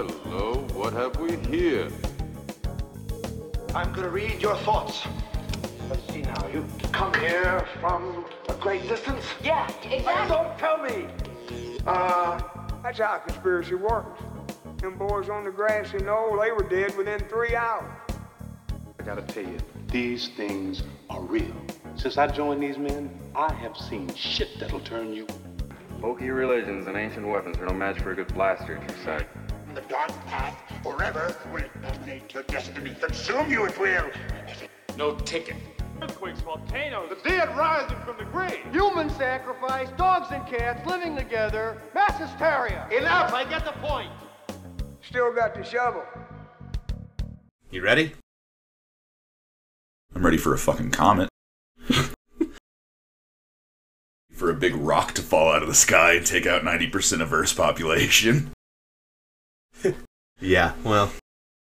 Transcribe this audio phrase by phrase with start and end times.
[0.00, 1.86] Hello, what have we here?
[3.74, 5.06] I'm gonna read your thoughts.
[5.90, 6.48] Let's see now.
[6.48, 9.26] You come here from a great distance?
[9.44, 10.34] Yeah, exactly.
[10.34, 11.06] Don't tell me.
[11.86, 12.40] Uh,
[12.82, 14.22] that's how conspiracy works.
[14.78, 17.92] Them boys on the grassy knoll, they were dead within three hours.
[18.98, 19.58] I gotta tell you,
[19.88, 21.54] these things are real.
[21.96, 25.26] Since I joined these men, I have seen shit that'll turn you.
[26.00, 29.26] Bulky religions and ancient weapons are no match for a good blaster at your side.
[29.90, 32.94] The dark path forever will dominate your destiny.
[33.00, 34.08] Consume you it will.
[34.96, 35.56] No ticket.
[36.00, 38.60] Earthquakes, volcanoes, the dead rising from the grave.
[38.70, 42.86] Human sacrifice, dogs and cats living together, mass hysteria.
[42.96, 44.12] Enough, I get the point.
[45.02, 46.04] Still got the shovel.
[47.72, 48.12] You ready?
[50.14, 51.28] I'm ready for a fucking comet.
[54.32, 57.32] for a big rock to fall out of the sky and take out 90% of
[57.32, 58.52] Earth's population.
[60.40, 61.12] Yeah, well,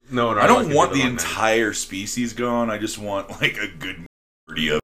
[0.09, 0.37] no one.
[0.37, 2.69] I don't want the entire species gone.
[2.69, 4.05] I just want like a good
[4.47, 4.79] majority of.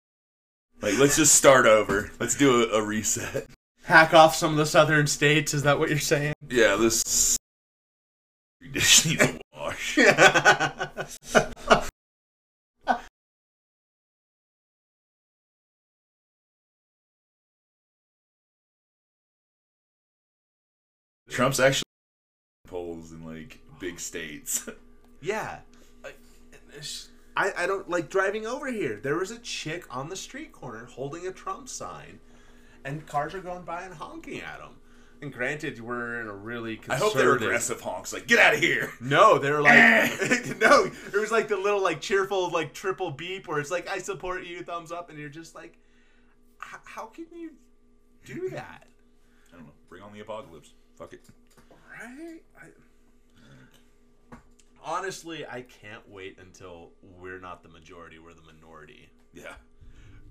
[0.81, 2.11] Like, let's just start over.
[2.19, 3.47] Let's do a, a reset.
[3.83, 5.53] hack off some of the southern states.
[5.53, 6.33] Is that what you're saying?
[6.49, 7.37] Yeah, this
[8.71, 9.97] dish needs a wash.
[21.29, 21.90] Trump's actually
[22.71, 24.67] polls in like big states.
[25.23, 25.59] Yeah.
[26.03, 26.13] I,
[27.37, 28.99] I, I don't like driving over here.
[29.03, 32.19] There was a chick on the street corner holding a Trump sign,
[32.83, 34.77] and cars are going by and honking at them.
[35.21, 37.01] And granted, we're in a really I conservative.
[37.03, 38.13] hope they're aggressive honks.
[38.13, 38.91] Like, get out of here.
[38.99, 40.53] No, they're like eh.
[40.59, 40.85] no.
[41.13, 44.43] It was like the little like cheerful like triple beep where it's like I support
[44.45, 45.77] you, thumbs up, and you're just like,
[46.63, 47.51] "H- how can you
[48.25, 48.87] do that?
[49.53, 49.73] I don't know.
[49.87, 50.73] Bring on the apocalypse.
[50.97, 51.21] Fuck it.
[52.01, 52.41] Right?
[54.33, 54.35] I,
[54.83, 59.09] honestly, I can't wait until we're not the majority, we're the minority.
[59.33, 59.53] Yeah.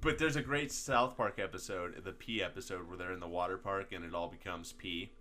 [0.01, 3.59] But there's a great South Park episode, the P episode, where they're in the water
[3.59, 5.13] park and it all becomes P.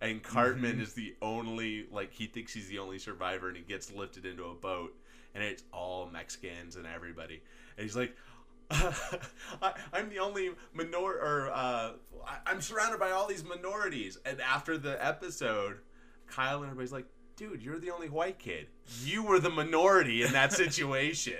[0.00, 0.82] And Cartman Mhm.
[0.82, 4.44] is the only, like, he thinks he's the only survivor and he gets lifted into
[4.44, 4.94] a boat
[5.34, 7.42] and it's all Mexicans and everybody.
[7.78, 8.14] And he's like,
[8.70, 11.92] I, I'm the only minor, or uh,
[12.26, 14.18] I, I'm surrounded by all these minorities.
[14.26, 15.78] And after the episode,
[16.26, 17.06] Kyle and everybody's like,
[17.36, 18.66] dude, you're the only white kid.
[19.04, 21.34] You were the minority in that situation.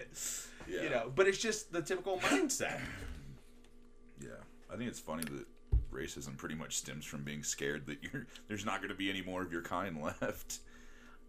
[0.69, 0.83] Yeah.
[0.83, 2.81] You know, but it's just the typical mindset.
[4.21, 4.31] Yeah,
[4.73, 5.47] I think it's funny that
[5.93, 9.23] racism pretty much stems from being scared that you're there's not going to be any
[9.23, 10.59] more of your kind left.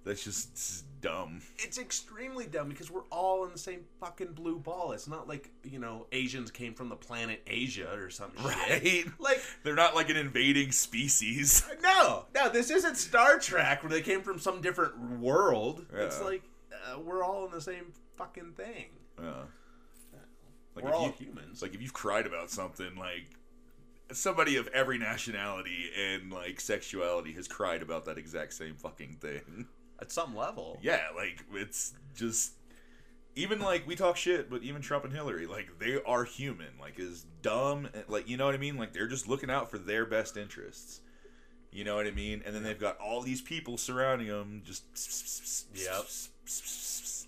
[0.07, 1.41] That's just dumb.
[1.57, 4.93] It's extremely dumb because we're all in the same fucking blue ball.
[4.93, 8.45] It's not like, you know, Asians came from the planet Asia or some shit.
[8.45, 9.05] Right?
[9.19, 11.65] Like, They're not like an invading species.
[11.83, 15.85] no, no, this isn't Star Trek where they came from some different world.
[15.93, 18.85] It's like uh, we're all in the same fucking thing.
[19.21, 19.43] Yeah.
[20.75, 21.61] Like We're all you- humans.
[21.61, 23.35] Like if you've cried about something, like
[24.11, 29.67] somebody of every nationality and like sexuality has cried about that exact same fucking thing.
[29.99, 30.77] At some level.
[30.81, 32.51] Yeah, like it's just
[33.35, 36.99] even like we talk shit, but even Trump and Hillary, like they are human, like
[36.99, 38.77] is dumb, like you know what I mean.
[38.77, 41.01] Like they're just looking out for their best interests.
[41.71, 42.41] You know what I mean?
[42.45, 44.83] And then they've got all these people surrounding them, just
[45.75, 46.05] Yep.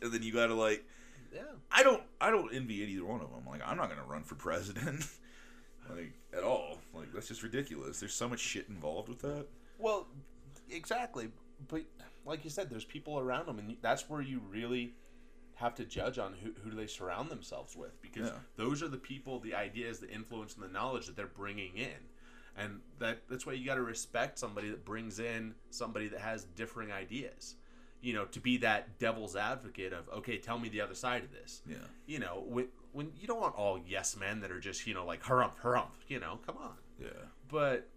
[0.02, 0.84] and then you gotta like,
[1.34, 1.41] Yeah.
[1.72, 3.44] I don't, I don't envy either one of them.
[3.47, 5.06] Like I'm not gonna run for president,
[5.90, 6.78] like at all.
[6.94, 8.00] Like that's just ridiculous.
[8.00, 9.46] There's so much shit involved with that.
[9.78, 10.08] Well,
[10.69, 11.29] exactly.
[11.68, 11.81] But
[12.29, 14.94] like you said, there's people around them, and that's where you really
[15.56, 18.38] have to judge on who, who do they surround themselves with because Yeah.
[18.56, 21.97] those are the people, the ideas, the influence, and the knowledge that they're bringing in.
[22.56, 26.45] And that that's why you got to respect somebody that brings in somebody that has
[26.45, 27.56] differing ideas.
[28.01, 31.31] You know, to be that devil's advocate of, okay, tell me the other side of
[31.31, 31.61] this.
[31.67, 31.75] Yeah.
[32.06, 35.06] You know, when, when you don't want all yes men that are just, you know,
[35.06, 36.75] like harumph, harumph, you know, come on.
[37.01, 37.09] Yeah.
[37.50, 37.90] But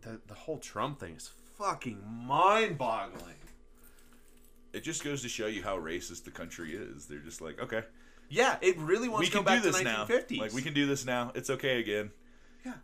[0.00, 3.34] the the whole Trump thing is fucking mind boggling.
[4.72, 7.06] It just goes to show you how racist the country is.
[7.06, 7.84] They're just like, okay,
[8.28, 10.04] Yeah, it really wants we to go can back do this to now.
[10.06, 10.38] 1950s.
[10.38, 11.30] Like we can do this now.
[11.34, 12.10] It's okay again.
[12.64, 12.74] Yeah.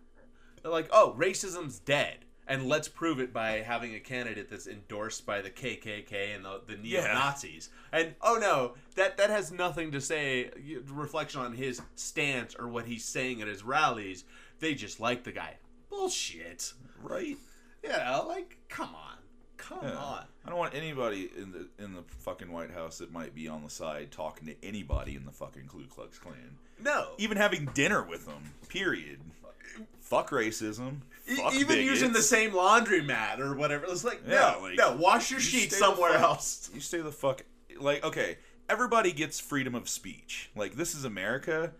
[0.63, 2.19] They're like, oh, racism's dead.
[2.47, 6.61] And let's prove it by having a candidate that's endorsed by the KKK and the,
[6.67, 7.71] the neo Nazis.
[7.93, 10.51] And oh no, that that has nothing to say
[10.89, 14.25] reflection on his stance or what he's saying at his rallies.
[14.59, 15.59] They just like the guy.
[15.91, 16.73] Bullshit.
[17.01, 17.37] Right?
[17.83, 19.17] You know, like come on,
[19.57, 19.97] come Yeah.
[19.97, 20.25] on.
[20.45, 23.63] I don't want anybody in the in the fucking White House that might be on
[23.63, 26.57] the side talking to anybody in the fucking Ku Klux Klan.
[26.83, 27.09] No.
[27.19, 28.43] Even having dinner with them.
[28.69, 29.19] Period.
[30.01, 31.01] Fuck racism.
[31.37, 32.29] Fuck even using the bigots.
[32.29, 33.85] same laundromat or whatever.
[33.87, 36.71] It's like, Yeah, no, like, no, wash your you sheets somewhere fuck- else.
[36.75, 37.43] You stay the fuck.
[37.79, 38.39] Like, okay,
[38.69, 40.51] everybody gets freedom of speech.
[40.57, 41.73] Like, this is America.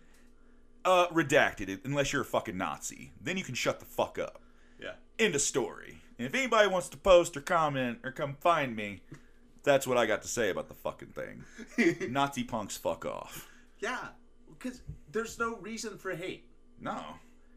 [0.85, 3.11] Uh, redacted, unless you're a fucking Nazi.
[3.21, 4.41] Then you can shut the fuck up.
[4.81, 4.93] Yeah.
[5.19, 6.01] End of story.
[6.17, 9.01] And if anybody wants to post or comment or come find me,
[9.63, 12.09] that's what I got to say about the fucking thing.
[12.11, 13.49] Nazi punks, fuck off.
[13.79, 14.09] Yeah.
[14.49, 14.81] Because
[15.11, 16.45] there's no reason for hate.
[16.79, 17.03] No.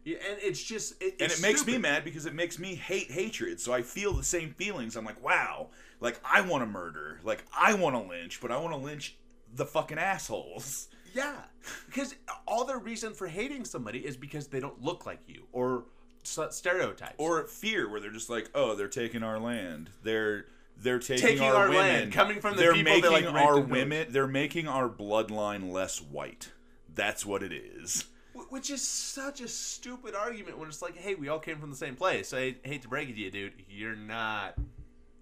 [0.05, 1.03] Yeah, and it's just.
[1.03, 3.59] It, and it makes me mad because it makes me hate hatred.
[3.59, 4.97] So I feel the same feelings.
[4.97, 8.59] I'm like, wow, like I want to murder, like I want to lynch, but I
[8.59, 9.17] want to lynch
[9.55, 10.89] the fucking assholes.
[11.15, 11.37] Yeah,
[11.87, 12.15] because
[12.47, 15.85] all their reason for hating somebody is because they don't look like you or
[16.25, 17.15] stereotypes.
[17.19, 19.91] Or fear, where they're just like, oh, they're taking our land.
[20.03, 21.77] They're they're taking, Taking our, our women.
[21.83, 24.09] land, coming from the they're people making that, like, our women.
[24.11, 26.51] They're making our bloodline less white.
[26.93, 28.05] That's what it is.
[28.51, 31.77] Which is such a stupid argument when it's like, hey, we all came from the
[31.77, 32.33] same place.
[32.35, 33.53] I hate to break it to you, dude.
[33.71, 34.55] You're not.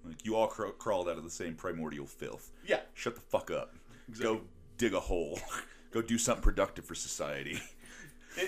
[0.04, 2.50] Like you all craw- crawled out of the same primordial filth.
[2.66, 2.80] Yeah.
[2.94, 3.74] Shut the fuck up.
[4.18, 4.40] Go
[4.78, 5.38] dig a hole.
[5.92, 7.60] Go do something productive for society.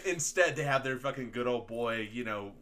[0.06, 2.52] Instead, they have their fucking good old boy, you know,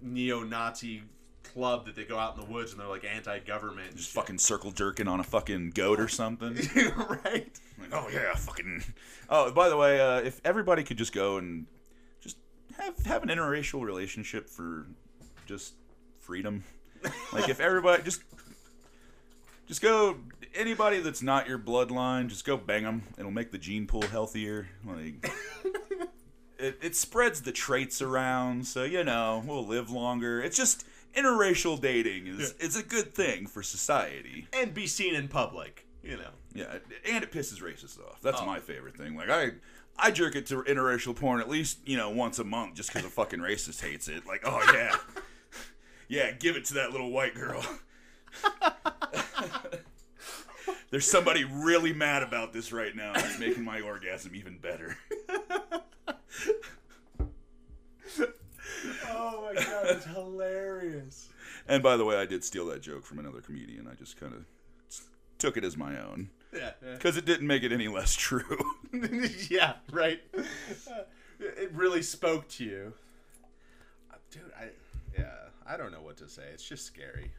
[0.00, 1.02] neo Nazi
[1.42, 3.96] club that they go out in the woods and they're like anti government.
[3.96, 6.54] Just fucking circle jerking on a fucking goat or something.
[7.24, 7.60] right?
[7.78, 8.82] Like, oh yeah, fucking.
[9.34, 11.64] Oh, by the way, uh, if everybody could just go and
[12.20, 12.36] just
[12.76, 14.86] have have an interracial relationship for
[15.46, 15.72] just
[16.18, 16.64] freedom,
[17.32, 18.20] like if everybody just
[19.66, 20.16] just go
[20.54, 23.04] anybody that's not your bloodline, just go bang them.
[23.16, 24.68] It'll make the gene pool healthier.
[24.84, 25.32] Like.
[26.62, 30.40] It, it spreads the traits around, so you know we'll live longer.
[30.42, 34.46] It's just interracial dating is is a good thing for society.
[34.52, 36.30] And be seen in public, you know.
[36.54, 36.76] Yeah,
[37.10, 38.20] and it pisses racists off.
[38.22, 38.46] That's Oh.
[38.46, 39.16] my favorite thing.
[39.16, 39.52] Like I,
[39.98, 43.06] I jerk it to interracial porn at least you know once a month just because
[43.06, 44.26] a fucking racist hates it.
[44.26, 44.96] Like, oh yeah,
[46.08, 47.64] yeah, give it to that little white girl.
[50.90, 53.12] There's somebody really mad about this right now.
[53.16, 54.98] It's making my orgasm even better.
[59.10, 61.28] Oh my god, it's hilarious.
[61.68, 63.86] And by the way, I did steal that joke from another comedian.
[63.86, 64.44] I just kind of
[65.38, 66.70] took it as my own Yeah.
[66.84, 66.94] yeah.
[66.94, 68.58] because it didn't make it any less true.
[69.50, 70.20] yeah, right.
[70.36, 71.02] Uh,
[71.40, 72.92] it really spoke to you,
[74.12, 74.42] Uh, dude.
[74.58, 74.68] I
[75.18, 75.30] yeah,
[75.66, 76.42] I don't know what to say.
[76.52, 77.32] It's just scary.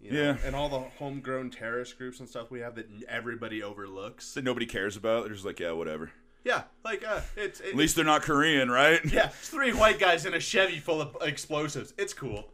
[0.00, 0.20] You know?
[0.22, 0.36] Yeah.
[0.44, 4.34] and all the homegrown terrorist groups and stuff we have that everybody overlooks.
[4.34, 5.24] that nobody cares about.
[5.24, 6.12] They're just like, yeah, whatever.
[6.46, 9.00] Yeah, like uh, it's it, At least they're not Korean, right?
[9.04, 11.92] yeah, it's three white guys in a Chevy full of explosives.
[11.98, 12.52] It's cool.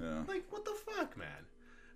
[0.00, 0.22] Yeah.
[0.28, 1.26] Like what the fuck, man?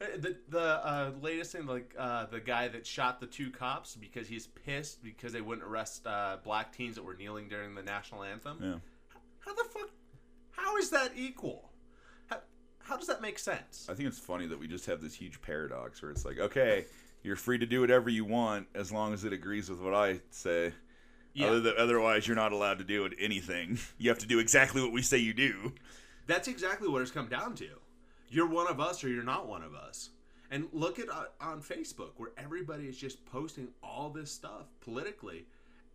[0.00, 3.94] Uh, The the uh, latest thing, like uh, the guy that shot the two cops
[3.94, 7.82] because he's pissed because they wouldn't arrest uh, black teens that were kneeling during the
[7.82, 8.58] national anthem.
[8.60, 8.74] Yeah.
[9.38, 9.90] How the fuck?
[10.50, 11.70] How is that equal?
[12.26, 12.38] How,
[12.82, 13.86] how does that make sense?
[13.88, 16.86] I think it's funny that we just have this huge paradox where it's like, okay,
[17.22, 20.20] you're free to do whatever you want as long as it agrees with what I
[20.30, 20.72] say.
[21.36, 21.48] Yeah.
[21.48, 23.78] Other than, otherwise, you're not allowed to do anything.
[23.98, 25.72] You have to do exactly what we say you do.
[26.26, 27.68] That's exactly what it's come down to.
[28.28, 30.08] You're one of us or you're not one of us.
[30.50, 35.44] And look at uh, on Facebook where everybody is just posting all this stuff politically,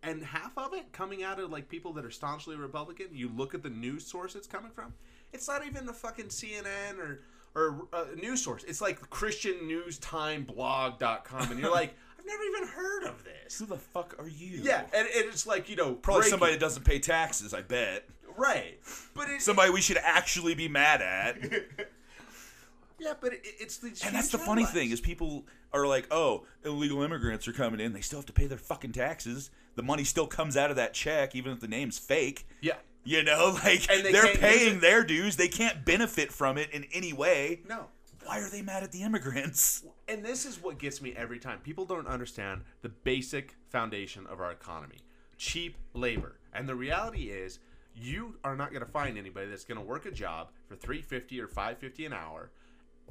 [0.02, 3.06] and half of it coming out of like people that are staunchly Republican.
[3.12, 4.92] You look at the news source it's coming from.
[5.32, 7.22] It's not even a fucking CNN or
[7.54, 8.64] or a news source.
[8.64, 11.94] It's like ChristianNewsTimeBlog.com, and you're like,
[12.32, 13.58] never even heard of this.
[13.58, 14.60] Who the fuck are you?
[14.62, 17.62] Yeah, and, and it's like you know Probably breaking- somebody that doesn't pay taxes, I
[17.62, 18.04] bet.
[18.36, 18.78] right,
[19.14, 21.38] but it, Somebody we should actually be mad at.
[22.98, 24.78] yeah, but it, it's these And that's the huge funny headlines.
[24.84, 27.92] thing is people are like, oh, illegal immigrants are coming in.
[27.92, 29.50] They still have to pay their fucking taxes.
[29.74, 32.46] The money still comes out of that check, even if the name's fake.
[32.60, 32.74] Yeah.
[33.04, 35.36] You know, like And they they are can't use paying it- their dues.
[35.36, 37.60] They can't benefit from it in any way.
[37.68, 37.86] No.
[38.24, 39.82] Why are they mad at the immigrants?
[40.12, 41.60] And this is what gets me every time.
[41.60, 44.98] People don't understand the basic foundation of our economy
[45.38, 46.36] cheap labor.
[46.52, 47.58] And the reality is,
[47.96, 51.40] you are not going to find anybody that's going to work a job for 350
[51.40, 52.50] or 550 an hour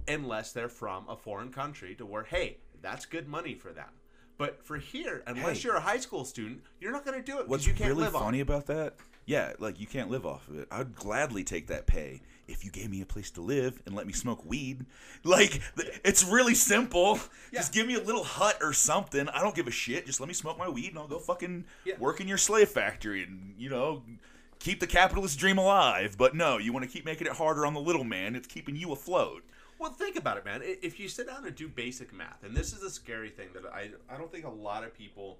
[0.07, 3.89] unless they're from a foreign country to where hey, that's good money for them.
[4.37, 5.67] But for here, unless Hey.
[5.69, 7.89] you're a high school student, you're not going to do it because What's you can't
[7.89, 8.95] really live on funny about that?
[9.25, 10.67] Yeah, like you can't live off of it.
[10.71, 14.05] I'd gladly take that pay if you gave me a place to live and let
[14.07, 14.85] me smoke weed.
[15.23, 15.61] Like
[16.03, 17.19] it's really simple.
[17.53, 19.29] Just give me a little hut or something.
[19.29, 20.05] I don't give a shit.
[20.05, 21.95] Just let me smoke my weed and I'll go fucking Yeah.
[21.99, 24.03] work in your slave factory and you know
[24.59, 26.15] keep the capitalist dream alive.
[26.17, 28.35] But no, you want to keep making it harder on the little man.
[28.35, 29.43] It's keeping you afloat.
[29.79, 30.61] Well, think about it, man.
[30.63, 33.65] If you sit down and do basic math, and this is the scary thing that
[33.73, 35.39] I I don't think a lot of people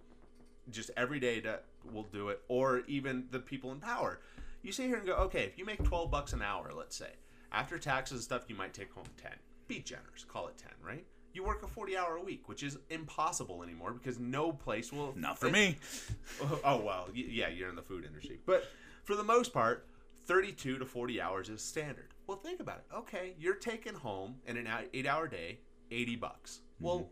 [0.70, 4.20] just every day that will do it, or even the people in power.
[4.64, 7.10] You sit here and go, okay, if you make twelve bucks an hour, let's say,
[7.52, 9.34] after taxes and stuff, you might take home ten.
[9.68, 11.06] Be generous, call it ten, right?
[11.34, 15.14] You work a forty-hour a week, which is impossible anymore because no place will.
[15.18, 15.78] Not for me.
[16.64, 18.66] Oh well, yeah, you're in the food industry, but
[19.04, 19.88] for the most part,
[20.26, 22.10] 32 to 40 hours is standard.
[22.28, 22.96] Well, think about it.
[22.96, 26.60] Okay, you're taking home in an eight- eight-hour day, 80 bucks.
[26.76, 26.86] Mm-hmm.
[26.86, 27.10] Well,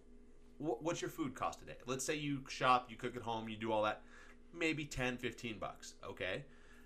[0.60, 1.78] wh- what's your food cost a day?
[1.88, 4.02] Let's say you shop, you cook at home, you do all that,
[4.54, 5.96] maybe 10, 15 bucks.
[6.08, 6.44] Okay.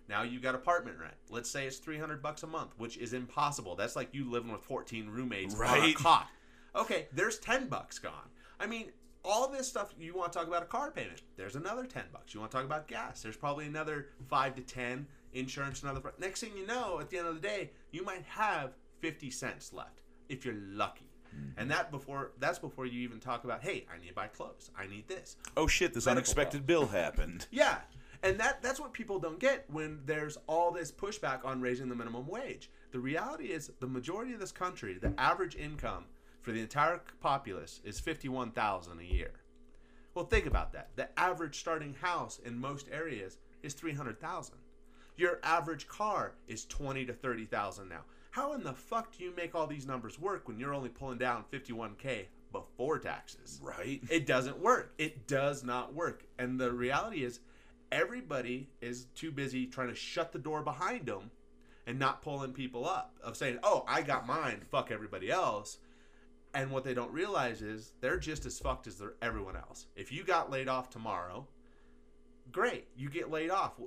[0.10, 1.14] Now you got apartment rent.
[1.30, 3.76] Let's say it's 300 bucks a month, which is impossible.
[3.76, 5.96] That's like you living with 14 roommates on a Right.
[5.96, 6.28] cot.
[6.76, 8.30] Okay, there's 10 bucks gone.
[8.60, 8.92] I mean,
[9.24, 11.22] all this stuff you want to talk about a car payment.
[11.38, 12.34] There's another 10 bucks.
[12.34, 13.22] You want to talk about gas.
[13.22, 17.28] There's probably another 5 to 10 insurance another next thing you know at the end
[17.28, 21.60] of the day you might have 50 cents left if you're lucky mm-hmm.
[21.60, 24.70] and that before that's before you even talk about hey i need to buy clothes
[24.78, 25.92] i need this Oh shit!
[25.96, 27.48] This Medical unexpected bill happened.
[27.50, 27.80] yeah
[28.24, 31.96] and that that's what people don't get when there's all this pushback on raising the
[31.96, 36.06] minimum wage the reality is the majority of this country the average income
[36.42, 39.32] for the entire populace is 51000 a year
[40.16, 44.56] well think about that the average starting house in most areas is 300000
[45.16, 48.02] your average car is 20 to 30,000 now.
[48.32, 51.20] How in the fuck do you make all these numbers work when you're only pulling
[51.20, 53.60] down 51k before taxes?
[53.62, 54.02] Right.
[54.10, 54.94] It doesn't work.
[54.98, 56.24] It does not work.
[56.40, 57.42] And the reality is
[57.94, 61.32] everybody is too busy trying to shut the door behind them
[61.86, 65.78] and not pulling people up of saying, "Oh, I got mine, fuck everybody else."
[66.54, 69.88] And what they don't realize is they're just as fucked as everyone else.
[69.96, 71.48] If you got laid off tomorrow,
[72.52, 73.78] great, you get laid off.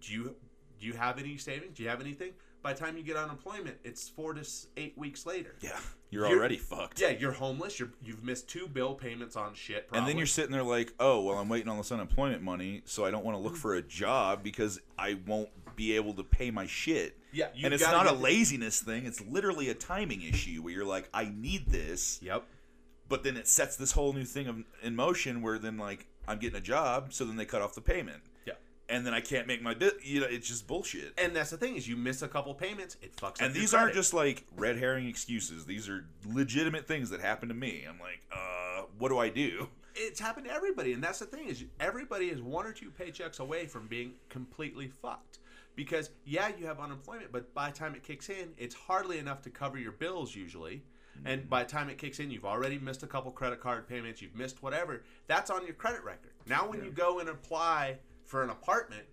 [0.00, 0.36] Do you
[0.78, 1.76] do you have any savings?
[1.76, 2.32] Do you have anything?
[2.62, 4.46] By the time you get unemployment, it's four to
[4.76, 5.54] eight weeks later.
[5.60, 5.78] Yeah,
[6.10, 7.00] you're, You're- already fucked.
[7.00, 7.78] Yeah, you're homeless.
[7.78, 9.88] You're you've missed two bill payments on shit.
[9.92, 13.04] And then you're sitting there like, oh, well, I'm waiting on this unemployment money, so
[13.04, 16.50] I don't want to look for a job because I won't be able to pay
[16.50, 17.16] my shit.
[17.30, 21.08] Yeah, and it's not a laziness thing; it's literally a timing issue where you're like,
[21.14, 22.18] I need this.
[22.22, 22.44] Yep.
[23.08, 26.38] But then it sets this whole new thing of, in motion where then like I'm
[26.38, 28.22] getting a job, so then they cut off the payment.
[28.88, 29.98] And then I can't make my bit.
[30.02, 31.12] You know, it's just bullshit.
[31.18, 33.42] And that's the thing is you miss a couple payments, it fucks up.
[33.42, 35.66] And these aren't just like red herring excuses.
[35.66, 37.84] These are legitimate things that happen to me.
[37.88, 39.68] I'm like, uh, what do I do?
[39.98, 43.40] it's happened to everybody and that's the thing is everybody is one or two paychecks
[43.40, 45.38] away from being completely fucked
[45.74, 49.42] because yeah you have unemployment but by the time it kicks in it's hardly enough
[49.42, 50.82] to cover your bills usually
[51.24, 54.22] and by the time it kicks in you've already missed a couple credit card payments
[54.22, 57.96] you've missed whatever that's on your credit record now when you go and apply
[58.28, 59.04] for an apartment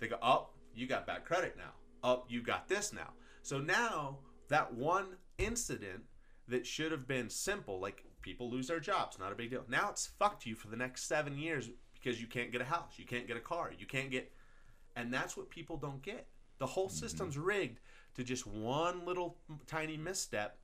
[0.00, 1.72] they go oh you got bad credit now.
[2.04, 3.10] Oh you got this now.
[3.42, 6.02] So now that one incident
[6.48, 9.64] that should have been simple like people lose their jobs not a big deal.
[9.68, 12.92] Now it's fucked you for the next seven years because you can't get a house
[12.96, 14.30] you can't get a car you can't get
[14.96, 16.26] and that's what people don't get.
[16.58, 16.96] The whole mm-hmm.
[16.96, 17.78] system's rigged
[18.16, 19.36] to just one little
[19.66, 20.58] tiny misstep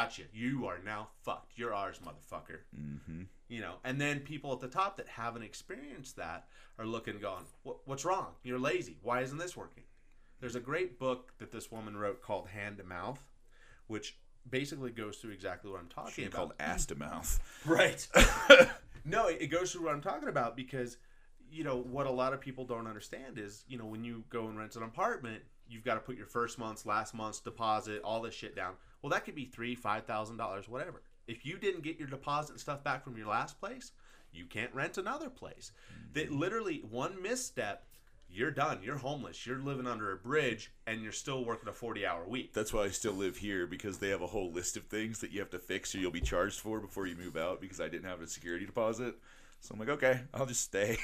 [0.00, 0.22] gotcha.
[0.32, 1.52] You are now fucked.
[1.56, 2.58] You're ours motherfucker.
[2.78, 3.22] Mm-hmm.
[3.48, 6.46] you know and then people at the top that haven't experienced that
[6.78, 7.44] are looking going
[7.84, 8.28] what's wrong?
[8.42, 8.98] You're lazy.
[9.02, 9.84] Why isn't this working?
[10.40, 13.20] There's a great book that this woman wrote called hand to mouth
[13.86, 14.16] which
[14.48, 16.36] basically goes through exactly what i'm talking be about.
[16.36, 17.40] called ass to mouth.
[17.66, 18.06] right.
[19.08, 20.96] No it it goes through what i'm talking about because
[21.48, 24.48] you know what a lot of people don't understand is you know when you go
[24.48, 28.20] and rent an apartment you've got to put your first month's last month's deposit all
[28.20, 31.82] this shit down well that could be three five thousand dollars whatever if you didn't
[31.82, 33.92] get your deposit and stuff back from your last place
[34.32, 35.72] you can't rent another place
[36.12, 36.38] that mm-hmm.
[36.38, 37.86] literally one misstep
[38.28, 42.06] you're done you're homeless you're living under a bridge and you're still working a 40
[42.06, 44.84] hour week That's why I still live here because they have a whole list of
[44.84, 47.60] things that you have to fix or you'll be charged for before you move out
[47.60, 49.14] because I didn't have a security deposit.
[49.60, 50.98] So I'm like, okay, I'll just stay.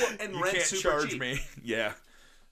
[0.00, 1.38] well, and you rent can't super charge cheap, me.
[1.62, 1.92] yeah.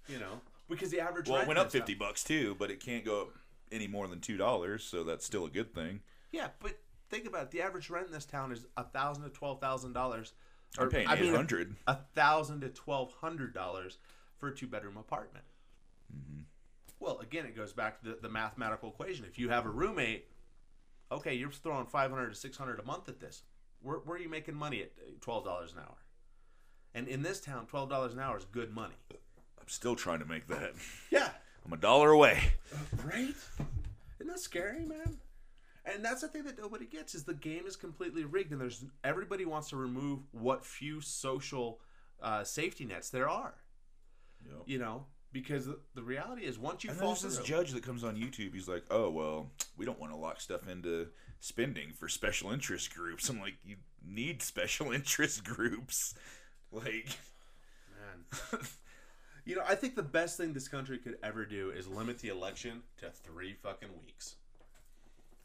[0.09, 3.05] you know because the average Well, it went up fifty bucks too, but it can't
[3.05, 3.29] go up
[3.73, 6.01] any more than two dollars, so that's still a good thing.
[6.33, 6.79] Yeah, but
[7.11, 7.51] think about it.
[7.51, 10.33] The average rent in this town is a thousand to twelve thousand dollars.
[10.79, 11.77] I'm paying eight hundred.
[11.87, 13.99] A thousand to twelve hundred dollars
[14.39, 15.45] for a two bedroom apartment.
[16.13, 16.43] Mm-hmm.
[17.01, 19.25] Well, again, it goes back to the, the mathematical equation.
[19.25, 20.27] If you have a roommate,
[21.13, 23.43] okay, you're throwing five hundred to six hundred a month at this.
[23.83, 25.99] Where, where are you making money at twelve dollars an hour?
[26.95, 28.95] And in this town, twelve dollars an hour is good money.
[29.13, 30.73] I'm still trying to make that.
[31.11, 31.31] Yeah,
[31.65, 32.39] I'm a dollar away.
[33.05, 33.35] Right?
[34.19, 35.19] Isn't that scary, man?
[35.85, 38.85] And that's the thing that nobody gets is the game is completely rigged, and there's
[39.03, 41.81] everybody wants to remove what few social
[42.23, 43.55] uh, safety nets there are.
[44.47, 44.63] Yep.
[44.67, 47.83] You know, because the, the reality is once you And fall there's this judge that
[47.83, 48.55] comes on YouTube.
[48.55, 51.09] He's like, "Oh well, we don't want to lock stuff into
[51.45, 53.29] spending for special interest groups.
[53.29, 56.15] I'm like, you need special interest groups.
[56.73, 57.09] Like,
[57.91, 58.61] Man.
[59.45, 62.29] you know, I think the best thing this country could ever do is limit the
[62.29, 64.37] election to three fucking weeks.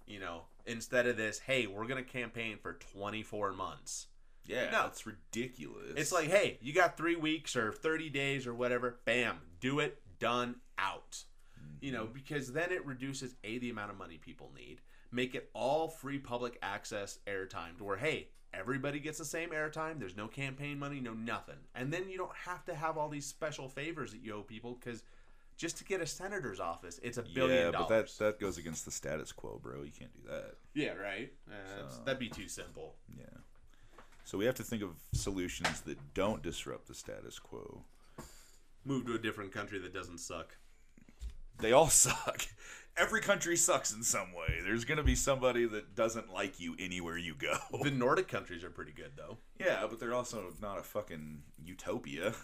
[0.08, 4.08] You know, instead of this, hey, we're gonna campaign for 24 months.
[4.46, 4.88] yeah, No.
[4.88, 5.94] it's ridiculous.
[5.96, 9.00] It's like, hey, you got three weeks or 30 days or whatever.
[9.06, 11.24] Bam, do it, done, out.
[11.82, 12.13] You know, mm-hmm.
[12.13, 16.18] because then it reduces A, the amount of money people need, make it all free
[16.18, 20.00] public access airtime to where, hey, everybody gets the same airtime.
[20.00, 21.56] There's no campaign money, no nothing.
[21.75, 24.77] And then you don't have to have all these special favors that you owe people
[24.79, 25.03] because
[25.58, 28.18] just to get a senator's office, it's a billion yeah, but that dollars.
[28.20, 29.84] that goes against the status quo, bro.
[29.84, 30.56] You can't do that.
[30.74, 31.32] yeah, right?
[31.50, 32.96] Uh, So- That'd be too simple.
[33.18, 33.25] Yeah.
[34.24, 37.84] So we have to think of solutions that don't disrupt the status quo.
[38.86, 40.56] Move to a different country that doesn't suck.
[41.60, 42.46] They all suck.
[42.98, 44.60] Every country sucks in some way.
[44.63, 47.58] There's gonna be somebody that doesn't like you anywhere you go.
[47.84, 49.38] The Nordic countries are pretty good, though.
[49.60, 52.34] Yeah, but they're also not a fucking utopia.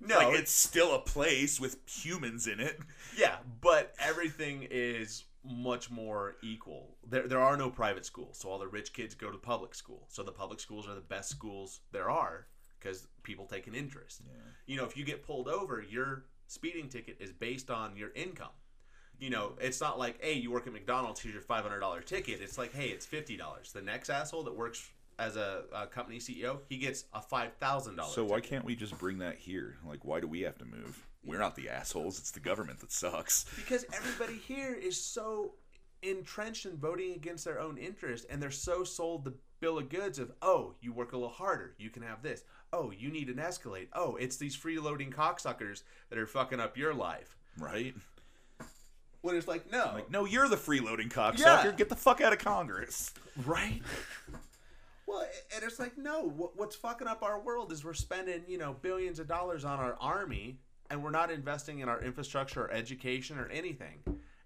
[0.00, 2.80] No, like it's still a place with humans in it.
[3.16, 6.96] Yeah, but everything is much more equal.
[7.08, 10.06] There, there are no private schools, so all the rich kids go to public school.
[10.08, 12.48] So the public schools are the best schools there are
[12.78, 14.22] because people take an interest.
[14.66, 18.50] You know, if you get pulled over, your speeding ticket is based on your income.
[19.20, 22.00] You know, it's not like, hey, you work at McDonald's, here's your five hundred dollar
[22.00, 22.40] ticket.
[22.42, 23.72] It's like, hey, it's fifty dollars.
[23.72, 27.96] The next asshole that works as a, a company CEO, he gets a five thousand
[27.96, 28.14] dollars.
[28.14, 29.76] So why can't we just bring that here?
[29.86, 31.06] Like, why do we have to move?
[31.24, 32.18] We're not the assholes.
[32.18, 33.46] It's the government that sucks.
[33.56, 35.54] because everybody here is so
[36.02, 40.18] entrenched in voting against their own interest and they're so sold the bill of goods
[40.18, 42.44] of oh you work a little harder you can have this
[42.74, 46.92] oh you need an escalade oh it's these freeloading cocksuckers that are fucking up your
[46.92, 47.94] life Right?
[49.24, 51.64] When it's like no Like, no, you're the freeloading cocksucker.
[51.64, 51.72] Yeah.
[51.72, 53.12] Get the fuck out of Congress.
[53.44, 53.80] right
[55.06, 58.74] well and it's like no what's fucking up our world is we're spending you know
[58.80, 60.58] billions of dollars on our army
[60.90, 63.98] and we're not investing in our infrastructure or education or anything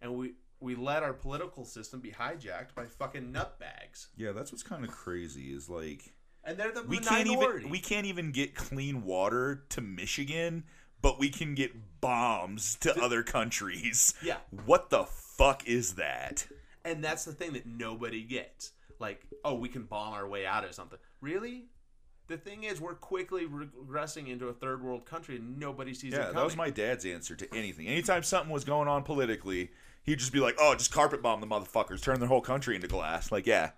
[0.02, 4.64] and we we let our political system be hijacked by fucking nutbags Yeah, that's what's
[4.64, 5.52] kind of crazy.
[5.52, 6.12] Is like
[6.44, 7.08] and they're the we minority.
[7.08, 7.28] can't
[7.60, 10.64] even we can't even get clean water to Michigan,
[11.02, 14.14] but we can get bombs to other countries.
[14.22, 14.36] Yeah.
[14.66, 16.46] What the fuck is that?
[16.84, 20.64] and that's the thing that nobody gets like oh we can bomb our way out
[20.64, 21.66] of something really
[22.28, 26.16] the thing is we're quickly regressing into a third world country and nobody sees it
[26.16, 26.36] Yeah, coming.
[26.36, 27.88] that was my dad's answer to anything.
[27.88, 29.70] Anytime something was going on politically,
[30.04, 32.86] he'd just be like, "Oh, just carpet bomb the motherfuckers, turn their whole country into
[32.88, 33.70] glass." Like, yeah.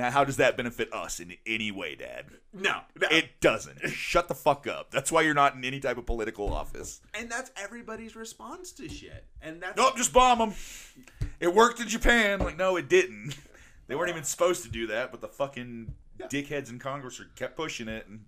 [0.00, 2.26] And how does that benefit us in any way, Dad?
[2.52, 3.08] no, no.
[3.10, 3.78] It doesn't.
[3.90, 4.90] Shut the fuck up.
[4.90, 7.00] That's why you're not in any type of political office.
[7.14, 10.54] and that's everybody's response to shit and that's Nope, just bomb them.
[11.40, 12.38] It worked in Japan.
[12.40, 13.36] Like, no, it didn't.
[13.86, 17.56] They weren't even supposed to do that, but the fucking dickheads in Congress are kept
[17.56, 18.06] pushing it.
[18.06, 18.24] And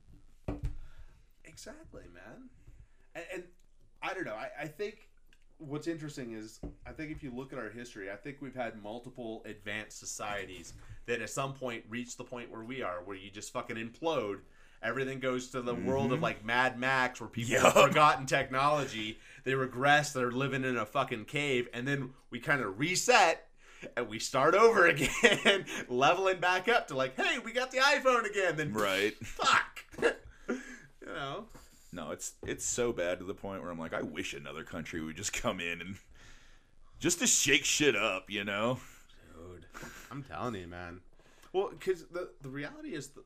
[1.45, 2.51] Exactly, man.
[3.15, 3.45] And, and
[4.03, 4.35] I don't know.
[4.35, 5.06] I, I think
[5.59, 8.83] what's interesting is I think if you look at our history, I think we've had
[8.83, 10.75] multiple advanced societies
[11.07, 14.39] that at some point reach the point where we are, where you just fucking implode.
[14.83, 16.25] Everything goes to the world of mm-hmm.
[16.25, 19.19] like Mad Max, where people have forgotten technology.
[19.45, 20.13] They regress.
[20.13, 23.47] They're living in a fucking cave, and then we kind of reset
[23.97, 28.29] and we start over again, leveling back up to like, hey, we got the iPhone
[28.29, 28.57] again.
[28.57, 29.15] Then right.
[29.23, 29.85] fuck,
[30.49, 31.47] you know.
[31.97, 35.03] No, it's it's so bad to the point where I'm like, I wish another country
[35.03, 35.97] would just come in and
[36.99, 38.79] just to shake shit up, you know?
[39.35, 39.67] Dude,
[40.11, 41.01] I'm telling you, man.
[41.55, 43.25] Well, because the the reality is that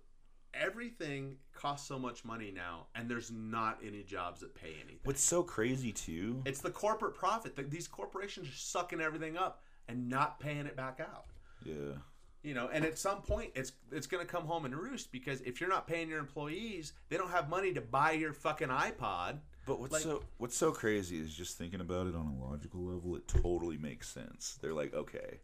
[0.54, 5.00] everything costs so much money now, and there's not any jobs that pay anything.
[5.02, 6.40] What's so crazy too?
[6.46, 7.58] It's the corporate profit.
[7.70, 11.26] These corporations are sucking everything up and not paying it back out.
[11.64, 11.98] Yeah.
[12.42, 15.60] You know, and at some point, it's it's gonna come home and roost because if
[15.60, 19.40] you're not paying your employees, they don't have money to buy your fucking iPod.
[19.66, 22.82] But what's Like- so what's so crazy is just thinking about it on a logical
[22.82, 24.58] level, it totally makes sense.
[24.62, 25.40] They're like, okay,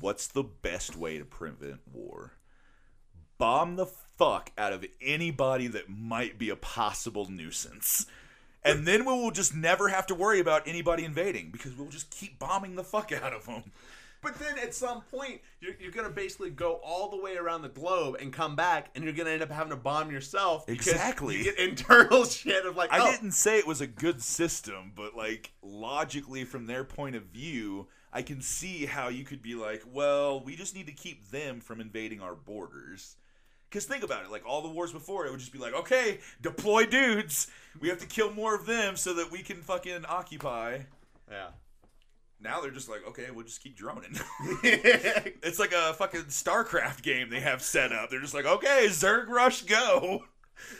[0.00, 2.32] what's the best way to prevent war?
[3.38, 8.06] Bomb the fuck out of anybody that might be a possible nuisance.
[8.64, 12.10] And then we will just never have to worry about anybody invading because we'll just
[12.10, 13.70] keep bombing the fuck out of them.
[14.20, 17.62] But then at some point, you're, you're going to basically go all the way around
[17.62, 20.68] the globe and come back, and you're going to end up having to bomb yourself.
[20.68, 21.38] Exactly.
[21.38, 24.92] You get internal shit of like, I oh, didn't say it was a good system,
[24.96, 29.54] but like logically from their point of view, I can see how you could be
[29.54, 33.16] like, well, we just need to keep them from invading our borders.
[33.70, 36.20] Cause think about it, like all the wars before, it would just be like, okay,
[36.40, 37.48] deploy dudes.
[37.80, 40.80] We have to kill more of them so that we can fucking occupy.
[41.30, 41.48] Yeah.
[42.40, 44.16] Now they're just like, okay, we'll just keep droning.
[44.62, 48.10] It's like a fucking StarCraft game they have set up.
[48.10, 50.24] They're just like, okay, Zerg Rush, go.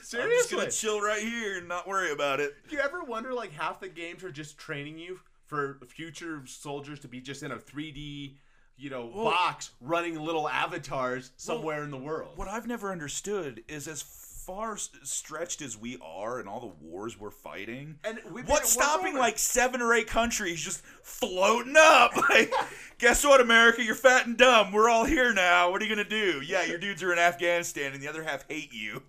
[0.02, 2.54] Seriously, I'm just gonna chill right here and not worry about it.
[2.68, 7.00] Do you ever wonder like half the games are just training you for future soldiers
[7.00, 8.34] to be just in a 3D,
[8.76, 12.36] you know, Well- box running little avatars somewhere in the world?
[12.36, 14.02] What I've never understood is as
[14.48, 19.08] far stretched as we are and all the wars we're fighting, And we've what's stopping
[19.12, 19.18] over.
[19.18, 22.12] like seven or eight countries just floating up?
[22.30, 22.50] Like,
[22.98, 23.84] guess what, America?
[23.84, 24.72] You're fat and dumb.
[24.72, 25.70] We're all here now.
[25.70, 26.40] What are you gonna do?
[26.42, 29.02] Yeah, your dudes are in Afghanistan and the other half hate you.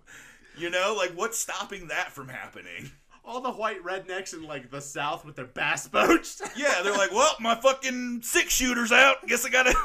[0.58, 2.90] You know, like what's stopping that from happening?
[3.24, 6.42] all the white rednecks in like the south with their bass boats.
[6.56, 9.26] Yeah, they're like, well, my fucking six shooter's out.
[9.26, 9.74] Guess I gotta.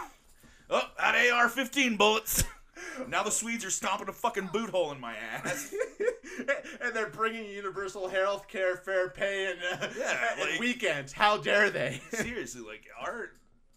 [0.67, 2.43] Oh, out AR-15 bullets.
[3.07, 5.73] Now the Swedes are stomping a fucking boot hole in my ass.
[6.81, 11.13] and they're bringing universal health care, fair pay, and, uh, Yeah, and weekends.
[11.13, 12.01] How dare they?
[12.11, 13.31] Seriously, like our,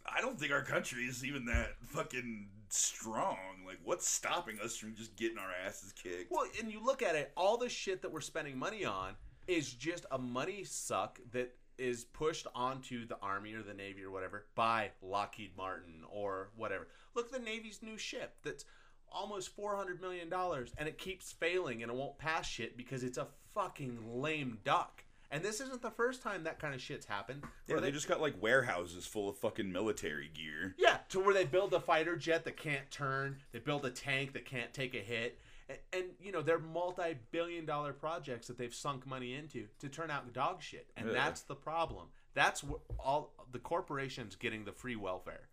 [0.07, 3.39] I don't think our country is even that fucking strong.
[3.67, 6.31] Like, what's stopping us from just getting our asses kicked?
[6.31, 9.15] well, and you look at it, all the shit that we're spending money on
[9.47, 14.11] is just a money suck that is pushed onto the army or the navy or
[14.11, 16.89] whatever by Lockheed Martin or whatever.
[17.15, 18.65] Look at the navy's new ship that's
[19.13, 23.19] almost 400 million dollars and it keeps failing and it won't pass shit because it's
[23.19, 25.05] a fucking lame duck.
[25.31, 27.43] And this isn't the first time that kind of shit's happened.
[27.67, 30.75] Yeah, where they just got like warehouses full of fucking military gear.
[30.79, 34.33] Yeah, to where they build a fighter jet that can't turn, they build a tank
[34.33, 39.07] that can't take a hit, and, and you know they're multi-billion-dollar projects that they've sunk
[39.07, 41.13] money into to turn out dog shit, and Yeah.
[41.13, 42.07] that's the problem.
[42.35, 45.49] That's what all the corporations getting the free welfare,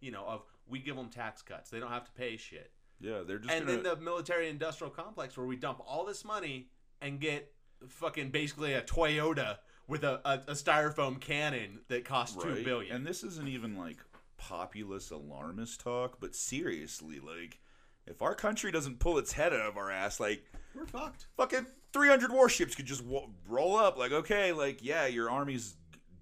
[0.00, 3.20] you know, of we give them tax cuts, they don't have to pay shit, Yeah,
[3.26, 3.82] they're just and gonna.
[3.82, 6.68] then the military-industrial complex where we dump all this money
[7.00, 7.52] and get
[7.88, 9.56] fucking basically a Toyota
[9.88, 12.64] with a, a, a styrofoam cannon that costs two Right?
[12.64, 12.94] billion.
[12.96, 13.96] And this isn't even like
[14.36, 17.58] populist alarmist talk, but seriously, like,
[18.06, 21.26] if our country doesn't pull its head out of our ass, like, We're fucked.
[21.36, 23.96] fucking 300 warships could just w- roll up.
[23.98, 25.76] Like, okay, like, yeah, your army's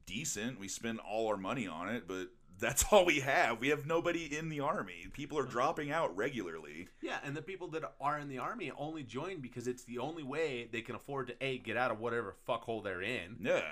[0.06, 0.58] decent.
[0.58, 2.28] We spend all our money on it, but
[2.60, 3.60] that's all we have.
[3.60, 5.06] We have nobody in the army.
[5.12, 6.88] People are dropping out regularly.
[7.00, 10.22] Yeah, and the people that are in the army only join because it's the only
[10.22, 13.62] way they can afford to a get out of whatever fuckhole they're in Yeah.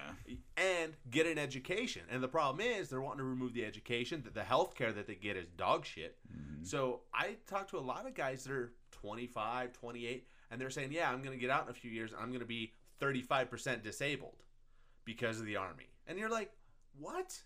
[0.57, 2.03] and get an education.
[2.11, 4.23] And the problem is they're wanting to remove the education.
[4.25, 6.17] That the health care that they get is dog shit.
[6.33, 6.65] Mm-hmm.
[6.65, 10.93] So I talk to a lot of guys that are 25, 28, and they're saying,
[10.93, 12.13] "Yeah, I'm going to get out in a few years.
[12.13, 14.43] and I'm going to be 35% disabled
[15.05, 16.53] because of the army." And you're like,
[16.99, 17.43] "What?"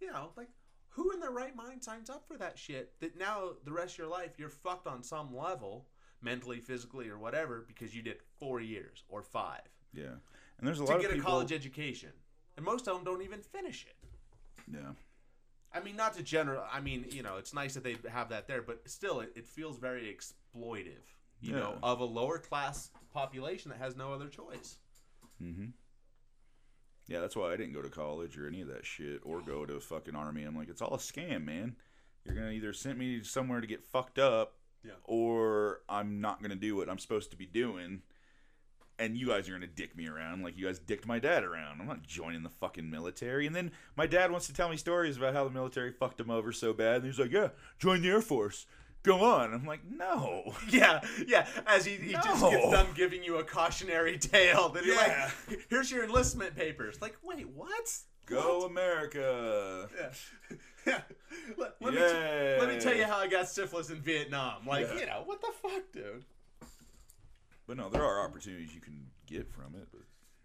[0.00, 0.48] You know, like
[0.98, 3.98] who in their right mind signs up for that shit that now the rest of
[3.98, 5.86] your life you're fucked on some level
[6.20, 9.62] mentally physically or whatever because you did four years or five
[9.94, 10.04] Yeah.
[10.58, 12.10] And there's a lot to get a college education
[12.56, 13.96] and most of them don't even finish it
[14.72, 14.90] yeah.
[15.72, 18.48] i mean not to general i mean you know it's nice that they have that
[18.48, 21.06] there but still it, it feels very exploitive
[21.40, 24.78] you know of a lower class population that has no other choice
[25.42, 25.66] Mm-hmm.
[27.08, 29.64] Yeah, that's why I didn't go to college or any of that shit or go
[29.66, 30.44] to a fucking army.
[30.44, 31.74] I'm like, it's all a scam, man.
[32.24, 34.92] You're gonna either send me somewhere to get fucked up, Yeah.
[35.04, 38.02] or I'm not gonna do what I'm supposed to be doing.
[38.98, 41.80] And you guys are gonna dick me around like you guys dicked my dad around.
[41.80, 43.46] I'm not joining the fucking military.
[43.46, 46.30] And then my dad wants to tell me stories about how the military fucked him
[46.30, 46.96] over so bad.
[46.96, 48.66] And he's like, "Yeah, join the Air Force.
[49.02, 51.46] Go on." I'm like, "No." Yeah, yeah.
[51.66, 52.50] As he, he just No.
[52.50, 55.30] gets done giving you a cautionary tale, that you're Yeah.
[55.48, 57.96] like, "Here's your enlistment papers." Like, wait, what?
[58.26, 59.88] Go America.
[59.98, 60.56] Yeah.
[60.86, 61.00] yeah.
[61.56, 64.66] Let, let me t- let me tell you how I got syphilis in Vietnam.
[64.66, 65.00] Like, Yeah.
[65.00, 66.24] you know, what the fuck, dude?
[67.66, 69.88] But no, there are opportunities you can get from it.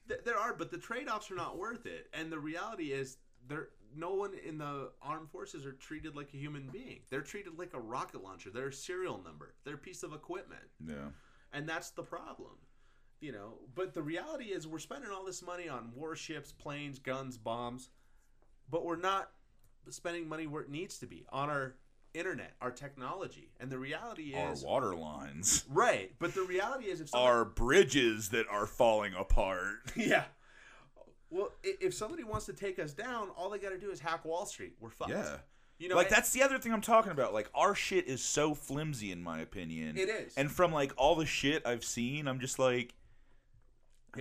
[0.08, 2.08] But there are, but the trade-offs are not worth it.
[2.14, 6.38] And the reality is, there no one in the armed forces are treated like a
[6.38, 7.00] human being.
[7.10, 8.50] They're treated like a rocket launcher.
[8.50, 9.54] They're a serial number.
[9.64, 10.64] They're a piece of equipment.
[10.86, 11.10] yeah,
[11.52, 12.52] and that's the problem
[13.24, 17.38] you know but the reality is we're spending all this money on warships planes guns
[17.38, 17.90] bombs
[18.70, 19.32] but we're not
[19.90, 21.76] spending money where it needs to be on our
[22.14, 27.00] internet our technology and the reality is our water lines, right but the reality is
[27.00, 29.78] if somebody, our bridges that are falling apart.
[29.96, 30.26] yeah
[31.34, 34.24] well if somebody wants to take us down all they got to do is hack
[34.26, 35.38] wall street we're fucked Yeah.
[35.80, 37.34] you know like that's the other thing I'm talking about.
[37.34, 39.98] Like our shit is so flimsy in my opinion.
[39.98, 40.34] It is.
[40.38, 42.94] And from like all the shit I've seen, I'm just like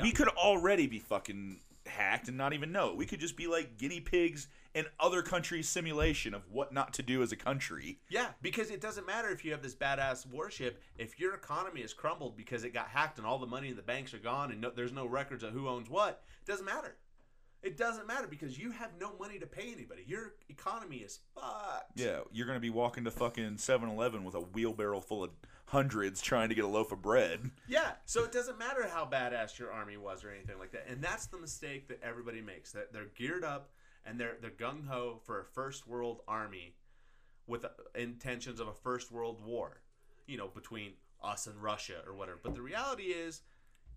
[0.00, 2.90] we could already be fucking hacked and not even know.
[2.90, 2.96] it.
[2.96, 7.02] We could just be like guinea pigs in other countries' simulation of what not to
[7.02, 7.98] do as a country.
[8.08, 10.80] Yeah, because it doesn't matter if you have this badass warship.
[10.96, 13.82] If your economy has crumbled because it got hacked and all the money in the
[13.82, 16.96] banks are gone and no, there's no records of who owns what, it doesn't matter.
[17.62, 20.02] It doesn't matter because you have no money to pay anybody.
[20.06, 21.92] Your economy is fucked.
[21.94, 25.30] Yeah, you're gonna be walking to fucking 7-Eleven with a wheelbarrow full of
[25.66, 27.50] hundreds trying to get a loaf of bread.
[27.68, 30.86] Yeah, so it doesn't matter how badass your army was or anything like that.
[30.88, 32.72] And that's the mistake that everybody makes.
[32.72, 33.70] That they're geared up
[34.04, 36.74] and they're they're gung ho for a first world army
[37.46, 39.82] with intentions of a first world war.
[40.26, 42.38] You know, between us and Russia or whatever.
[42.42, 43.42] But the reality is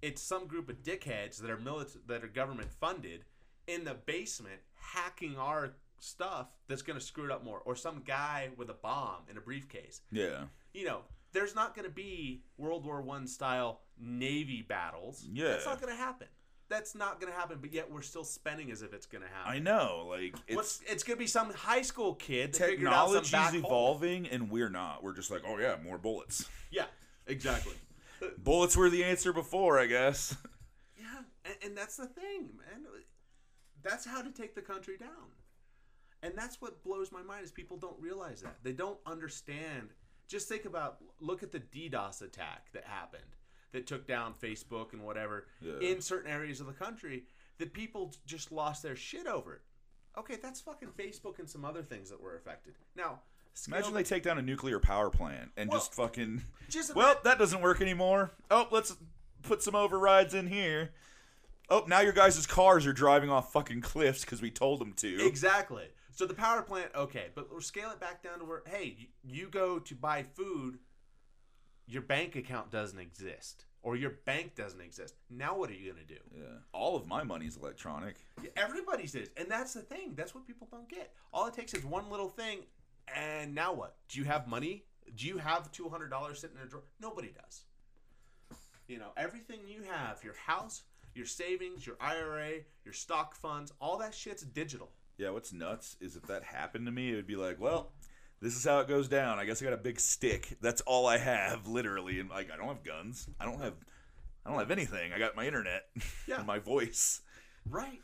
[0.02, 3.26] it's some group of dickheads that are milit- that are government funded
[3.68, 8.02] in the basement hacking our stuff that's going to screw it up more or some
[8.06, 10.44] guy with a bomb in a briefcase Yeah.
[10.74, 11.00] you know,
[11.32, 15.26] there's not going to be World War One style navy battles.
[15.32, 15.50] Yeah.
[15.50, 16.28] that's not going to happen.
[16.68, 17.58] That's not going to happen.
[17.62, 19.52] But yet we're still spending as if it's going to happen.
[19.54, 22.88] I know, like it's What's, it's going to be some high school kid that figured
[22.92, 23.60] out some technology's back hole.
[23.60, 25.04] evolving and we're not.
[25.04, 26.48] We're just like, oh yeah, more bullets.
[26.72, 26.86] Yeah,
[27.28, 27.74] exactly.
[28.38, 30.36] Bullets were the answer before, I guess.
[30.98, 31.06] yeah,
[31.46, 32.86] and, and that's the thing, man.
[33.86, 35.32] That's how to take the country down.
[36.24, 38.56] And that's what blows my mind is people don't realize that.
[38.64, 39.90] They don't understand.
[40.28, 43.36] Just think about look at the DDoS attack that happened
[43.72, 45.78] that took down Facebook and whatever Yeah.
[45.80, 47.26] in certain areas of the country
[47.60, 49.62] that people just lost their shit over it.
[50.18, 52.74] Okay, that's fucking Facebook and some other things that were affected.
[52.96, 53.22] Now,
[53.68, 56.44] Imagine they take down a nuclear power plant and Well, just fucking.
[56.70, 58.32] just well, that doesn't work anymore.
[58.52, 58.96] Oh, let's
[59.44, 60.92] put some overrides in here.
[61.70, 65.26] Oh, now your guys' cars are driving off fucking cliffs because we told them to.
[65.26, 65.86] Exactly.
[66.12, 69.48] So the power plant, okay, but we'll scale it back down to where, hey, you,
[69.50, 70.80] go to buy food,
[71.88, 75.16] your bank account doesn't exist, or your bank doesn't exist.
[75.30, 76.16] Now what are you gonna do?
[76.34, 76.60] Yeah.
[76.72, 78.16] All of my money's electronic.
[78.42, 80.14] Yeah, Everybody's is, and that's the thing.
[80.16, 81.12] That's what people don't get.
[81.34, 82.60] All it takes is one little thing,
[83.14, 83.98] and now what?
[84.08, 84.86] Do you have money?
[85.18, 86.84] Do you have two hundred dollars sitting in a drawer?
[87.02, 87.64] Nobody does.
[88.88, 90.84] You know, everything you have, your house,
[91.16, 92.52] your savings, your IRA,
[92.84, 94.92] your stock funds, all that shit's digital.
[95.18, 97.92] Yeah, what's nuts is if that happened to me, it would be like, well,
[98.42, 99.40] this is how it goes down.
[99.40, 100.58] I guess I got a big stick.
[100.62, 102.20] That's all I have, literally.
[102.20, 103.30] And like, I don't have guns.
[103.40, 103.74] I don't have,
[104.46, 105.14] I don't have anything.
[105.14, 105.86] I got my internet
[106.28, 106.38] Yeah.
[106.40, 107.22] and my voice.
[107.70, 108.02] Right.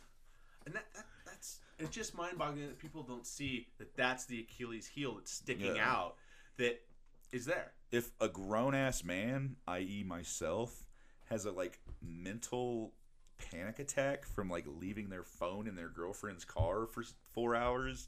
[0.65, 4.39] And that, that that's it's just mind boggling that people don't see that that's the
[4.39, 5.89] Achilles heel that's sticking Yeah.
[5.91, 6.15] out
[6.57, 6.79] that
[7.33, 7.73] is there.
[7.91, 10.83] If a grown ass man, i.e., myself,
[11.29, 12.93] has a like mental
[13.51, 18.07] panic attack from like leaving their phone in their girlfriend's car for four hours,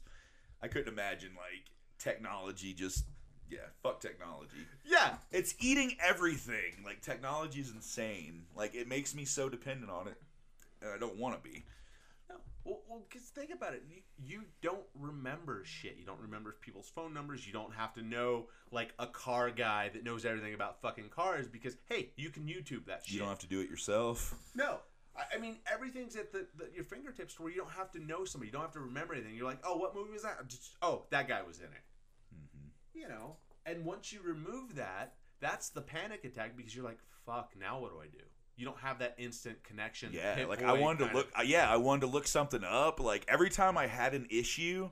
[0.62, 1.64] I couldn't imagine like
[1.98, 3.04] technology just.
[3.50, 4.56] Yeah, fuck technology.
[4.84, 5.16] Yeah.
[5.30, 6.82] It's eating everything.
[6.84, 8.44] Like technology is insane.
[8.56, 10.16] Like it makes me so dependent on it,
[10.80, 11.64] and I don't want to be.
[12.30, 12.36] No.
[12.64, 13.82] Well, well, cause think about it.
[13.86, 15.96] You, you don't remember shit.
[15.98, 17.46] You don't remember people's phone numbers.
[17.46, 21.46] You don't have to know like a car guy that knows everything about fucking cars
[21.46, 23.14] because hey, you can YouTube that shit.
[23.14, 24.34] You don't have to do it yourself.
[24.54, 24.78] No.
[25.16, 28.48] I- mean, everything's at the, the your fingertips where you don't have to know somebody.
[28.48, 29.34] You don't have to remember anything.
[29.34, 30.46] You're like, oh, what movie was that?
[30.48, 31.84] Just, oh, that guy was in it.
[32.34, 32.98] Mm-hmm.
[33.00, 37.52] You know, and once you remove that, that's the panic attack because you're like, fuck,
[37.58, 38.24] now what do I do?
[38.56, 40.10] You don't have that instant connection.
[40.12, 41.26] Yeah, like I wanted to look.
[41.34, 43.00] of- uh, Yeah, I wanted to look something up.
[43.00, 44.88] Like every time I had an issue,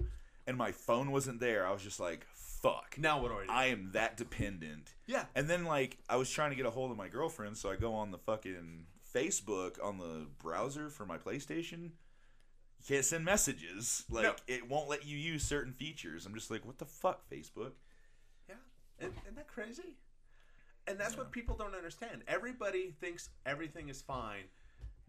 [0.46, 3.52] and my phone wasn't there, I was just like, "Fuck." Now what do I do?
[3.52, 4.94] I am that dependent.
[5.06, 5.26] Yeah.
[5.36, 7.76] And then like I was trying to get a hold of my girlfriend, so I
[7.76, 11.90] go on the fucking Facebook on the browser for my PlayStation.
[12.78, 14.04] You can't send messages.
[14.10, 14.34] Like No.
[14.46, 16.26] it won't let you use certain features.
[16.26, 17.72] I'm just like, what the fuck, Facebook?
[18.48, 18.56] Yeah,
[19.00, 19.96] and, isn't that crazy?
[20.86, 22.22] And that's what people don't understand.
[22.26, 24.44] Everybody thinks everything is fine.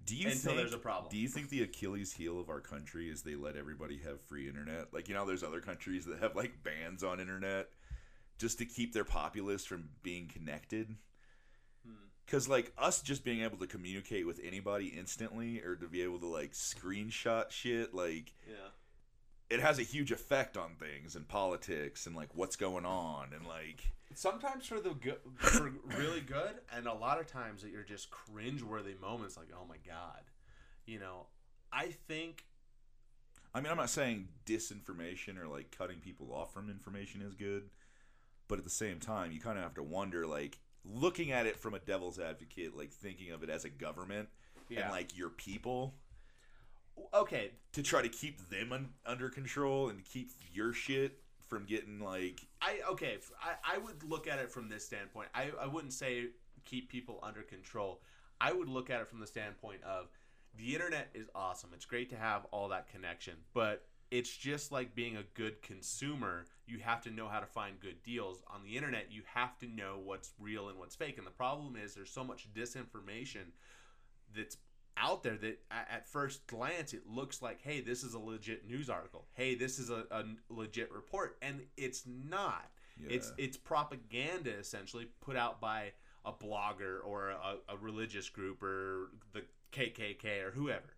[0.05, 1.09] Do you Until think there's a problem.
[1.09, 4.47] Do you think the Achilles heel of our country is they let everybody have free
[4.47, 4.93] internet?
[4.93, 7.69] Like you know, there's other countries that have like bans on internet
[8.37, 10.95] just to keep their populace from being connected.
[12.25, 16.19] Because like us just being able to communicate with anybody instantly, or to be able
[16.19, 18.69] to like screenshot shit, like Yeah.
[19.49, 23.45] it has a huge effect on things and politics and like what's going on and
[23.47, 27.81] like Sometimes for the good, for really good, and a lot of times that you're
[27.81, 30.21] just cringe-worthy moments, like, oh my god,
[30.85, 31.25] you know.
[31.71, 32.45] I think
[33.55, 37.69] I mean, I'm not saying disinformation or like cutting people off from information is good,
[38.47, 41.57] but at the same time, you kind of have to wonder, like, looking at it
[41.59, 44.29] from a devil's advocate, like thinking of it as a government
[44.69, 44.83] Yeah.
[44.83, 45.95] and like your people
[47.13, 51.99] okay, to try to keep them un- under control and keep your shit from getting
[51.99, 53.17] like I okay.
[53.41, 55.29] I, I would look at it from this standpoint.
[55.33, 56.27] I, I wouldn't say
[56.65, 58.01] keep people under control.
[58.41, 60.07] I would look at it from the standpoint of
[60.55, 61.71] the internet is awesome.
[61.73, 66.45] It's great to have all that connection, but it's just like being a good consumer.
[66.65, 69.07] You have to know how to find good deals on the internet.
[69.11, 71.17] You have to know what's real and what's fake.
[71.17, 73.51] And the problem is there's so much disinformation
[74.35, 74.57] that's
[74.95, 78.89] out there that at, first glance it looks like, hey, this is a legit news
[78.89, 79.25] article.
[79.33, 82.69] Hey, this is a, a legit report, and it's not.
[83.07, 85.93] It's it's propaganda essentially put out by
[86.25, 90.95] a blogger or a, a religious group or the KKK or whoever.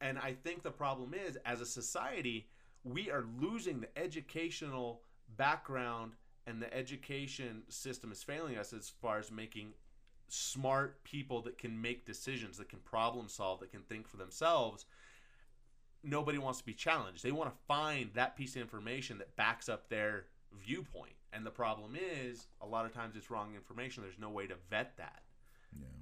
[0.00, 2.48] And I think the problem is, as a society,
[2.84, 5.02] we are losing the educational
[5.36, 6.12] background,
[6.46, 9.74] and the education system is failing us as far as making
[10.28, 14.86] smart people that can make decisions, that can problem solve, that can think for themselves.
[16.02, 17.22] Nobody wants to be challenged.
[17.22, 20.26] They want to find that piece of information that backs up their
[20.64, 21.12] viewpoint.
[21.32, 24.02] And the problem is, a lot of times it's wrong information.
[24.02, 25.22] There's no way to vet that.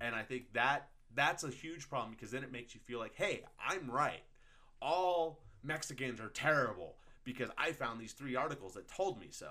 [0.01, 3.15] And I think that that's a huge problem because then it makes you feel like,
[3.15, 4.23] hey, I'm right.
[4.81, 9.51] All Mexicans are terrible because I found these three articles that told me so,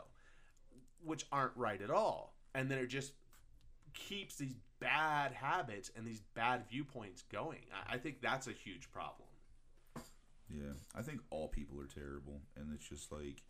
[1.04, 2.34] which aren't right at all.
[2.56, 3.14] And then it just
[3.94, 7.62] keeps these bad habits and these bad viewpoints going.
[7.90, 9.28] I, I think that's a huge problem.
[10.50, 13.44] Yeah, I think all people are terrible, and it's just like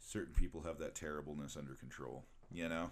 [0.00, 2.24] certain people have that terribleness under control.
[2.50, 2.90] You know,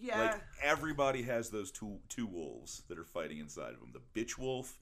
[0.00, 0.20] Yeah.
[0.20, 4.36] like everybody has those two two wolves that are fighting inside of them: the bitch
[4.38, 4.78] wolf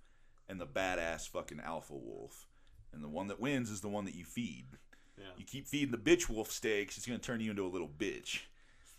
[0.49, 2.47] and the badass fucking alpha wolf.
[2.95, 4.67] And the one that wins is the one that you feed.
[5.19, 5.25] Yeah.
[5.37, 8.41] You keep feeding the bitch wolf steaks, it's gonna turn you into a little bitch.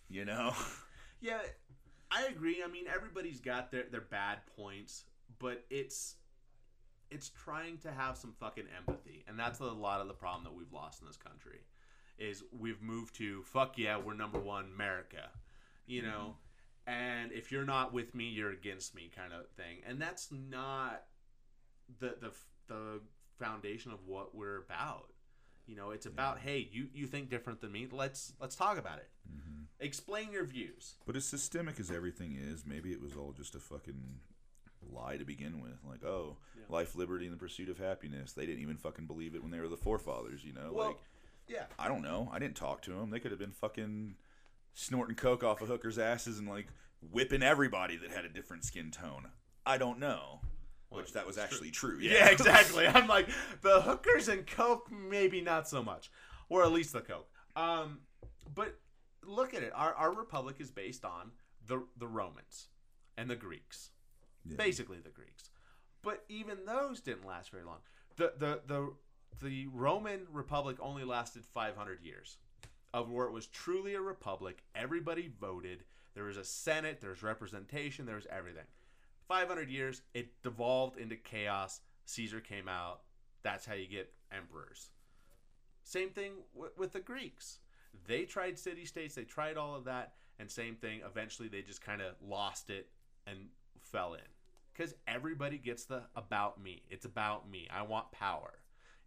[0.10, 0.54] You know?
[1.22, 1.40] Yeah,
[2.12, 2.62] I agree.
[2.64, 5.06] I mean, everybody's got their, their bad points,
[5.40, 6.16] but it's
[7.10, 10.54] it's trying to have some fucking empathy, and that's a lot of the problem that
[10.54, 11.60] we've lost in this country.
[12.18, 15.30] Is we've moved to fuck yeah, we're number one, America,
[15.88, 16.36] you know,
[16.88, 16.94] mm-hmm.
[16.94, 21.04] and if you're not with me, you're against me, kind of thing, and that's not
[22.00, 22.32] the the
[22.68, 23.02] the
[23.39, 25.12] foundation of what we're about.
[25.67, 27.88] You know, it's about hey, you you think different than me.
[27.91, 29.10] Let's let's talk about it.
[29.30, 29.63] Mm-hmm.
[29.80, 30.95] Explain your views.
[31.06, 34.19] But as systemic as everything is, maybe it was all just a fucking
[34.91, 35.80] lie to begin with.
[35.88, 36.38] Like, oh,
[36.69, 38.34] life, liberty, and the pursuit of happiness.
[38.34, 40.71] They didn't even fucking believe it when they were the forefathers, you know?
[40.71, 40.98] Well, like,
[41.48, 41.65] yeah.
[41.78, 42.30] I don't know.
[42.32, 43.10] I didn't talk to them.
[43.10, 44.15] They could have been fucking
[44.74, 46.67] snorting coke off of hookers' asses and like
[47.12, 49.30] whipping everybody that had a different skin tone.
[49.65, 50.41] I don't know.
[50.98, 51.98] Which that was actually true.
[52.00, 52.88] Yeah, Yeah, exactly.
[52.88, 53.28] I'm like
[53.62, 56.12] the hookers and coke, maybe not so much,
[56.50, 57.30] or at least the coke.
[57.56, 58.00] Um,
[58.54, 58.78] but
[59.24, 59.72] look at it.
[59.76, 61.32] Our our republic is based on
[61.68, 62.68] the the Romans
[63.18, 63.92] and the Greeks,
[64.56, 65.50] basically the Greeks.
[66.02, 67.80] But even those didn't last very long.
[68.18, 68.94] The the the
[69.42, 72.38] the Roman Republic only lasted 500 years,
[72.94, 74.64] of where it was truly a republic.
[74.76, 75.84] Everybody voted.
[76.14, 77.02] There was a senate.
[77.02, 78.06] There's representation.
[78.06, 78.64] There's everything.
[79.28, 81.82] 500 years, it devolved into chaos.
[82.06, 83.02] Caesar came out.
[83.44, 84.90] That's how you get emperors.
[85.84, 87.60] Same thing w- with the Greeks.
[88.08, 91.02] They tried city states, they tried all of that, and same thing.
[91.06, 92.90] Eventually, they just kind of lost it
[93.26, 93.38] and
[93.80, 94.22] fell in.
[94.74, 96.82] Because everybody gets the about me.
[96.90, 97.68] It's about me.
[97.74, 98.56] I want power.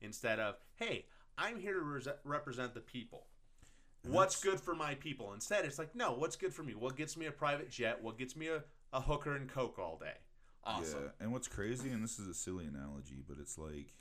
[0.01, 1.05] Instead of, hey,
[1.37, 3.27] I'm here to res- represent the people.
[4.07, 5.35] What's good for my people?
[5.35, 6.75] Instead, it's like, no, what's good for me?
[6.75, 8.03] What gets me a private jet?
[8.03, 10.17] What gets me a, a hooker and coke all day?
[10.65, 11.05] Awesome.
[11.05, 13.95] Yeah, and what's crazy, and this is a silly analogy, but it's like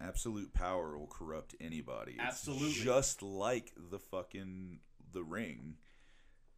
[0.00, 2.12] absolute power will corrupt anybody.
[2.12, 2.72] It's Absolutely.
[2.72, 4.80] just like the fucking
[5.12, 5.76] the ring.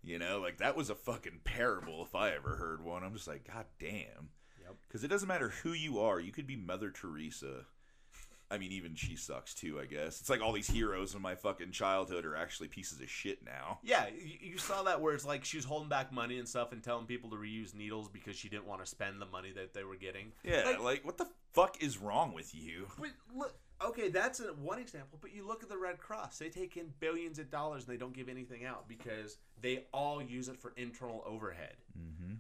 [0.02, 3.02] You know, like that was a fucking parable if I ever heard one.
[3.02, 4.30] I'm just like, God damn.
[4.60, 4.76] Yep.
[4.86, 6.20] Because it doesn't matter who you are.
[6.20, 7.66] You could be Mother Teresa.
[8.50, 9.78] I mean, even she sucks too.
[9.78, 13.10] I guess it's like all these heroes in my fucking childhood are actually pieces of
[13.10, 13.78] shit now.
[13.82, 16.72] Yeah, you, you saw that where it's like she was holding back money and stuff
[16.72, 19.74] and telling people to reuse needles because she didn't want to spend the money that
[19.74, 20.32] they were getting.
[20.44, 22.86] Yeah, Like, like what the fuck is wrong with you?
[22.98, 25.18] But look, okay, that's a, one example.
[25.20, 27.98] But you look at the Red Cross; they take in billions of dollars and they
[27.98, 31.74] don't give anything out because they all use it for internal overhead.
[31.98, 32.34] Mm-hmm.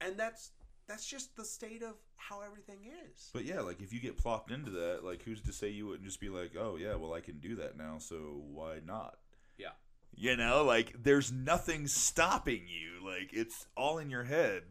[0.00, 0.52] And that's
[0.88, 3.30] that's just the state of how everything is.
[3.32, 6.04] But yeah, like if you get plopped into that, like who's to say you wouldn't
[6.04, 9.18] just be like, oh yeah, well I can do that now, so why not?
[9.58, 9.68] Yeah.
[10.16, 13.06] You know, like there's nothing stopping you.
[13.06, 14.62] Like it's all in your head.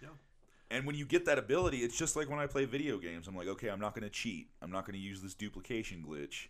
[0.00, 0.08] Yeah.
[0.70, 3.26] And when you get that ability, it's just like when I play video games.
[3.28, 4.48] I'm like, okay, I'm not going to cheat.
[4.62, 6.46] I'm not going to use this duplication glitch.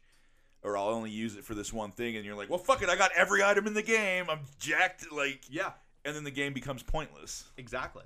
[0.62, 2.16] Or I'll only use it for this one thing.
[2.16, 2.88] And you're like, well, fuck it.
[2.88, 4.30] I got every item in the game.
[4.30, 5.12] I'm jacked.
[5.12, 5.72] Like, Yeah,
[6.06, 7.44] and then the game becomes pointless.
[7.58, 8.04] exactly.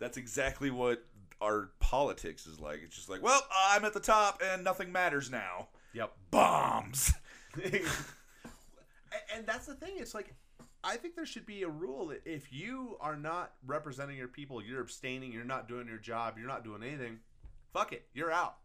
[0.00, 1.04] That's exactly what
[1.40, 2.80] our politics is like.
[2.82, 5.68] It's just like, well, I'm at the top and nothing matters now.
[5.92, 6.12] Yep.
[6.30, 7.12] Bombs.
[7.64, 9.94] and, that's the thing.
[9.96, 10.34] It's like
[10.82, 14.62] I think there should be a rule that if you are not representing your people,
[14.62, 17.18] you're abstaining, you're not doing your job, you're not doing anything,
[17.72, 18.56] fuck it, you're out.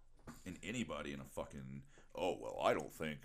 [0.46, 1.82] And anybody in a fucking,
[2.16, 3.20] oh, well, I don't think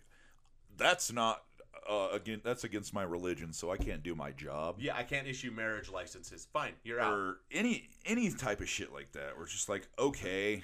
[0.76, 1.42] that's not
[1.88, 4.76] uh, again, that's against my religion, so I can't do my job.
[4.78, 6.46] Yeah, I can't issue marriage licenses.
[6.52, 7.12] Fine, you're out.
[7.12, 9.36] Or any any type of shit like that.
[9.38, 10.62] We're just like, okay,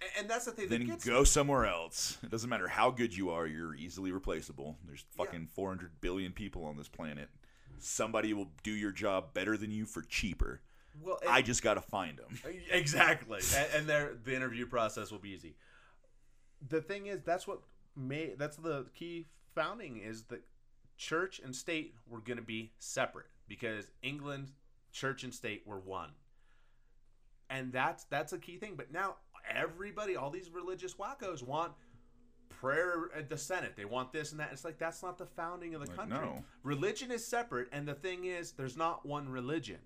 [0.00, 0.68] A- And that's the thing.
[0.68, 2.18] then that gets go somewhere else.
[2.22, 4.76] It doesn't matter how good you are, you're easily replaceable.
[4.86, 7.28] There's fucking 400 billion people on this planet.
[7.78, 10.60] Somebody will do your job better than you for cheaper.
[11.02, 12.38] Well, I just got to find them.
[12.70, 15.54] exactly, and, and the interview process will be easy.
[16.68, 17.60] The thing is, that's what
[17.96, 20.42] made that's the key founding is that
[20.96, 24.52] church and state were going to be separate because England,
[24.92, 26.10] church and state were one,
[27.50, 28.74] and that's that's a key thing.
[28.76, 29.16] But now
[29.52, 31.72] everybody, all these religious wackos want
[32.48, 33.74] prayer at the Senate.
[33.76, 34.50] They want this and that.
[34.52, 36.18] It's like that's not the founding of the Like, country.
[36.18, 36.44] no.
[36.62, 39.78] Religion is separate, and the thing is, there's not one religion.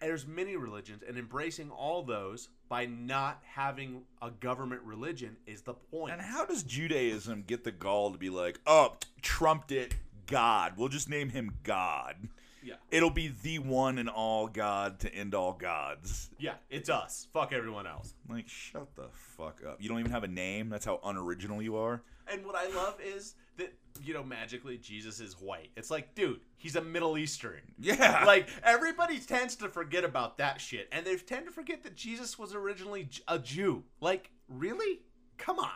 [0.00, 5.74] There's many religions, and embracing all those by not having a government religion is the
[5.74, 6.12] point.
[6.12, 9.94] And how does Judaism get the gall to be like, oh, trumped it,
[10.26, 10.72] God?
[10.76, 12.16] We'll just name him God.
[12.64, 12.74] Yeah.
[12.90, 16.30] It'll be the one and all God to end all gods.
[16.36, 17.28] yeah, it's us.
[17.32, 18.12] Fuck everyone else.
[18.28, 19.80] Like, shut the fuck up.
[19.80, 20.68] You don't even have a name?
[20.68, 22.02] That's how unoriginal you are?
[22.26, 25.70] And what I love is that you know magically Jesus is white.
[25.76, 27.60] It's like, dude, he's a Middle Eastern.
[27.78, 28.24] Yeah.
[28.26, 32.38] Like everybody tends to forget about that shit, and they tend to forget that Jesus
[32.38, 33.84] was originally a Jew.
[34.00, 35.00] Like, really?
[35.36, 35.70] Come on.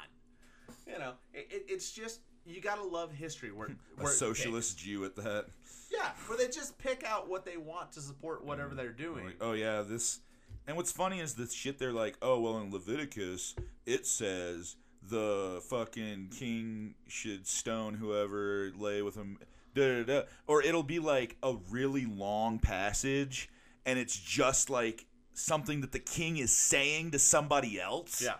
[0.86, 3.52] You know, it, it, it's just you gotta love history.
[3.52, 3.68] Where,
[3.98, 5.46] A where socialist Jew at that.
[5.92, 8.76] yeah, where they just pick out what they want to support whatever mm.
[8.76, 9.26] they're doing.
[9.26, 10.20] Like, oh yeah, this.
[10.66, 11.78] And what's funny is this shit.
[11.78, 13.54] They're like, oh well, in Leviticus
[13.88, 19.38] it says the fucking king should stone whoever lay with him.
[19.74, 20.26] Da, da, da.
[20.46, 23.48] Or it'll be like a really long passage,
[23.86, 28.20] and it's just like something that the king is saying to somebody else.
[28.22, 28.34] Yeah.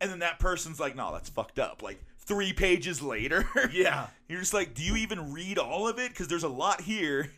[0.00, 1.82] And then that person's like, no, that's fucked up.
[1.82, 3.48] Like three pages later.
[3.72, 4.06] Yeah.
[4.28, 6.10] You're just like, do you even read all of it?
[6.10, 7.30] Because there's a lot here.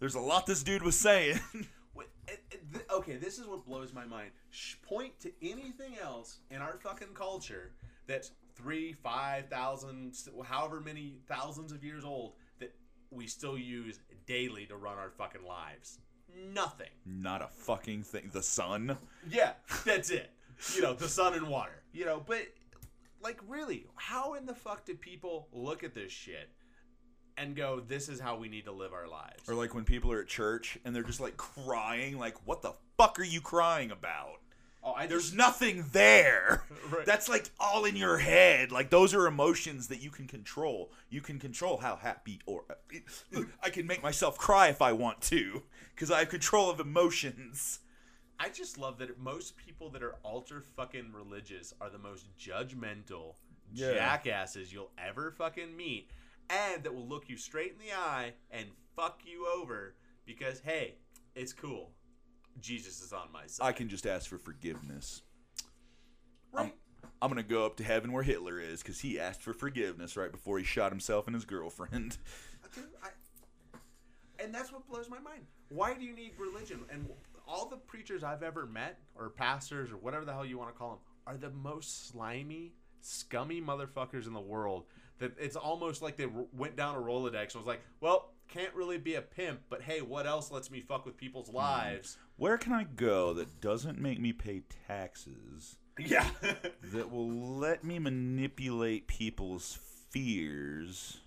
[0.00, 1.40] There's a lot this dude was saying.
[2.26, 4.30] It- eh, eh, th- okay, this is what blows my mind.
[4.82, 7.72] Point to anything else in our fucking culture
[8.06, 12.74] that's three, five thousand, however many thousands of years old that
[13.10, 15.98] we still use daily to run our fucking lives.
[16.52, 16.90] Nothing.
[17.06, 18.30] Not a fucking thing.
[18.32, 18.96] The sun.
[19.30, 19.52] Yeah,
[19.84, 20.30] that's it.
[20.74, 21.82] You know, the sun and water.
[21.92, 22.46] You know, but
[23.22, 26.50] like really, how in the fuck do people look at this shit
[27.36, 29.48] and go, "This is how we need to live our lives"?
[29.48, 32.72] Or like when people are at church and they're just like crying, like, what the
[32.96, 34.40] fuck are you crying about?
[34.86, 36.64] Oh, I There's just, nothing there.
[36.90, 37.06] Right.
[37.06, 38.70] That's like all in your head.
[38.70, 40.92] Like those are emotions that you can control.
[41.08, 42.64] You can control how happy or
[43.62, 45.62] I can make myself cry if I want to
[45.94, 47.80] because I have control of emotions.
[48.38, 53.36] I just love that most people that are ultra fucking religious are the most judgmental
[53.72, 53.94] Yeah.
[53.94, 56.10] jackasses you'll ever fucking meet,
[56.50, 59.94] and that will look you straight in the eye and fuck you over
[60.26, 60.96] because hey,
[61.34, 61.92] it's cool.
[62.60, 63.66] Jesus is on my side.
[63.66, 65.22] I can just ask for forgiveness.
[66.52, 66.74] right?
[67.22, 70.30] I'm gonna go up to heaven where Hitler is because he asked for forgiveness right
[70.30, 72.18] before he shot himself and his girlfriend.
[72.74, 73.08] Dude, I,
[74.42, 75.46] and that's what blows my mind.
[75.68, 76.80] Why do you need religion?
[76.90, 77.08] And
[77.46, 80.78] all the preachers I've ever met, or pastors, or whatever the hell you want to
[80.78, 84.84] call them, are the most slimy, scummy motherfuckers in the world.
[85.18, 88.98] That it's almost like they went down a Rolodex and was like, "Well, can't really
[88.98, 92.42] be a pimp, but hey, what else lets me fuck with people's lives?" Hmm.
[92.42, 95.76] Where can I go that doesn't make me pay taxes?
[95.98, 96.28] Yeah,
[96.92, 99.78] that will let me manipulate people's
[100.10, 101.20] fears.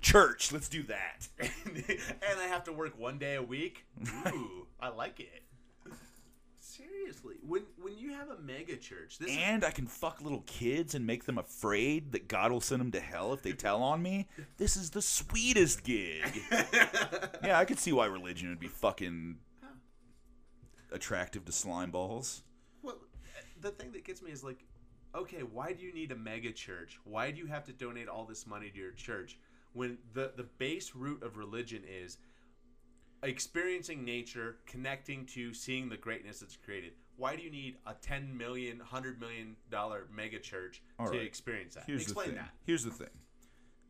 [0.00, 1.28] Church, let's do that.
[1.38, 3.86] and I have to work one day a week.
[4.28, 5.42] Ooh, I like it.
[6.76, 10.42] Seriously, when when you have a mega church, this is And I can fuck little
[10.46, 13.82] kids and make them afraid that God will send them to hell if they tell
[13.82, 14.26] on me.
[14.58, 16.42] This is the sweetest gig.
[17.44, 19.36] yeah, I could see why religion would be fucking
[20.92, 22.42] attractive to slime balls.
[22.82, 22.96] Well,
[23.60, 24.64] the thing that gets me is like,
[25.14, 26.98] okay, why do you need a mega church?
[27.04, 29.38] Why do you have to donate all this money to your church
[29.72, 32.18] when the the base root of religion is
[33.22, 36.92] experiencing nature, connecting to seeing the greatness that's created?
[37.16, 41.26] Why do you need a 10 million, 100 million dollar mega church All to right.
[41.26, 41.84] experience that?
[41.86, 42.42] Here's Explain the thing.
[42.42, 42.50] that.
[42.64, 43.08] Here's the thing.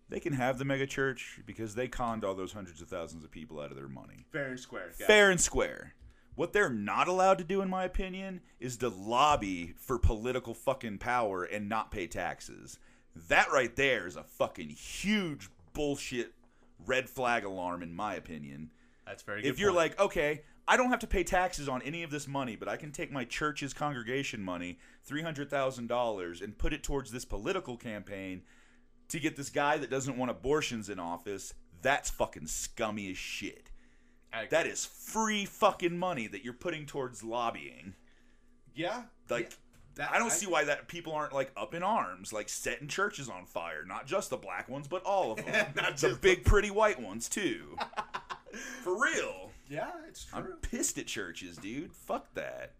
[0.09, 3.31] They can have the mega church because they conned all those hundreds of thousands of
[3.33, 4.27] people out of their money.
[4.31, 4.93] Fair and square.
[4.99, 5.95] Got Fair and square.
[6.37, 10.99] What they're not allowed to do, in my opinion, is to lobby for political fucking
[10.99, 12.79] power and not pay taxes.
[13.29, 16.35] That right there is a fucking huge bullshit
[16.85, 18.70] red flag alarm, in my opinion.
[19.07, 19.49] That's very good.
[19.49, 19.77] If you're point.
[19.99, 22.77] like, okay, I don't have to pay taxes on any of this money, but I
[22.77, 24.79] can take my church's congregation money,
[25.09, 28.43] $300,000, and put it towards this political campaign,
[29.09, 33.71] to get this guy that doesn't want abortions in office, that's fucking scummy as shit.
[34.51, 37.95] That is free fucking money that you're putting towards lobbying.
[38.75, 39.05] Yeah.
[39.31, 39.57] Like yeah.
[39.95, 42.87] That- I don't I- see why that people aren't like up in arms, like setting
[42.89, 43.83] churches on fire.
[43.87, 45.73] Not just the black ones, but all of them.
[45.75, 47.79] Not the big pretty white ones too.
[48.82, 49.51] For real.
[49.68, 50.38] Yeah, it's true.
[50.38, 51.92] I'm pissed at churches, dude.
[51.92, 52.72] Fuck that.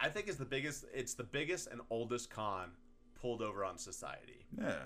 [0.00, 0.84] I- think it's the biggest.
[0.94, 2.70] It's the biggest and oldest con
[3.20, 4.44] pulled over on society.
[4.60, 4.78] Yeah.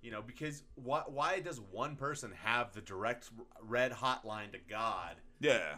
[0.00, 1.02] You know, because why?
[1.06, 3.30] Why does one person have the direct
[3.62, 5.76] red hotline to God Yeah.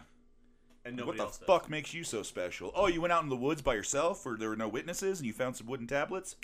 [0.87, 1.47] and what nobody the else does?
[1.47, 2.73] fuck makes you so special?
[2.75, 5.27] Oh, you went out in the woods by yourself where there were no witnesses and
[5.27, 6.37] you found some wooden tablets?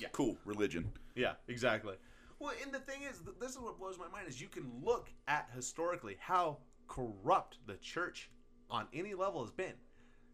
[0.00, 0.08] Yeah.
[0.12, 0.38] Cool.
[0.46, 0.90] Religion.
[1.14, 1.96] Yeah, exactly.
[2.38, 5.10] Well, and the thing is, this is what blows my mind is you can look
[5.28, 6.56] at historically how
[6.90, 8.30] corrupt the church
[8.68, 9.74] on any level has been.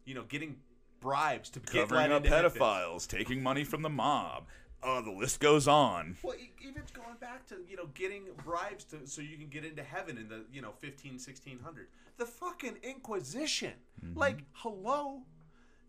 [0.04, 0.56] You know, getting
[1.00, 4.46] bribes to get Covering let up into pedophiles, taking money from the mob.
[4.82, 6.16] Oh, the list goes on.
[6.22, 9.64] Well, e- even going back to, you know, getting bribes to so you can get
[9.64, 11.86] into heaven in the, you know, 15, 1600.
[12.18, 13.72] The fucking Inquisition.
[14.04, 14.18] Mm-hmm.
[14.18, 15.22] Like, hello?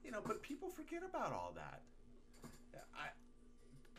[0.03, 1.81] You know, but people forget about all that.
[2.95, 3.09] I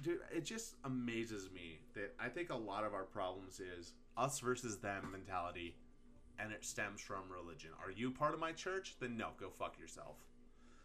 [0.02, 4.40] dude, it just amazes me that I think a lot of our problems is us
[4.40, 5.76] versus them mentality
[6.38, 7.70] and it stems from religion.
[7.84, 8.96] Are you part of my church?
[9.00, 10.16] Then no, go fuck yourself.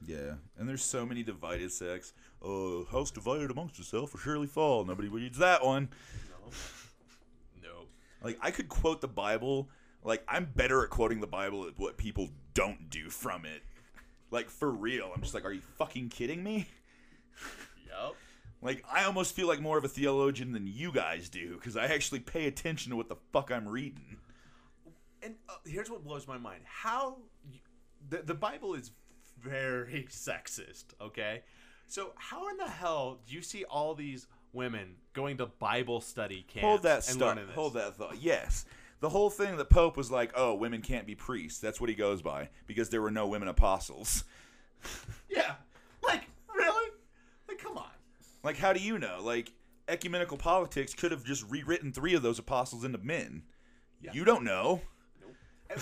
[0.06, 2.14] Yeah, and there's so many divided sects.
[2.42, 4.84] Oh, house divided amongst itself will surely fall.
[4.84, 5.90] Nobody reads that one.
[6.30, 7.70] No.
[7.70, 7.86] no.
[8.22, 9.70] Like I could quote the Bible.
[10.04, 13.64] Like I'm better at quoting the Bible at what people don't do from it.
[14.32, 15.12] Like for real.
[15.16, 16.68] I'm just like, are you fucking kidding me?
[17.88, 18.16] Yep.
[18.62, 21.86] Like I almost feel like more of a theologian than you guys do because I
[21.86, 24.18] actually pay attention to what the fuck I'm reading.
[25.24, 27.18] And uh, here's what blows my mind: how
[27.50, 27.60] you,
[28.10, 28.92] the the Bible is
[29.42, 30.86] very sexist.
[31.02, 31.44] Okay,
[31.88, 36.46] so how in the hell do you see all these women going to Bible study
[36.48, 36.66] camps?
[36.66, 37.36] Hold that and stuff.
[37.36, 37.56] this?
[37.56, 38.22] Hold that thought.
[38.22, 38.66] Yes.
[39.00, 41.60] The whole thing the Pope was like, oh, women can't be priests.
[41.60, 44.24] That's what he goes by because there were no women apostles.
[45.30, 45.56] Yeah,
[46.04, 46.92] like really?
[47.48, 47.88] Like, come on.
[48.44, 49.20] Like, how do you know?
[49.22, 49.52] Like,
[49.88, 53.44] ecumenical politics could have just rewritten three of those apostles into men.
[54.12, 54.82] You don't know.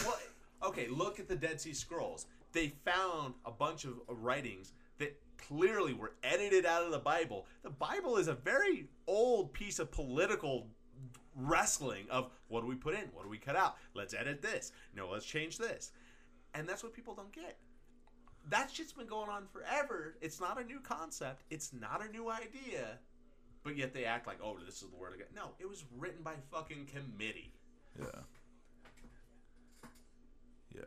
[0.03, 0.21] What?
[0.63, 2.27] Okay, look at the Dead Sea Scrolls.
[2.53, 7.47] They found a bunch of writings that clearly were edited out of the Bible.
[7.63, 10.67] The Bible is a very old piece of political
[11.35, 13.77] wrestling of what do we put in, what do we cut out.
[13.93, 14.71] Let's edit this.
[14.95, 15.91] No, let's change this.
[16.53, 17.57] And that's what people don't get.
[18.49, 20.15] That shit's been going on forever.
[20.21, 21.43] It's not a new concept.
[21.49, 22.99] It's not a new idea.
[23.63, 25.27] But yet they act like, oh, this is the word of God.
[25.35, 27.53] No, it was written by fucking committee.
[27.99, 28.05] Yeah.
[30.73, 30.81] Yeah.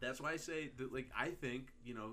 [0.00, 2.10] That's why I say that, like, I think, you know,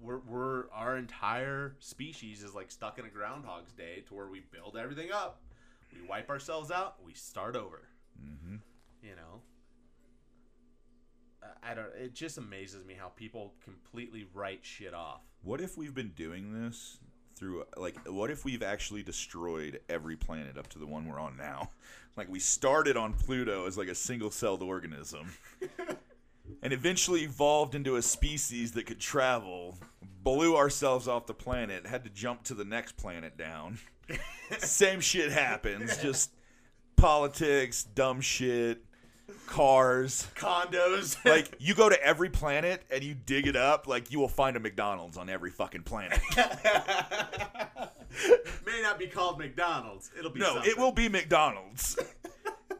[0.00, 4.40] we're, we're our entire species is like stuck in a Groundhog's Day to where we
[4.52, 5.40] build everything up,
[5.92, 7.88] we wipe ourselves out, we start over.
[8.22, 8.56] Mm-hmm.
[9.02, 9.40] You know,
[11.42, 11.88] I- I don't.
[11.96, 15.20] It just amazes me how people completely write shit off.
[15.42, 16.98] What if we've been doing this
[17.36, 21.36] through like what if we've actually destroyed every planet up to the one we're on
[21.36, 21.70] now?
[22.16, 25.34] Like we started on Pluto as like a single-celled organism.
[26.62, 29.76] and eventually evolved into a species that could travel,
[30.22, 33.78] blew ourselves off the planet, had to jump to the next planet down.
[34.58, 36.30] Same shit happens, just
[36.96, 38.82] politics, dumb shit,
[39.46, 41.16] cars, condos.
[41.28, 44.56] like you go to every planet and you dig it up, like you will find
[44.56, 46.20] a McDonald's on every fucking planet.
[48.66, 50.10] May not be called McDonald's.
[50.18, 50.70] It'll be no, something.
[50.70, 51.98] it will be McDonald's.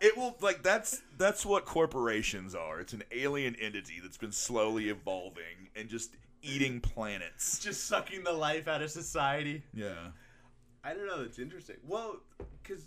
[0.00, 2.80] it will like that's that's what corporations are.
[2.80, 7.58] It's an alien entity that's been slowly evolving and just eating planets.
[7.58, 9.62] just sucking the life out of society.
[9.74, 10.08] Yeah.
[10.84, 11.22] I don't know.
[11.22, 11.76] It's interesting.
[11.84, 12.20] Well,
[12.62, 12.84] because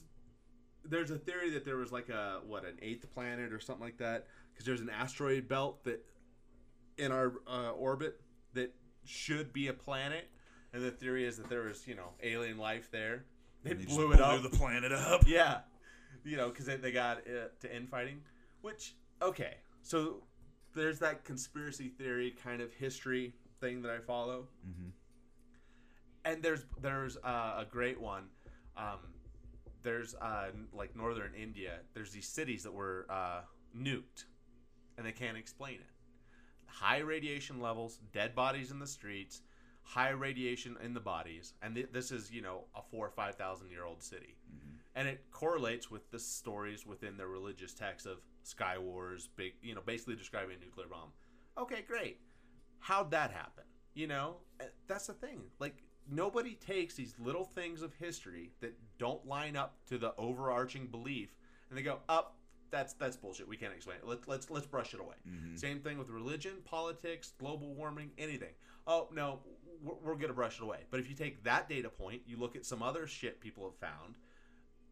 [0.85, 3.97] there's a theory that there was like a what an eighth planet or something like
[3.97, 4.27] that.
[4.51, 6.05] Because there's an asteroid belt that
[6.97, 8.19] in our uh, orbit
[8.53, 8.73] that
[9.05, 10.27] should be a planet,
[10.73, 13.25] and the theory is that there was you know alien life there.
[13.63, 14.41] They they blew it blew up.
[14.43, 15.23] the planet up.
[15.27, 15.59] Yeah,
[16.23, 18.21] you know, because they, they got uh, to infighting.
[18.61, 20.23] Which okay, so
[20.75, 24.89] there's that conspiracy theory kind of history thing that I follow Mm-hmm.
[26.25, 28.23] and there's there's uh, a great one.
[28.77, 28.99] Um,
[29.83, 31.79] there's uh, like northern India.
[31.93, 33.41] There's these cities that were uh,
[33.75, 34.25] nuked,
[34.97, 35.91] and they can't explain it.
[36.65, 39.41] High radiation levels, dead bodies in the streets,
[39.83, 43.35] high radiation in the bodies, and th- this is you know a four or five
[43.35, 44.35] thousand year old city,
[44.95, 49.75] and it correlates with the stories within their religious texts of sky wars, big you
[49.75, 51.09] know basically describing a nuclear bomb.
[51.57, 52.19] Okay, great.
[52.79, 53.65] How'd that happen?
[53.93, 55.41] You know, Uh, that's the thing.
[55.59, 60.87] Like nobody takes these little things of history that don't line up to the overarching
[60.87, 61.35] belief
[61.69, 62.35] and they go up
[62.71, 63.47] that's that's bullshit.
[63.47, 64.07] We can't explain it.
[64.07, 65.15] Let, let's let's brush it away.
[65.27, 65.55] Mm-hmm.
[65.55, 68.53] Same thing with religion politics global warming anything.
[68.85, 69.39] Oh no
[69.81, 70.79] we're, we're gonna brush it away.
[70.91, 73.75] But if you take that data point you look at some other shit people have
[73.75, 74.15] found.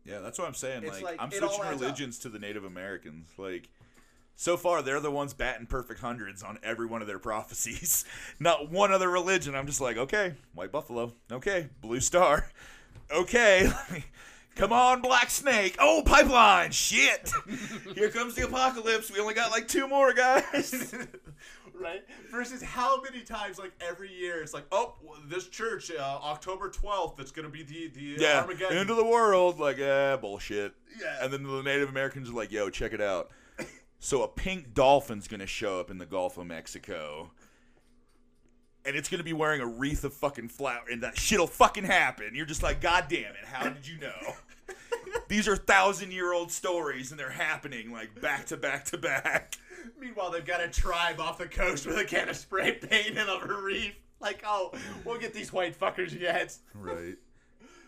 [0.05, 0.87] Yeah, that's what I'm saying.
[0.87, 1.81] Like, like, I'm switching adds up.
[1.81, 3.29] religions to the Native Americans.
[3.37, 3.69] Like,
[4.37, 8.05] so far they're the ones batting perfect hundreds on every one of their prophecies.
[8.39, 9.55] Not one other religion.
[9.55, 11.11] I'm just like, okay, white buffalo.
[11.29, 12.51] Okay, blue star.
[13.11, 13.69] Okay,
[14.55, 15.75] come on, black snake.
[15.79, 16.71] Oh, pipeline.
[16.71, 17.31] Shit.
[17.95, 19.11] Here comes the apocalypse.
[19.11, 20.93] We only got like two more guys.
[21.79, 24.95] right versus how many times like every year it's like oh
[25.27, 29.05] this church uh, october 12th it's gonna be the the yeah, armageddon end of the
[29.05, 29.59] world.
[29.59, 30.73] Like, eh, bullshit.
[30.99, 31.17] Yeah.
[31.21, 33.29] And then the Native Americans are like, yo, check it out.
[33.99, 37.31] So a pink dolphin's gonna show up in the Gulf of Mexico.
[38.85, 42.31] And it's gonna be wearing a wreath of fucking flower, and that shit'll fucking happen.
[42.33, 44.35] You're just like, God damn it, how did you know?
[45.27, 49.55] These are thousand year old stories, and they're happening like back to back to back.
[49.99, 53.29] Meanwhile, they've got a tribe off the coast with a can of spray paint and
[53.29, 53.95] a reef.
[54.19, 54.73] Like, oh,
[55.05, 56.55] we'll get these white fuckers yet.
[56.73, 57.15] Right.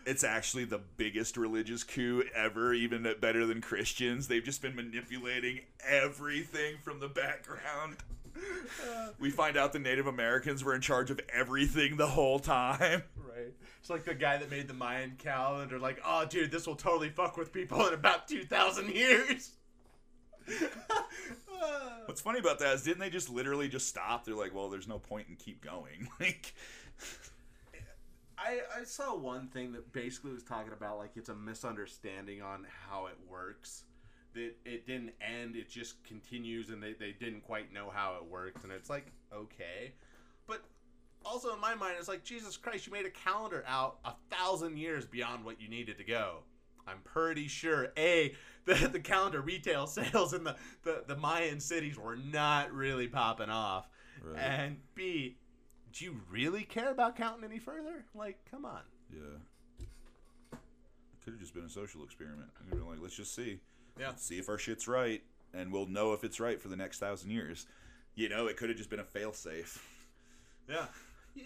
[0.06, 4.28] It's actually the biggest religious coup ever, even better than Christians.
[4.28, 7.96] They've just been manipulating everything from the background.
[9.18, 13.02] We find out the Native Americans were in charge of everything the whole time.
[13.16, 13.52] Right.
[13.80, 15.78] It's like the guy that made the Mayan calendar.
[15.78, 19.50] Like, oh, dude, this will totally fuck with people in about two thousand years.
[22.06, 24.24] What's funny about that is didn't they just literally just stop?
[24.24, 26.08] They're like, well, there's no point in keep going.
[26.20, 26.54] Like,
[28.40, 32.66] I, I saw one thing that basically was talking about like it's a misunderstanding on
[32.88, 33.84] how it works.
[34.34, 38.24] That it didn't end, it just continues, and they, they didn't quite know how it
[38.24, 38.62] worked.
[38.62, 39.92] And it's like, okay.
[40.46, 40.62] But
[41.24, 44.78] also in my mind, it's like, Jesus Christ, you made a calendar out a thousand
[44.78, 46.44] years beyond what you needed to go.
[46.86, 48.34] I'm pretty sure, A,
[48.66, 53.50] the, the calendar retail sales in the, the, the Mayan cities were not really popping
[53.50, 53.88] off.
[54.22, 54.38] Right.
[54.38, 55.38] And B,
[55.92, 58.04] do you really care about counting any further?
[58.14, 58.80] Like, come on.
[59.12, 59.38] yeah.
[60.52, 62.48] It could have just been a social experiment.
[62.54, 63.60] Could have been like, let's just see.
[63.98, 64.12] Yeah.
[64.16, 65.22] see if our shit's right,
[65.52, 67.66] and we'll know if it's right for the next thousand years.
[68.14, 69.78] You know, it could have just been a failsafe.
[70.68, 70.86] Yeah.
[71.34, 71.44] yeah.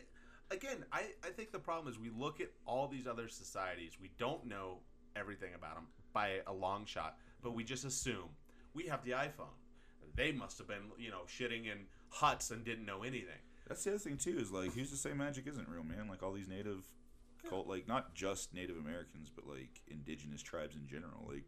[0.51, 4.11] Again, I, I think the problem is we look at all these other societies, we
[4.19, 4.79] don't know
[5.17, 8.29] everything about them by a long shot, but we just assume
[8.75, 9.55] we have the iPhone.
[10.15, 13.41] They must have been, you know, shitting in huts and didn't know anything.
[13.67, 14.37] That's the other thing too.
[14.39, 16.09] Is like, who's to say magic isn't real, man?
[16.09, 16.85] Like all these native,
[17.49, 21.25] cult, like not just Native Americans, but like indigenous tribes in general.
[21.29, 21.45] Like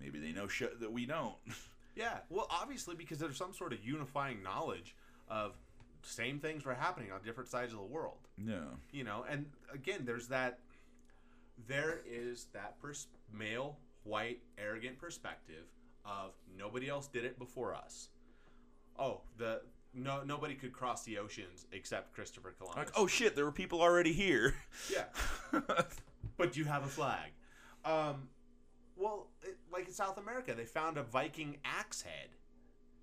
[0.00, 1.36] maybe they know shit that we don't.
[1.98, 4.94] Yeah, well, obviously because there's some sort of unifying knowledge
[5.30, 5.54] of
[6.02, 8.18] same things were happening on different sides of the world.
[8.36, 8.66] yeah.
[8.92, 10.58] You know, and again, there's that.
[11.66, 15.64] There is that pers- male, white, arrogant perspective
[16.04, 18.10] of nobody else did it before us.
[18.98, 19.62] Oh, the
[19.94, 22.76] no nobody could cross the oceans except Christopher Columbus.
[22.76, 24.54] Like, oh shit, there were people already here.
[24.92, 25.04] yeah,
[26.36, 27.30] but you have a flag.
[27.84, 28.28] Um,
[28.96, 32.30] well, it, like in South America, they found a Viking axe head.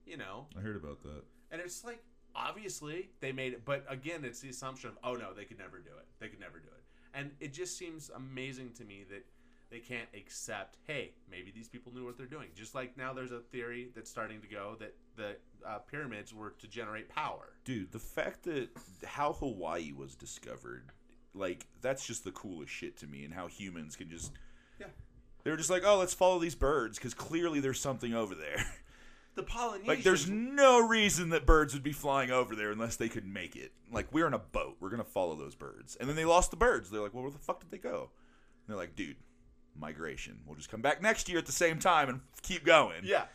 [0.05, 1.23] You know, I heard about that.
[1.51, 2.03] and it's like
[2.36, 5.77] obviously they made it, but again, it's the assumption of oh no, they could never
[5.79, 6.05] do it.
[6.19, 6.84] They could never do it,
[7.17, 9.25] and it just seems amazing to me that
[9.74, 10.78] they can't accept.
[10.86, 12.49] Hey, maybe these people knew what they're doing.
[12.55, 15.36] Just like now, there's a theory that's starting to go that the
[15.67, 17.49] uh, pyramids were to generate power.
[17.65, 18.69] Dude, the fact that
[19.03, 20.84] how Hawaii was discovered,
[21.34, 24.32] like that's just the coolest shit to me, and how humans can just
[24.80, 24.88] Yeah.
[25.43, 28.63] they were just like, oh, let's follow these birds because clearly there's something over there.
[29.36, 29.88] The Polynesians.
[29.88, 33.55] Like, there's no reason that birds would be flying over there unless they could make
[33.55, 33.71] it.
[33.91, 34.76] Like, we're in a boat.
[34.80, 35.95] We're going to follow those birds.
[35.99, 36.91] And then they lost the birds.
[36.91, 38.11] They're like, well, where the fuck did they go?
[38.11, 39.15] And they're like, dude,
[39.78, 40.39] migration.
[40.45, 43.01] We'll just come back next year at the same time and keep going.
[43.03, 43.26] yeah.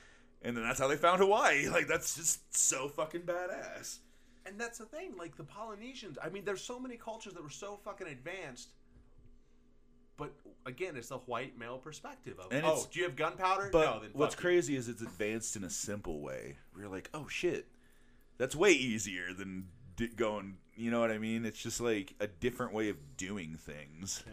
[0.43, 1.67] And then that's how they found Hawaii.
[1.71, 3.99] Like, that's just so fucking badass.
[4.47, 6.17] And that's the thing, like the Polynesians.
[6.23, 8.71] I mean, there's so many cultures that were so fucking advanced.
[10.17, 10.33] But
[10.67, 13.71] again, it's the white male perspective of, And oh, it's- do you have gunpowder?
[13.73, 16.57] But no, then what's you." crazy is it's advanced in a simple way.
[16.75, 17.67] We're like, oh shit,
[18.37, 19.69] that's way easier than
[20.17, 20.57] going.
[20.77, 21.45] You know what I mean?
[21.45, 24.23] It's just like a different way of doing things.
[24.27, 24.33] Yeah.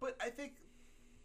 [0.00, 0.52] But I think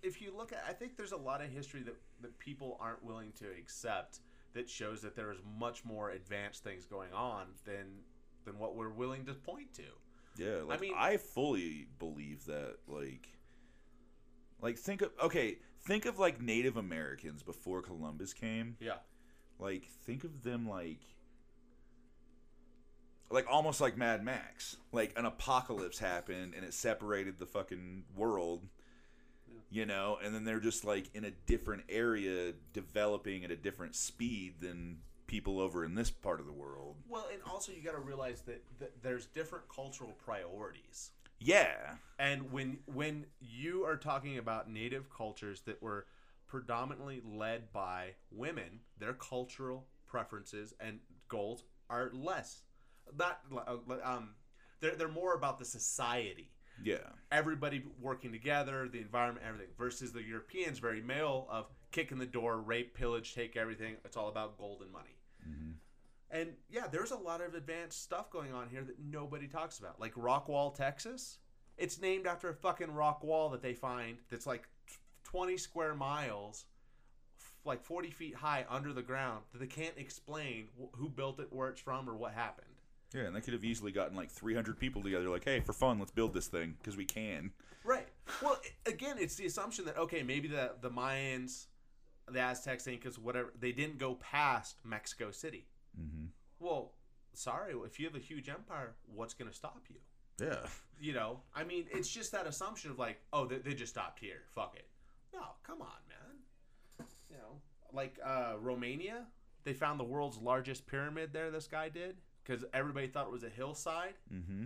[0.06, 3.04] if you look at, I think there's a lot of history that that people aren't
[3.04, 4.20] willing to accept
[4.54, 8.04] that shows that there is much more advanced things going on than
[8.46, 9.84] than what we're willing to point to.
[10.38, 12.76] Yeah, like I, mean- I fully believe that.
[12.88, 13.28] Like,
[14.62, 18.78] like think of okay, think of like Native Americans before Columbus came.
[18.80, 18.98] Yeah.
[19.58, 21.00] Like, think of them like
[23.30, 24.78] like almost like Mad Max.
[24.92, 28.66] Like an apocalypse happened and it separated the fucking world.
[29.76, 33.94] You know, and then they're just like in a different area developing at a different
[33.94, 36.96] speed than people over in this part of the world.
[37.10, 41.12] Well, and also you got to realize that, that there's different cultural priorities.
[41.40, 41.96] Yeah.
[42.18, 46.06] And when when you are talking about native cultures that were
[46.48, 52.62] predominantly led by women, their cultural preferences and goals are less.
[53.20, 54.36] Not uh, um,
[54.80, 56.55] they're they're more about the society.
[56.84, 56.98] Yeah.
[57.32, 59.74] Everybody working together, the environment, everything.
[59.78, 63.96] Versus the Europeans, very male of kick in the door, rape, pillage, take everything.
[64.04, 65.16] It's all about gold and money.
[65.48, 65.72] Mm-hmm.
[66.32, 70.00] And yeah, there's a lot of advanced stuff going on here that nobody talks about.
[70.00, 71.38] Like Rockwall, Texas.
[71.78, 74.68] It's named after a fucking rock wall that they find that's like
[75.24, 76.66] 20 square miles,
[77.66, 81.70] like 40 feet high under the ground that they can't explain who built it, where
[81.70, 82.68] it's from, or what happened.
[83.14, 86.00] Yeah, and they could have easily gotten like 300 people together, like, hey, for fun,
[86.00, 87.52] let's build this thing because we can.
[87.84, 88.08] Right.
[88.42, 91.68] Well, again, it's the assumption that okay, maybe the the Mayans,
[92.30, 95.68] the Aztecs, Incas, whatever, they didn't go past Mexico City.
[96.00, 96.26] Mm-hmm.
[96.60, 96.94] Well,
[97.34, 99.98] sorry, if you have a huge empire, what's going to stop you?
[100.42, 100.66] Yeah.
[101.00, 104.20] You know, I mean, it's just that assumption of like, oh, they, they just stopped
[104.20, 104.44] here.
[104.54, 104.88] Fuck it.
[105.34, 107.08] No, come on, man.
[107.30, 107.60] You know,
[107.94, 109.26] like uh, Romania,
[109.64, 111.52] they found the world's largest pyramid there.
[111.52, 112.16] This guy did
[112.46, 114.14] because everybody thought it was a hillside.
[114.34, 114.66] Mm-hmm.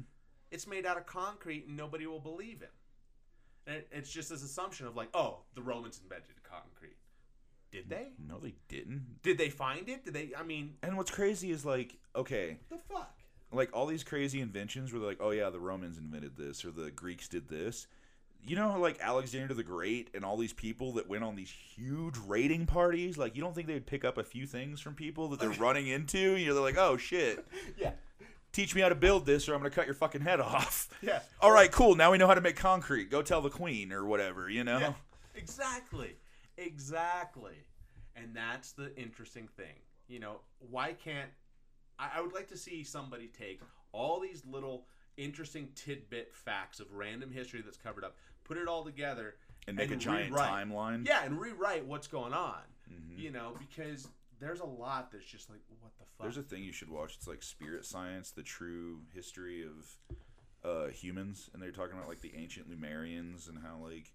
[0.52, 2.70] It's made out of concrete, and nobody will believe him.
[3.68, 6.98] And it, it's just this assumption of like, oh, the Romans invented concrete.
[7.72, 8.08] Did they?
[8.28, 9.22] No, they didn't.
[9.22, 10.04] Did they find it?
[10.06, 10.32] Did they?
[10.38, 13.16] I mean, And what's crazy is like, okay, the fuck.
[13.52, 16.72] like all these crazy inventions where they're like, oh yeah, the Romans invented this or
[16.72, 17.86] the Greeks did this.
[18.46, 21.52] You know how like Alexander the Great and all these people that went on these
[21.52, 25.28] huge raiding parties, like you don't think they'd pick up a few things from people
[25.30, 26.36] that they're running into?
[26.36, 27.46] You know, they're like, oh shit,
[27.78, 27.92] Yeah.
[28.54, 30.88] teach me how to build this or I'm gonna cut your fucking head off.
[31.02, 31.20] Yeah.
[31.42, 31.96] All right, cool.
[31.96, 33.10] Now we know how to make concrete.
[33.10, 34.50] Go tell the queen or whatever.
[34.50, 34.80] You know.
[34.80, 34.94] Yeah,
[35.36, 36.16] exactly.
[36.58, 37.56] Exactly.
[38.16, 39.76] And that's the interesting thing.
[40.08, 41.30] You know, why can't
[41.98, 43.62] I, I would like to see somebody take
[43.92, 44.86] all these little
[45.18, 48.16] interesting tidbit facts of random history that's covered up,
[48.50, 49.36] put it all together
[49.68, 51.08] And make a giant rewrite- timeline.
[51.08, 52.62] Yeah, and rewrite what's going on.
[52.92, 53.20] Mhm.
[53.20, 54.08] You know, because
[54.40, 56.24] there's a lot that's just like, what the fuck?
[56.24, 57.16] There's a thing you should watch.
[57.16, 59.96] It's like Spirit Science, the true history of
[60.64, 64.14] uh, humans, and they're talking about like the ancient Lemurians and how like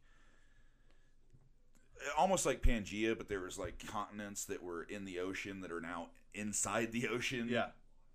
[2.18, 5.80] almost like Pangea, but there was like continents that were in the ocean that are
[5.80, 7.49] now inside the ocean.
[7.49, 7.68] Yeah.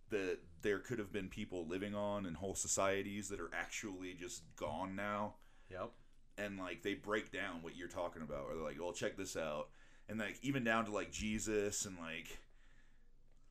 [0.10, 4.44] That there could have been people living on and whole societies that are actually just
[4.56, 5.36] gone now.
[5.72, 5.92] Yep.
[6.40, 9.36] And like they break down what you're talking about, or they're like, "Well, check this
[9.36, 9.68] out,"
[10.08, 12.40] and like even down to like Jesus and like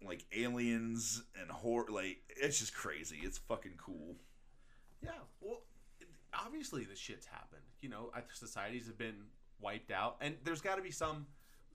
[0.05, 1.91] like aliens and Horus.
[1.91, 3.19] Like it's just crazy.
[3.23, 4.17] It's fucking cool.
[5.03, 5.11] Yeah,
[5.41, 5.63] well,
[6.35, 7.63] obviously this shit's happened.
[7.81, 9.27] You know, societies have been
[9.61, 11.27] wiped out, and there's got to be some.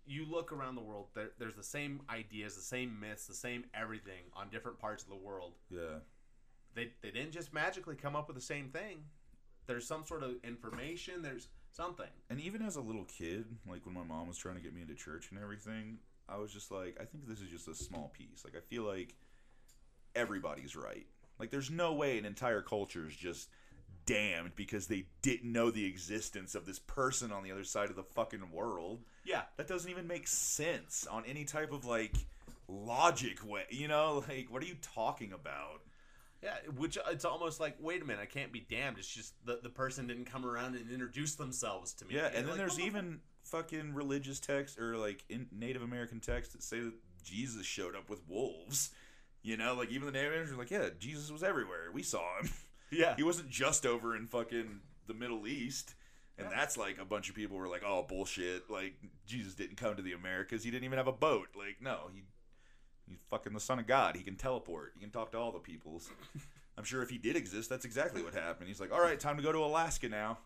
[0.06, 3.64] You look around the world, there, there's the same ideas, the same myths, the same
[3.74, 5.54] everything on different parts of the world.
[5.70, 6.00] Yeah.
[6.76, 9.04] They they didn't just magically come up with the same thing.
[9.68, 11.22] There's some sort of information.
[11.22, 12.08] There's something.
[12.30, 14.82] And even as a little kid, like when my mom was trying to get me
[14.82, 15.98] into church and everything,
[16.30, 18.44] I was just like, I think this is just a small piece.
[18.44, 19.16] Like I feel like
[20.16, 21.06] everybody's right.
[21.40, 23.50] Like there's no way an entire culture is just
[24.06, 27.96] damned because they didn't know the existence of this person on the other side of
[27.96, 29.00] the fucking world.
[29.26, 29.44] Yeah.
[29.58, 32.16] That doesn't even make sense on any type of like
[32.68, 33.64] logic way.
[33.70, 35.82] You know, like what are you talking about?
[36.44, 38.98] Yeah, which uh, it's almost like, wait a minute, I can't be damned.
[38.98, 42.16] It's just the, the person didn't come around and introduce themselves to me.
[42.16, 45.82] Yeah, You're and then like, there's "Motherfucker." even fucking religious texts or like in Native
[45.82, 48.92] American texts that say that Jesus showed up with wolves.
[49.42, 51.92] You know, like even the Native Americans are like, yeah, Jesus was everywhere.
[51.94, 52.50] We saw him.
[52.92, 53.16] Yeah.
[53.16, 55.96] he wasn't just over in fucking the Middle East.
[56.38, 58.70] And that's like a bunch of people were like, oh bullshit.
[58.70, 58.94] Like
[59.26, 60.64] Jesus didn't come to the Americas.
[60.64, 61.48] He didn't even have a boat.
[61.58, 62.22] Like no, he
[63.08, 64.16] he's fucking the son of God.
[64.16, 64.94] He can teleport.
[64.96, 66.10] He can talk to all the peoples.
[66.78, 68.68] I'm sure if he did exist, that's exactly what happened.
[68.68, 70.40] He's like, all right, time to go to Alaska now.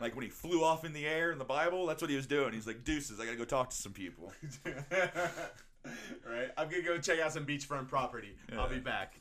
[0.00, 2.26] Like when he flew off in the air in the Bible, that's what he was
[2.26, 2.52] doing.
[2.52, 4.30] He's like, deuces, I gotta go talk to some people.
[4.64, 6.50] right?
[6.56, 8.36] I'm gonna go check out some beachfront property.
[8.58, 9.14] I'll be back.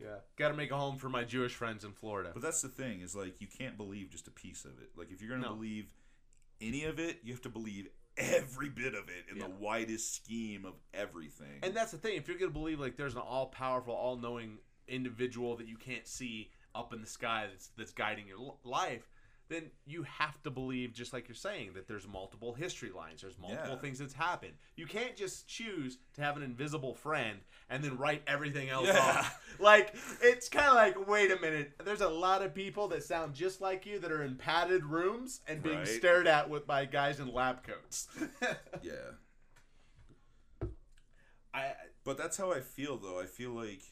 [0.00, 2.30] Yeah, got to make a home for my Jewish friends in Florida.
[2.34, 4.90] But that's the thing is like you can't believe just a piece of it.
[4.96, 5.54] Like if you're gonna No.
[5.54, 5.86] believe
[6.60, 7.86] any of it, you have to believe
[8.16, 9.44] every bit of it in Yeah.
[9.44, 11.60] the widest scheme of everything.
[11.62, 12.16] And that's the thing.
[12.16, 16.92] If you're gonna believe like there's an all-powerful, all-knowing individual that you can't see up
[16.92, 19.08] in the sky that's that's guiding your life,
[19.48, 23.20] then you have to believe, just like you're saying, that there's multiple history lines.
[23.20, 23.78] There's multiple Yeah.
[23.78, 24.54] things that's happened.
[24.76, 28.98] You can't just choose to have an invisible friend and then write everything else Yeah.
[28.98, 29.40] off.
[29.60, 31.72] Like it's kind of like, wait a minute.
[31.84, 35.40] There's a lot of people that sound just like you that are in padded rooms
[35.46, 35.86] and being Right.
[35.88, 38.08] stared at with by guys in lab coats.
[38.82, 38.92] Yeah.
[41.52, 41.72] I
[42.04, 43.20] But that's how I feel, though.
[43.20, 43.82] I feel like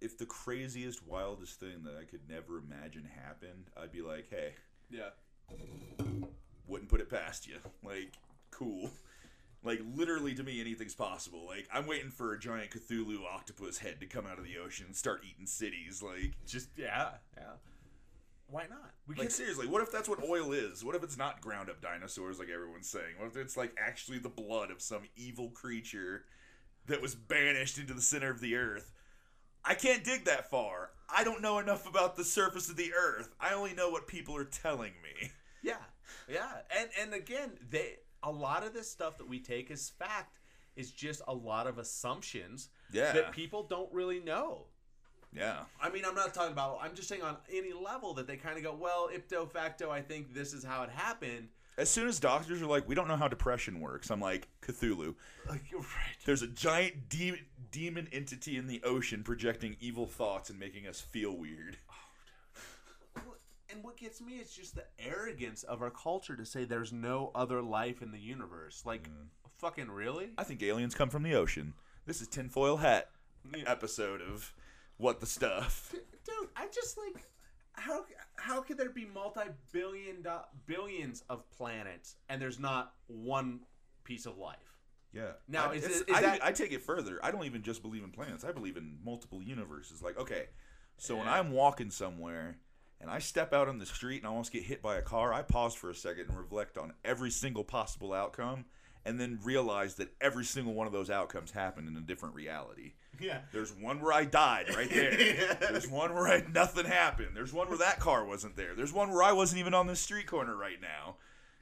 [0.00, 4.54] if the craziest, wildest thing that I could never imagine happened, I'd be like, hey,
[4.90, 5.10] yeah.
[6.66, 7.56] wouldn't put it past you.
[7.82, 8.12] Like,
[8.50, 8.90] cool.
[9.64, 11.44] Like, literally, to me, anything's possible.
[11.46, 14.86] Like, I'm waiting for a giant Cthulhu octopus head to come out of the ocean
[14.86, 16.02] and start eating cities.
[16.02, 17.54] Like, Just yeah, yeah.
[18.50, 18.92] Why not?
[19.06, 20.82] We like can seriously, what if that's what oil is?
[20.82, 23.16] What if it's not ground up dinosaurs like everyone's saying?
[23.18, 26.24] What if it's like actually the blood of some evil creature
[26.86, 28.94] that was banished into the center of the earth?
[29.64, 30.90] I can't dig that far.
[31.08, 33.34] I don't know enough about the surface of the earth.
[33.40, 35.30] I only know what people are telling me.
[35.62, 35.76] Yeah,
[36.28, 36.48] yeah,
[36.78, 40.38] and and again, they a lot of this stuff that we take as fact
[40.76, 43.12] is just a lot of assumptions Yeah.
[43.12, 44.66] that people don't really know.
[45.32, 45.64] Yeah.
[45.80, 46.78] I mean, I'm not talking about.
[46.80, 50.00] I'm just saying on any level that they kind of go, well, ipso facto, I
[50.00, 51.48] think this is how it happened.
[51.78, 55.14] As soon as doctors are like, we don't know how depression works, I'm like, Cthulhu.
[55.48, 56.16] Like, you're right.
[56.26, 61.00] There's a giant de- demon entity in the ocean projecting evil thoughts and making us
[61.00, 61.78] feel weird.
[63.70, 67.30] And what gets me is just the arrogance of our culture to say there's no
[67.34, 68.82] other life in the universe.
[68.86, 69.28] Like, Mm.
[69.58, 70.30] fucking really?
[70.38, 71.74] I think aliens come from the ocean.
[72.06, 73.10] This is tinfoil hat
[73.66, 74.52] episode of
[74.96, 75.94] What the Stuff.
[76.24, 77.22] dude i just like
[77.78, 78.04] how
[78.36, 80.30] how could there be multi-billion do-
[80.66, 83.60] billions of planets and there's not one
[84.04, 84.76] piece of life
[85.12, 85.32] Yeah.
[85.48, 87.18] Now, I, is is I, that- I take it further.
[87.22, 88.44] I don't even just believe in planets.
[88.44, 90.02] I believe in multiple universes.
[90.02, 90.46] Like, okay,
[90.96, 92.58] so when I'm walking somewhere
[93.00, 95.32] and I step out on the street and I almost get hit by a car,
[95.32, 98.64] I pause for a second and reflect on every single possible outcome
[99.04, 102.92] and then realize that every single one of those outcomes happened in a different reality.
[103.20, 105.56] yeah There's one where I died right there.
[105.60, 107.30] There's one where I, nothing happened.
[107.34, 108.74] There's one where that car wasn't there.
[108.74, 111.16] There's one where I wasn't even on this street corner right now.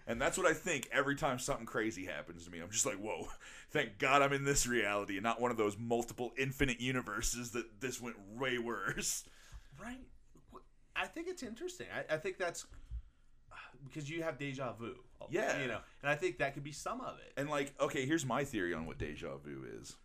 [0.08, 2.60] And that's what I think every time something crazy happens to me.
[2.60, 3.26] I'm just like, whoa,
[3.70, 7.80] thank God I'm in this reality and not one of those multiple infinite universes that
[7.80, 9.24] this went way worse.
[9.82, 9.98] right
[10.94, 12.64] i think it's interesting i, I think that's
[13.86, 14.94] because you have deja vu
[15.28, 15.60] Yeah.
[15.60, 18.24] you know and i think that could be some of it And like, okay, here's
[18.24, 19.96] my theory on what deja vu is.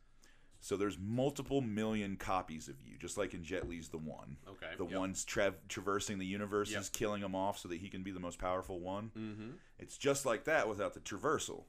[0.64, 4.38] So there's multiple million copies of you, just like in Jet Li's The One.
[4.48, 5.00] Okay, The yep.
[5.00, 6.94] one's tra- traversing the universes, Yep.
[6.94, 9.12] killing them off so that he can be the most powerful one.
[9.18, 9.50] mm-hmm.
[9.80, 11.64] It's just like that without the traversal.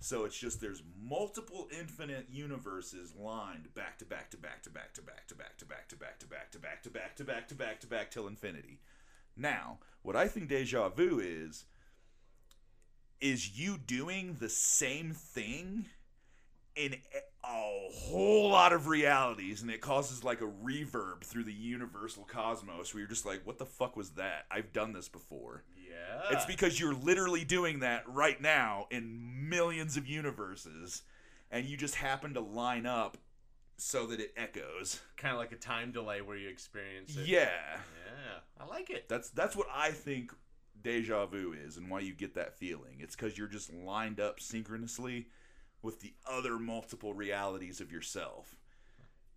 [0.00, 4.92] So it's just there's multiple infinite universes lined back to back to back to back
[4.94, 7.24] to back to back to back to back to back to back to back to
[7.24, 8.80] back to back to back till infinity.
[9.36, 11.64] Now, what I think deja vu is
[13.20, 15.86] is you doing the same thing
[16.76, 17.22] in a-
[17.92, 23.00] whole lot of realities and it causes like a reverb through the universal cosmos where
[23.00, 24.46] you're just like what the fuck was that?
[24.50, 25.64] I've done this before.
[25.76, 26.20] Yeah.
[26.30, 31.02] It's because you're literally doing that right now in millions of universes
[31.50, 33.16] and you just happen to line up
[33.76, 35.00] so that it echoes.
[35.16, 37.26] Kind of like a time delay where you experience it.
[37.26, 37.48] Yeah.
[37.48, 38.38] Yeah.
[38.60, 39.08] I like it.
[39.08, 40.32] That's that's what i think
[40.82, 42.96] deja vu is and why you get that feeling.
[43.00, 45.28] It's because you're just lined up synchronously
[45.82, 48.56] with the other multiple realities of yourself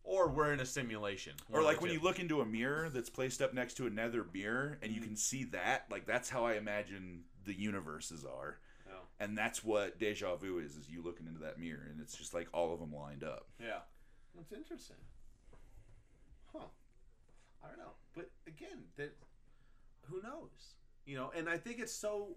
[0.03, 3.41] or we're in a simulation or like when you look into a mirror that's placed
[3.41, 5.09] up next to another mirror and you mm-hmm.
[5.09, 8.93] can see that like that's how i imagine the universes are Yeah.
[9.19, 12.33] and that's what deja vu is is you looking into that mirror and it's just
[12.33, 13.79] like all of them lined up Yeah.
[14.35, 14.97] That's interesting.
[16.53, 16.67] Huh.
[17.63, 17.93] I don't know.
[18.13, 19.15] But again, that
[20.03, 20.75] who knows?
[21.05, 22.35] You know, and I think it's so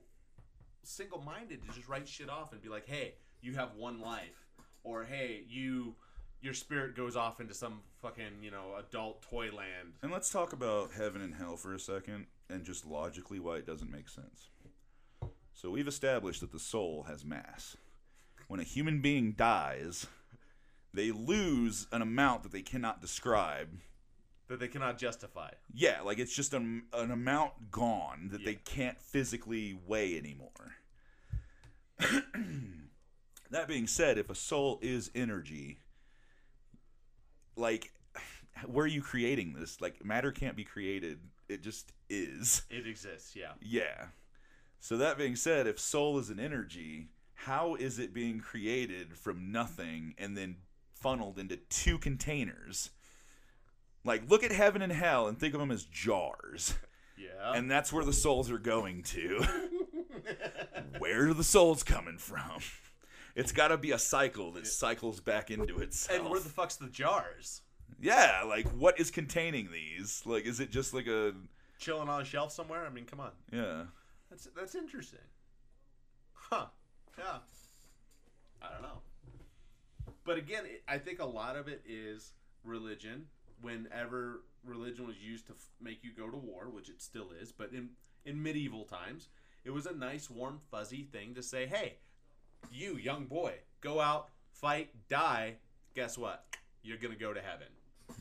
[0.82, 4.46] single minded to just write shit off and be like, hey, you have one life.
[4.84, 5.94] Or hey, you
[6.40, 9.94] your spirit goes off into some fucking, you know, adult toy land.
[10.02, 13.66] and let's talk about heaven and hell for a second and just logically why it
[13.66, 14.48] doesn't make sense
[15.52, 17.76] so we've established that the soul has mass
[18.46, 20.06] when a human being dies
[20.94, 23.68] they lose an amount that they cannot describe
[24.48, 25.50] That they cannot justify.
[25.74, 30.76] Yeah, like it's just an, an amount gone that they can't physically weigh anymore.
[33.50, 35.78] that being said, if a soul is energy,
[37.56, 37.92] like,
[38.66, 39.80] where are you creating this?
[39.80, 41.18] Like, matter can't be created,
[41.48, 42.62] it just is.
[42.70, 43.52] It exists, yeah.
[43.60, 44.06] Yeah.
[44.80, 49.52] So, that being said, if soul is an energy, how is it being created from
[49.52, 50.56] nothing and then
[50.94, 52.90] funneled into two containers?
[54.04, 56.74] Like, look at heaven and hell and think of them as jars.
[57.16, 57.52] Yeah.
[57.52, 59.44] And that's where the souls are going to.
[60.98, 62.60] where are the souls coming from?
[63.38, 66.18] It's got to be a cycle that cycles back into itself.
[66.20, 67.62] and where the fuck's the jars?
[68.00, 70.22] yeah, like what is containing these?
[70.26, 71.32] Like, is it just like a
[71.78, 72.84] Chilling on a shelf somewhere?
[72.84, 73.30] I mean, come on.
[73.52, 73.84] yeah?
[74.28, 75.20] That's that's interesting.
[76.32, 76.66] Huh.
[77.16, 77.38] Yeah.
[78.60, 79.02] I don't know.
[80.24, 82.32] But again, it, I think a lot of it is
[82.64, 83.26] religion.
[83.62, 87.52] Whenever religion was used to f- make you go to war, which it still is,
[87.52, 87.90] but in
[88.24, 89.28] in medieval times,
[89.64, 91.98] it was a nice, warm, fuzzy thing to say, "Hey,
[92.70, 95.56] you young boy, go out, fight, die.
[95.94, 96.44] Guess what?
[96.82, 97.68] You're gonna go to heaven."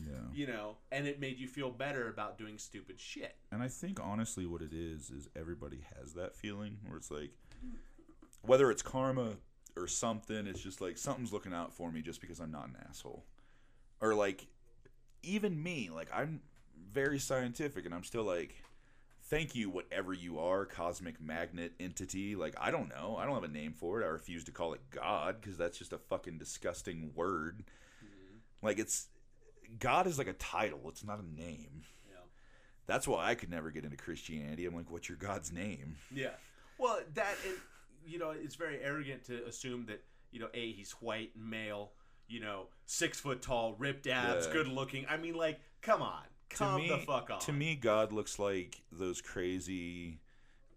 [0.05, 0.15] Yeah.
[0.33, 3.38] You know, and it made you feel better about doing stupid shit.
[3.51, 7.31] And I think honestly, what it is is everybody has that feeling where it's like,
[8.41, 9.38] whether it's karma
[9.77, 12.75] or something, it's just like something's looking out for me just because I'm not an
[12.89, 13.23] asshole,
[14.01, 14.47] or like,
[15.23, 16.41] even me, like I'm
[16.91, 18.55] very scientific and I'm still like,
[19.30, 22.36] thank you, whatever you are, cosmic magnet entity.
[22.36, 24.05] Like I don't know, I don't have a name for it.
[24.05, 27.63] I refuse to call it God because that's just a fucking disgusting word.
[28.03, 28.65] Mm-hmm.
[28.65, 29.07] Like it's
[29.80, 30.82] God is like a title.
[30.88, 31.84] It's not a name.
[32.09, 32.17] Yeah.
[32.86, 34.65] That's why I could never get into Christianity.
[34.65, 35.97] I'm like, what's your God's name?
[36.13, 36.32] Yeah.
[36.78, 37.57] Well, that and
[38.05, 41.91] you know, it's very arrogant to assume that you know, a he's white, male,
[42.28, 44.53] you know, six foot tall, ripped abs, Yeah.
[44.53, 45.05] good looking.
[45.09, 46.23] I mean, like, come on,
[46.55, 47.39] to me, the fuck on.
[47.41, 50.19] To me, God looks like those crazy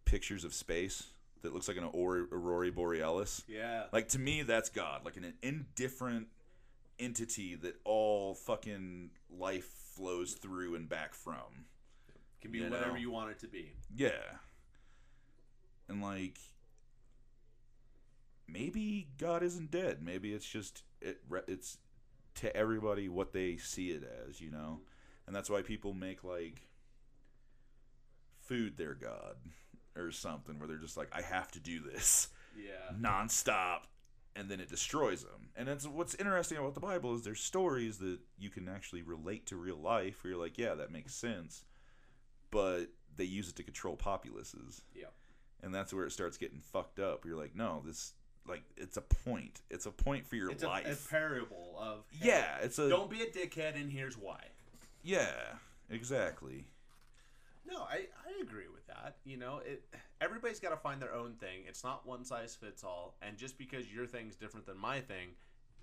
[0.04, 1.04] pictures of space
[1.42, 3.42] that looks like an aur- aurora borealis.
[3.48, 3.84] Yeah.
[3.92, 5.04] Like to me, that's God.
[5.04, 6.28] Like an indifferent
[6.98, 11.66] entity that all fucking life flows through and back from.
[12.40, 12.96] can be you whatever know.
[12.96, 13.72] you want it to be.
[13.94, 14.10] Yeah.
[15.88, 16.38] And like
[18.46, 19.98] maybe God isn't dead.
[20.02, 21.78] Maybe it's just it it's
[22.36, 24.80] to everybody what they see it as, you know.
[25.30, 26.60] And that's why people make like
[28.40, 29.36] food their god
[29.96, 32.26] or something where they're just like I have to do this
[32.58, 32.92] Yeah.
[33.00, 33.82] nonstop
[34.34, 35.50] and then it destroys them.
[35.54, 39.46] And it's what's interesting about the Bible is there's stories that you can actually relate
[39.46, 41.62] to real life where you're like, yeah, that makes sense.
[42.50, 44.82] But they use it to control populaces.
[44.96, 45.04] Yeah.
[45.62, 47.24] And that's where it starts getting fucked up.
[47.24, 48.14] You're like, no, this
[48.48, 49.60] like it's a point.
[49.70, 50.86] It's a point for your life.
[50.88, 54.18] It's a, a parable of hey, Yeah, it's a- don't be a dickhead, and here's
[54.18, 54.42] why.
[55.02, 55.30] Yeah,
[55.88, 56.64] exactly.
[57.70, 59.16] No, I, I agree with that.
[59.24, 59.84] You know, it
[60.20, 61.64] everybody's got to find their own thing.
[61.68, 63.16] It's not one size fits all.
[63.22, 65.30] And just because your thing's different than my thing,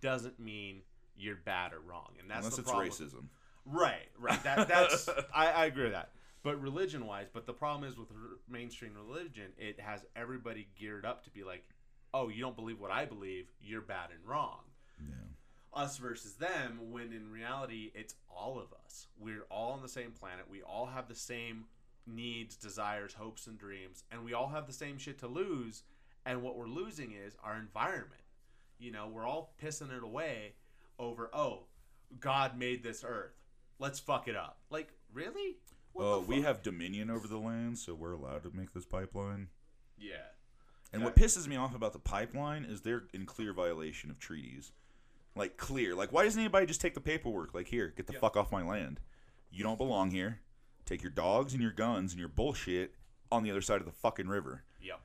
[0.01, 0.81] doesn't mean
[1.15, 2.13] you're bad or wrong.
[2.19, 3.25] And that's Unless the it's racism.
[3.65, 4.41] Right, right.
[4.43, 6.11] That that's I, I agree with that.
[6.43, 11.05] But religion wise, but the problem is with r- mainstream religion, it has everybody geared
[11.05, 11.63] up to be like,
[12.13, 14.59] oh, you don't believe what I believe, you're bad and wrong.
[15.77, 19.07] Us versus them, when in reality, it's all of us.
[19.19, 20.45] We're all on the same planet.
[20.49, 21.65] We all have the same
[22.07, 25.83] needs, desires, hopes, and dreams, and we all have the same shit to lose.
[26.25, 28.23] And what we're losing is our environment.
[28.79, 30.53] You know, we're all pissing it away
[30.97, 31.67] over, oh,
[32.19, 33.37] God made this earth.
[33.77, 34.57] Let's fuck it up.
[34.71, 35.57] Like, really?
[35.95, 39.49] Oh, the we have dominion over the land, so we're allowed to make this pipeline.
[39.97, 40.15] Yeah.
[40.91, 44.71] And what pisses me off about the pipeline is they're in clear violation of treaties.
[45.37, 45.95] Like clear.
[45.95, 47.53] Like why doesn't anybody just take the paperwork?
[47.53, 48.99] Like here, get the fuck off my land.
[49.51, 50.39] You don't belong here.
[50.85, 52.95] Take your dogs and your guns and your bullshit
[53.31, 54.63] on the other side of the fucking river.
[54.81, 54.99] Yep.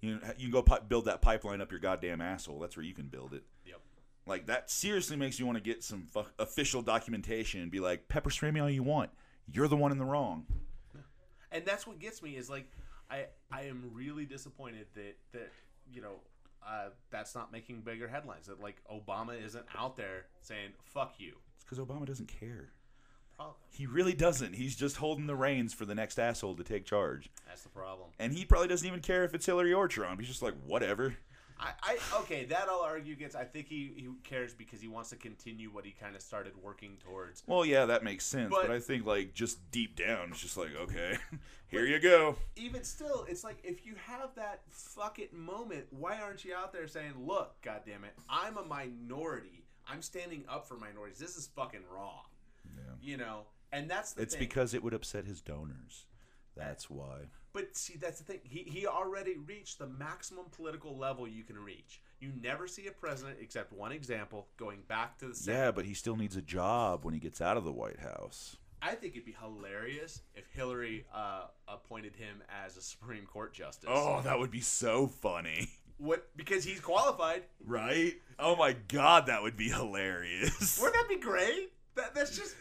[0.00, 2.58] You you can go pi- build that pipeline up your goddamn asshole.
[2.58, 3.44] That's where you can build it.
[3.66, 3.80] Yep.
[4.26, 8.08] Like that seriously makes you want to get some fu- official documentation and be like,
[8.08, 9.10] pepper spray me all you want.
[9.52, 10.46] You're the one in the wrong.
[11.50, 12.70] and that's what gets me is like
[13.10, 15.50] I I am really disappointed that that
[15.92, 16.20] you know
[16.68, 18.46] uh, that's not making bigger headlines.
[18.46, 22.70] That like Obama isn't out there saying "fuck you." It's because Obama doesn't care.
[23.36, 23.56] Problem.
[23.70, 24.54] He really doesn't.
[24.54, 27.30] He's just holding the reins for the next asshole to take charge.
[27.46, 28.08] That's the problem.
[28.18, 30.18] And he probably doesn't even care if it's Hillary or Trump.
[30.18, 31.14] He's just like, whatever.
[31.60, 33.34] I, I okay, that I'll argue against.
[33.36, 36.52] I think he, he cares because he wants to continue what he kind of started
[36.62, 37.42] working towards.
[37.46, 38.50] Well, yeah, that makes sense.
[38.50, 41.16] But, But- I think, like, just deep down, it's just like, okay,
[41.68, 42.36] here you go.
[42.56, 46.72] Even still, it's like if you have that fuck it moment, why aren't you out
[46.72, 49.64] there saying, "Look, goddamn it, I'm a minority.
[49.86, 51.18] I'm standing up for minorities.
[51.18, 52.22] This is fucking wrong."
[52.76, 52.82] Yeah.
[53.00, 54.40] You know, and that's the It's thing.
[54.40, 56.06] because it would upset his donors.
[56.56, 57.26] That's why.
[57.58, 58.38] But see, that's the thing.
[58.44, 62.00] He, he already reached the maximum political level you can reach.
[62.20, 65.58] You never see a president, except one example, going back to the Senate.
[65.58, 68.58] Yeah, but he still needs a job when he gets out of the White House.
[68.80, 73.90] I think it'd be hilarious if Hillary uh, appointed him as a Supreme Court justice.
[73.92, 75.68] Oh, that would be so funny.
[75.96, 76.28] What?
[76.36, 77.42] Because he's qualified.
[77.66, 78.14] Right?
[78.38, 80.78] Oh my god, that would be hilarious.
[80.80, 81.72] Wouldn't that be great?
[81.96, 82.54] That, that's just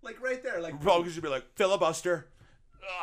[0.00, 0.58] like right there.
[0.62, 2.28] Like Republicans should be like, filibuster.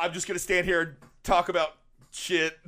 [0.00, 1.76] I'm just gonna stand here and talk about
[2.10, 2.58] shit.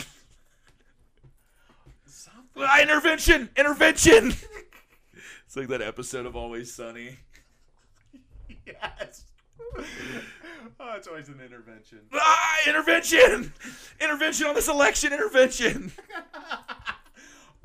[2.60, 3.48] Ah, intervention!
[3.56, 4.34] Intervention!
[5.46, 7.16] it's like that episode of Always Sunny.
[8.66, 9.24] yes.
[10.80, 12.00] Oh, it's always an intervention.
[12.12, 13.52] Ah, intervention!
[14.00, 15.12] Intervention on this election!
[15.12, 15.92] Intervention!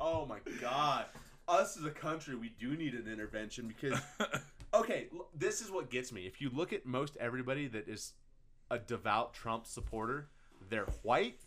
[0.06, 1.06] Oh my god.
[1.48, 3.98] Us as a country, we do need an intervention because
[4.74, 6.26] okay, this is what gets me.
[6.26, 8.12] If you look at most everybody that is
[8.74, 10.28] a devout Trump supporter,
[10.68, 11.40] they're white.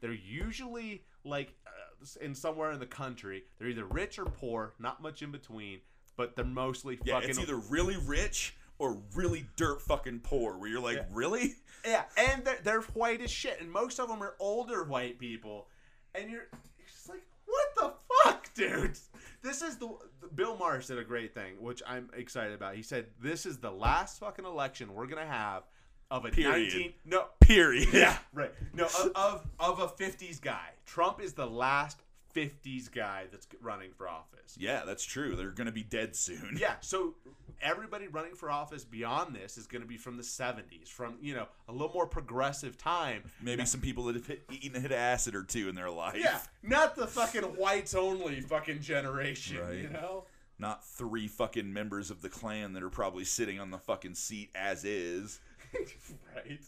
[0.00, 3.44] They're usually like uh, in somewhere in the country.
[3.58, 5.80] They're either rich or poor, not much in between,
[6.16, 10.56] but they're mostly Yeah, fucking it's either really rich or really dirt fucking poor.
[10.56, 11.54] Where you're like, really?
[11.84, 15.68] Yeah, and they're, they're white as shit, and most of them are older white people,
[16.14, 17.92] and you're, you're just like, what the
[18.24, 18.98] fuck, dude?
[19.42, 19.88] This is the,
[20.20, 22.74] the Bill Maher said a great thing, which I'm excited about.
[22.74, 25.62] He said this is the last fucking election we're gonna have
[26.10, 26.72] of a Period.
[26.72, 27.88] 19 no Period.
[27.92, 30.70] yeah right no of, of of a 50s guy.
[30.86, 31.98] Trump is the last
[32.34, 34.56] 50s guy that's running for office.
[34.58, 35.34] Yeah, that's true.
[35.34, 36.56] They're gonna be dead soon.
[36.58, 37.14] Yeah, so
[37.60, 41.34] everybody running for office beyond this is going to be from the 70s, from, you
[41.34, 43.22] know, a little more progressive time.
[43.42, 45.90] Maybe some people that have hit, eaten a hit of acid or two in their
[45.90, 46.16] life.
[46.18, 50.24] Yeah, not the fucking whites only fucking generation, you know?
[50.58, 54.50] Not three fucking members of the Klan that are probably sitting on the fucking seat
[54.54, 55.40] as is.
[56.34, 56.60] right?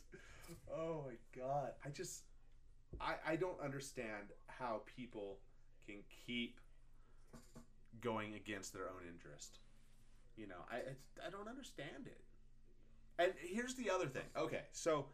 [0.75, 1.73] Oh my god.
[1.85, 2.23] I just
[3.01, 5.39] I I don't understand how people
[5.87, 5.97] can
[6.27, 6.61] keep
[8.01, 9.59] going against their own interest.
[10.37, 10.79] You know, I
[11.27, 12.21] I don't understand it.
[13.19, 14.23] And here's the other thing.
[14.37, 15.07] Okay, so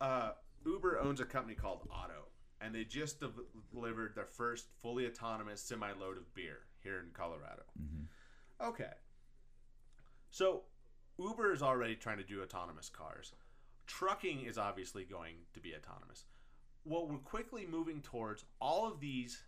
[0.00, 0.32] uh,
[0.66, 2.26] Uber owns a company called Otto,
[2.60, 3.30] and they just de-
[3.72, 7.62] delivered their first fully autonomous semi-load of beer here in Colorado.
[8.60, 8.90] Okay,
[10.30, 10.62] so
[11.18, 13.32] Uber is already trying to do autonomous cars.
[13.86, 16.24] Trucking is obviously going to be autonomous.
[16.84, 19.42] Well, we're quickly moving towards all of these,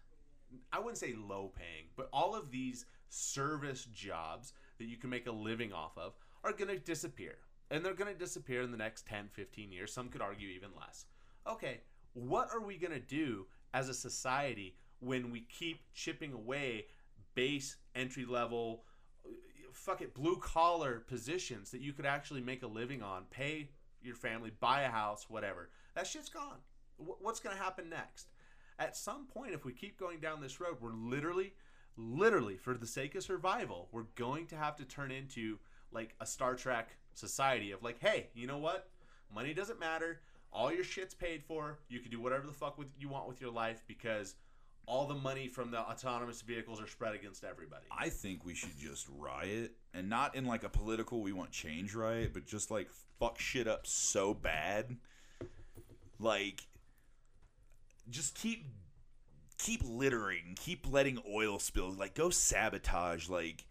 [0.73, 5.27] I wouldn't say low paying, but all of these service jobs that you can make
[5.27, 7.37] a living off of are going to disappear.
[7.71, 9.93] And they're going to disappear in the next 10, 15 years.
[9.93, 11.07] Some could argue even less.
[11.47, 11.81] Okay,
[12.15, 16.87] what are we going to do as a society when we keep chipping away
[17.35, 18.83] base entry level
[19.73, 23.71] fuck it blue collar positions that you could actually make a living on pay
[24.03, 25.71] your family buy a house whatever.
[25.95, 26.59] That shit's gone.
[26.97, 28.29] What's going to happen next?
[28.79, 31.55] At some point if we keep going down this road we're literally
[31.97, 35.59] literally for the sake of survival we're going to have to turn into
[35.93, 38.89] like a star trek society of like hey you know what?
[39.33, 40.21] Money doesn't matter.
[40.53, 41.79] All your shit's paid for.
[41.89, 44.35] You can do whatever the fuck with you want with your life because
[44.87, 47.85] all the money from the autonomous vehicles are spread against everybody.
[47.97, 51.95] I think we should just riot, and not in like a political we want change
[51.95, 54.97] riot, but just like fuck shit up so bad,
[56.19, 56.63] like
[58.09, 58.67] just keep
[59.59, 63.65] keep littering, keep letting oil spill, like go sabotage like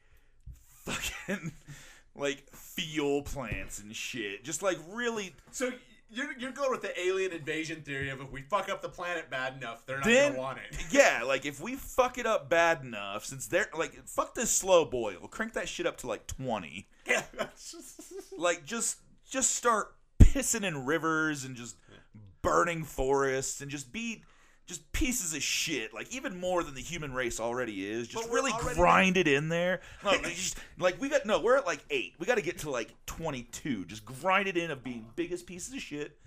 [0.67, 1.51] fucking
[2.15, 4.43] like fuel plants and shit.
[4.43, 5.71] Just like really So
[6.11, 9.29] you're, you're going with the alien invasion theory of if we fuck up the planet
[9.29, 10.77] bad enough, they're not then gonna want it.
[10.91, 14.85] yeah, like if we fuck it up bad enough, since they're like fuck this slow
[14.85, 16.87] boil, crank that shit up to like twenty.
[17.07, 17.23] Yeah.
[18.37, 18.97] like just
[19.27, 21.75] just start pissing in rivers and just
[22.43, 24.23] burning forests and just be
[24.69, 28.51] just pieces of shit like even more than the human race already is just really
[28.75, 29.81] grind it in there.
[30.03, 32.13] No, like, just, like we got no we're at like eight.
[32.19, 35.73] We got to get to like 22 just grind it in of being biggest pieces
[35.73, 36.17] of shit.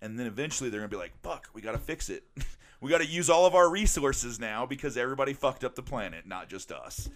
[0.00, 2.24] And then eventually they're gonna be like fuck we gotta fix it.
[2.82, 6.48] We gotta use all of our resources now because everybody fucked up the planet not
[6.48, 7.10] just us.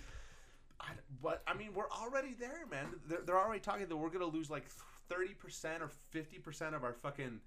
[0.78, 0.89] I,
[1.22, 2.85] but I mean, we're already there, man.
[3.09, 4.66] They're, they're already talking that we're gonna lose like
[5.09, 7.41] thirty percent or fifty percent of our fucking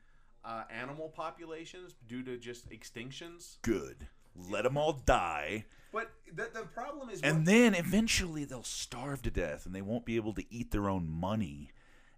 [0.46, 3.58] uh, animal populations due to just extinctions.
[3.62, 4.08] good
[4.50, 9.22] let them all die But the, the problem is, And what- then eventually they'll starve
[9.24, 11.72] to death and they won't be able to eat their own money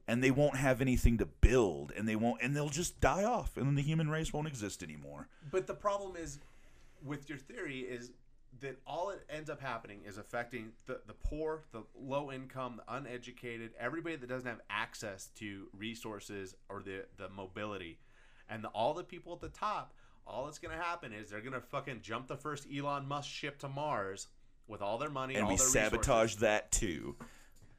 [0.07, 3.55] and they won't have anything to build and they won't and they'll just die off
[3.55, 5.29] and then the human race won't exist anymore.
[5.51, 6.39] But the problem is,
[7.05, 8.11] with your theory, is
[8.59, 12.93] that all it ends up happening is affecting the, the poor, the low income, the
[12.95, 17.99] uneducated, everybody that doesn't have access to resources or the, the mobility.
[18.49, 19.93] And the, all the people at the top,
[20.25, 23.29] all that's going to happen is they're going to fucking jump the first Elon Musk
[23.29, 24.27] ship to Mars
[24.67, 26.01] with all their money And all we their sabotage
[26.35, 26.39] resources.
[26.41, 27.15] that too.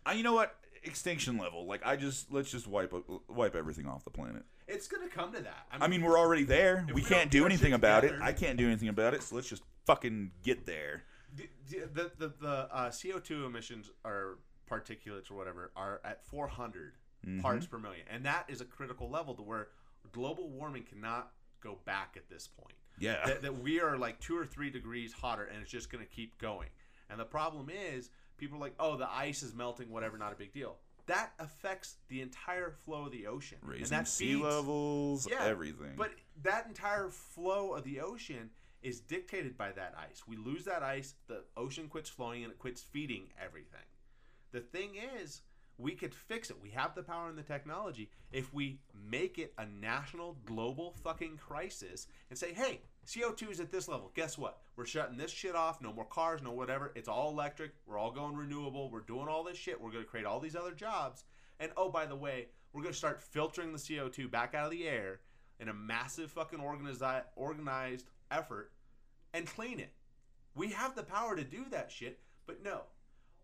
[0.07, 0.57] Uh, you know what?
[0.83, 1.67] Extinction level.
[1.67, 2.95] Like I just let's just wipe
[3.29, 4.45] wipe everything off the planet.
[4.67, 5.67] It's going to come to that.
[5.79, 6.85] I mean, we're already there.
[6.89, 8.15] We we can't do anything about it.
[8.23, 9.23] I can't do anything about it.
[9.23, 11.03] So let's just fucking get there.
[11.37, 11.49] the
[11.93, 14.39] the the, the uh, CO2 emissions or
[14.71, 16.95] particulates or whatever are at 400
[17.27, 17.43] Mhm.
[17.43, 19.69] parts per million, and that is a critical level to where
[20.13, 22.75] Global warming cannot go back at this point.
[22.99, 23.25] Yeah.
[23.27, 26.11] That, that we are like two or three degrees hotter, and it's just going to
[26.11, 26.69] keep going.
[27.09, 30.37] And the problem is, people are like, "Oh, the ice is melting, whatever, not a
[30.37, 34.43] big deal." That affects the entire flow of the ocean, and Raising that sea feeds-
[34.43, 35.95] levels, Yeah, everything.
[35.97, 36.13] But
[36.43, 38.51] that entire flow of the ocean
[38.83, 40.23] is dictated by that ice.
[40.27, 43.85] We lose that ice, the ocean quits flowing and it quits feeding everything.
[44.53, 45.43] The thing is,
[45.81, 46.57] we could fix it.
[46.63, 48.81] We have the power and the technology if we
[49.11, 54.11] make it a national, global fucking crisis and say, hey, CO2 is at this level.
[54.15, 54.59] Guess what?
[54.77, 55.81] We're shutting this shit off.
[55.81, 56.93] No more cars, no whatever.
[56.95, 57.73] It's all electric.
[57.87, 58.91] We're all going renewable.
[58.91, 59.81] We're doing all this shit.
[59.81, 61.25] We're going to create all these other jobs.
[61.59, 64.71] And oh, by the way, we're going to start filtering the CO2 back out of
[64.71, 65.21] the air
[65.59, 68.73] in a massive fucking organizi- organized effort
[69.35, 69.93] and clean it.
[70.55, 72.83] We have the power to do that shit, but no,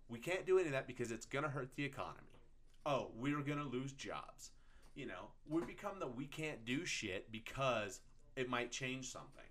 [0.09, 2.26] we can't do any of that because it's going to hurt the economy.
[2.87, 4.53] Oh, we're going to lose jobs.
[4.95, 8.01] You know, we become the we can't do shit because
[8.37, 9.45] it might change something.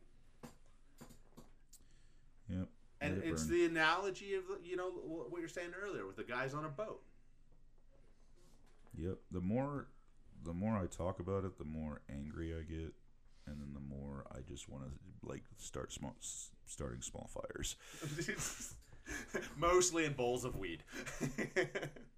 [2.50, 2.68] Yep.
[3.02, 3.52] And it it's burn.
[3.52, 7.02] the analogy of, you know, what you're saying earlier with the guys on a boat.
[8.98, 9.18] Yep.
[9.32, 9.88] The more,
[10.44, 12.94] the more I talk about it, the more angry I get,
[13.46, 16.16] and then the more I just want to like start small,
[16.66, 17.76] starting small fires.
[19.58, 20.84] Mostly in bowls of weed.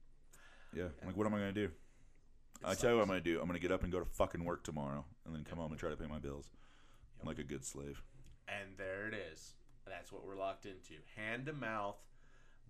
[0.73, 0.85] Yeah.
[1.01, 1.69] I'm Like, what am I gonna do?
[2.63, 3.39] I tell you what I'm gonna do.
[3.39, 5.79] I'm gonna get up and go to fucking work tomorrow, and then come home and
[5.79, 6.49] try to pay my bills,
[7.21, 8.01] I'm like a good slave.
[8.47, 9.53] And there it is.
[9.85, 10.93] That's what we're locked into.
[11.15, 11.97] Hand to mouth,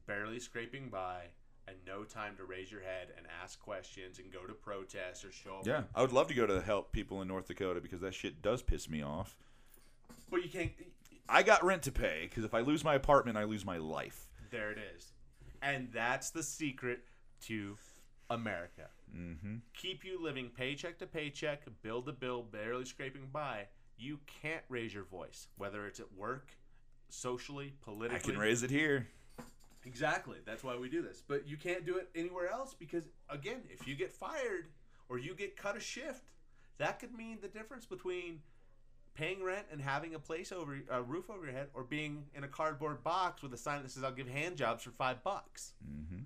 [0.06, 1.24] barely scraping by,
[1.68, 5.32] and no time to raise your head and ask questions and go to protests or
[5.32, 5.68] show up.
[5.68, 8.42] Yeah, I would love to go to help people in North Dakota because that shit
[8.42, 9.38] does piss me off.
[10.30, 10.72] But you can't.
[11.30, 14.28] I got rent to pay because if I lose my apartment, I lose my life.
[14.50, 15.12] There it is.
[15.62, 17.02] And that's the secret
[17.46, 17.76] to
[18.30, 18.90] America.
[19.16, 19.58] Mm-hmm.
[19.74, 23.68] Keep you living paycheck to paycheck, bill to bill, barely scraping by.
[23.98, 26.52] You can't raise your voice, whether it's at work,
[27.10, 28.18] socially, politically.
[28.18, 29.08] I can raise it here.
[29.86, 30.38] Exactly.
[30.46, 31.24] That's why we do this.
[31.26, 34.66] But you can't do it anywhere else because, again, if you get fired
[35.08, 36.26] or you get cut a shift,
[36.78, 38.42] that could mean the difference between
[39.16, 42.44] paying rent and having a place over a roof over your head or being in
[42.44, 45.74] a cardboard box with a sign that says "I'll give hand jobs for five bucks."
[45.84, 46.24] Mm-hmm.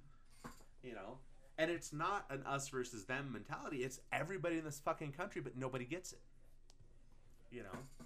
[0.84, 1.18] You know,
[1.62, 3.84] and it's not an us versus them mentality.
[3.84, 6.22] It's everybody in this fucking country, but nobody gets it.
[7.52, 8.06] You know,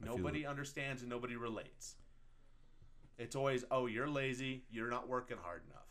[0.00, 1.94] nobody understands and nobody relates.
[3.16, 4.64] It's always, oh, you're lazy.
[4.70, 5.86] You're not working hard enough.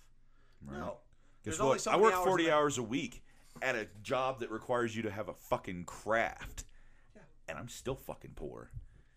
[0.66, 0.86] Right.
[0.86, 0.98] No.
[1.46, 1.82] Guess There's what?
[1.82, 3.24] so I work hours 40 hours a week
[3.62, 6.66] at a job that requires you to have a fucking craft.
[7.16, 7.22] Yeah.
[7.48, 8.72] And I'm still fucking poor.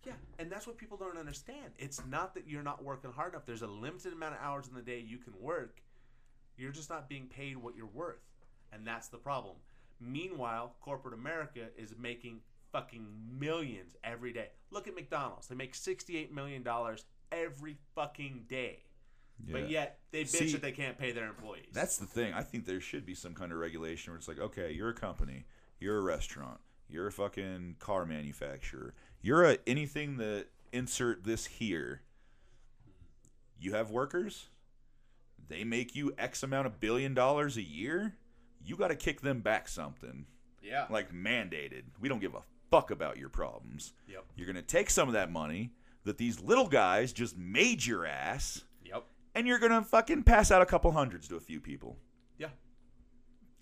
[0.05, 1.73] Yeah, and that's what people don't understand.
[1.77, 3.45] It's not that you're not working hard enough.
[3.45, 5.81] There's a limited amount of hours in the day you can work.
[6.57, 8.23] You're just not being paid what you're worth.
[8.71, 9.55] And that's the problem.
[9.99, 12.41] Meanwhile, corporate America is making
[12.71, 13.07] fucking
[13.39, 14.49] millions every day.
[14.71, 15.47] Look at McDonald's.
[15.47, 16.65] They make $68 million
[17.31, 18.83] every fucking day.
[19.51, 21.67] But yet, they bitch See, that they can't pay their employees.
[21.73, 22.33] That's the thing.
[22.33, 24.93] I think there should be some kind of regulation where it's like, okay, you're a
[24.93, 25.45] company,
[25.79, 26.59] you're a restaurant,
[26.89, 32.01] you're a fucking car manufacturer, you're a anything that insert this here.
[33.59, 34.47] You have workers.
[35.47, 38.15] They make you X amount of billion dollars a year.
[38.63, 40.25] You got to kick them back something.
[40.61, 40.85] Yeah.
[40.89, 41.83] Like mandated.
[41.99, 42.41] We don't give a
[42.71, 43.93] fuck about your problems.
[44.07, 44.25] Yep.
[44.35, 45.71] You're going to take some of that money
[46.03, 49.03] that these little guys just made your ass Yep.
[49.33, 51.97] and you're gonna fucking pass out a couple hundreds to a few people.
[52.37, 52.49] Yeah.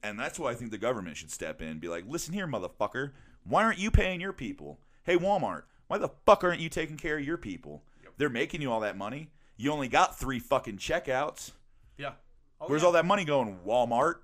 [0.03, 2.45] And that's why I think the government should step in and be like, listen here,
[2.47, 3.11] motherfucker.
[3.45, 4.80] Why aren't you paying your people?
[5.03, 7.84] Hey, Walmart, why the fuck aren't you taking care of your people?
[8.18, 9.30] They're making you all that money.
[9.57, 11.51] You only got three fucking checkouts.
[11.98, 12.14] Yeah.
[12.61, 12.88] Oh, Where's yeah.
[12.88, 13.57] all that money going?
[13.65, 14.15] Walmart?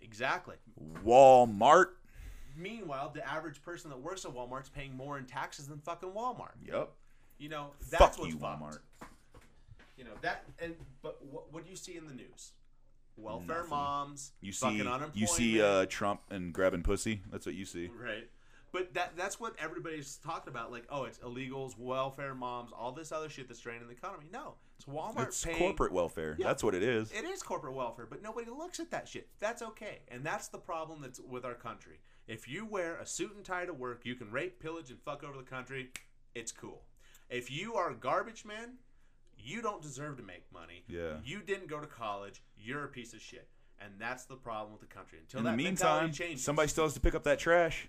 [0.00, 0.56] Exactly.
[1.04, 1.86] Walmart?
[2.56, 6.52] Meanwhile, the average person that works at Walmart's paying more in taxes than fucking Walmart.
[6.66, 6.90] Yep.
[7.38, 8.62] You know, that's Fuck what's you, fucked.
[8.62, 8.78] Walmart.
[9.98, 12.52] You know that, and but what, what do you see in the news?
[13.16, 13.70] Welfare Nothing.
[13.70, 15.16] moms, You fucking see, unemployment.
[15.16, 17.22] you see uh, Trump and grabbing pussy.
[17.32, 17.90] That's what you see.
[18.02, 18.28] right?
[18.72, 20.70] But that that's what everybody's talking about.
[20.70, 24.26] Like, oh, it's illegals, welfare moms, all this other shit that's draining the economy.
[24.30, 26.36] No, it's Walmart It's paying corporate welfare.
[26.38, 26.46] Yeah.
[26.46, 27.10] That's what it is.
[27.12, 29.28] It is corporate welfare, but nobody looks at that shit.
[29.38, 30.00] That's okay.
[30.08, 31.98] And that's the problem that's with our country.
[32.26, 35.22] If you wear a suit and tie to work, you can rape, pillage, and fuck
[35.24, 35.90] over the country.
[36.34, 36.82] It's cool.
[37.30, 38.74] If you are a garbage man,
[39.38, 40.84] you don't deserve to make money.
[40.88, 41.14] Yeah.
[41.24, 42.42] You didn't go to college.
[42.58, 43.48] You're a piece of shit.
[43.80, 45.18] And that's the problem with the country.
[45.20, 46.44] Until In that the mentality meantime, changes.
[46.44, 47.88] somebody still has to pick up that trash.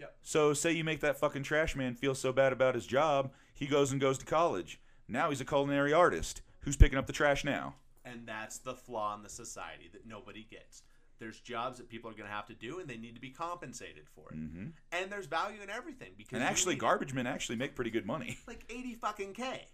[0.00, 0.16] Yep.
[0.22, 3.66] So say you make that fucking trash man feel so bad about his job, he
[3.66, 4.80] goes and goes to college.
[5.08, 6.42] Now he's a culinary artist.
[6.60, 7.74] Who's picking up the trash now?
[8.04, 10.82] And that's the flaw in the society that nobody gets.
[11.18, 13.30] There's jobs that people are going to have to do, and they need to be
[13.30, 14.36] compensated for it.
[14.36, 14.72] Mhm.
[14.92, 18.04] And there's value in everything because And actually, need- garbage men actually make pretty good
[18.06, 18.38] money.
[18.46, 19.66] like 80 fucking K.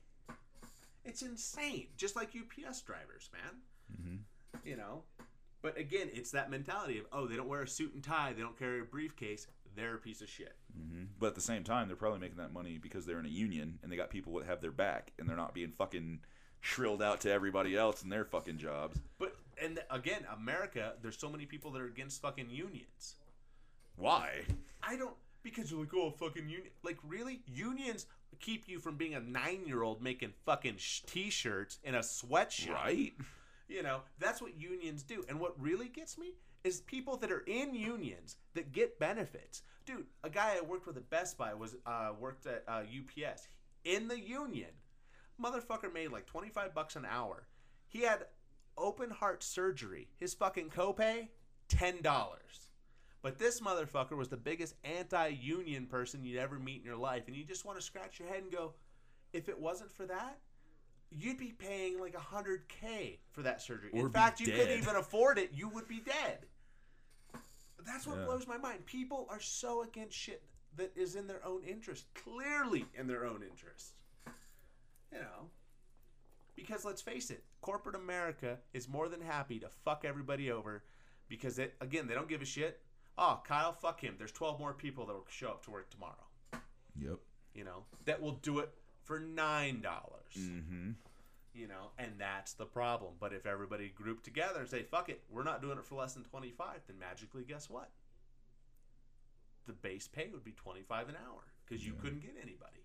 [1.04, 1.88] It's insane.
[1.96, 3.62] Just like UPS drivers, man.
[3.92, 4.68] Mm-hmm.
[4.68, 5.02] You know?
[5.60, 8.42] But again, it's that mentality of, oh, they don't wear a suit and tie, they
[8.42, 9.46] don't carry a briefcase,
[9.76, 10.54] they're a piece of shit.
[10.76, 13.30] hmm But at the same time, they're probably making that money because they're in a
[13.30, 16.20] union and they got people that have their back and they're not being fucking
[16.60, 18.98] shrilled out to everybody else in their fucking jobs.
[19.18, 23.16] But, and again, America, there's so many people that are against fucking unions.
[23.96, 24.42] Why?
[24.82, 26.70] I don't, because you're like, oh, fucking union.
[26.82, 27.40] Like, really?
[27.46, 28.06] Unions
[28.40, 32.02] keep you from being a nine year old making fucking sh- t shirts in a
[32.02, 32.84] sweatshop.
[32.84, 33.12] Right?
[33.68, 35.24] You know, that's what unions do.
[35.28, 36.32] And what really gets me
[36.64, 39.62] is people that are in unions that get benefits.
[39.84, 43.48] Dude, a guy I worked with at Best Buy was uh, worked at uh, UPS
[43.84, 44.70] in the union.
[45.42, 47.48] Motherfucker made like 25 bucks an hour.
[47.88, 48.26] He had
[48.78, 50.08] open heart surgery.
[50.18, 51.28] His fucking copay
[51.68, 52.02] $10.
[53.22, 57.36] But this motherfucker was the biggest anti-union person you'd ever meet in your life and
[57.36, 58.72] you just want to scratch your head and go,
[59.32, 60.38] if it wasn't for that,
[61.10, 63.90] you'd be paying like a 100k for that surgery.
[63.92, 65.50] Or In fact, you couldn't even afford it.
[65.54, 66.46] You would be dead.
[67.84, 68.24] That's what Yeah.
[68.24, 68.86] blows my mind.
[68.86, 70.42] People are so against shit
[70.76, 72.06] that is in their own interest.
[72.14, 73.94] Clearly in their own interest.
[75.12, 75.50] You know.
[76.54, 80.84] Because let's face it, corporate America is more than happy to fuck everybody over
[81.28, 82.80] because it again, they don't give a shit.
[83.18, 84.14] Oh, Kyle, fuck him.
[84.18, 86.24] There's 12 more people that will show up to work tomorrow.
[86.98, 87.18] Yep.
[87.54, 88.70] You know, that will do it
[89.04, 90.90] for $9 Mm-hmm.
[91.54, 93.12] You know and that's the problem.
[93.20, 96.14] But if everybody grouped together and say fuck it we're not doing it for less
[96.14, 97.90] than 25 then magically guess what?
[99.66, 102.84] The base pay would be 25 an hour because you couldn't get anybody.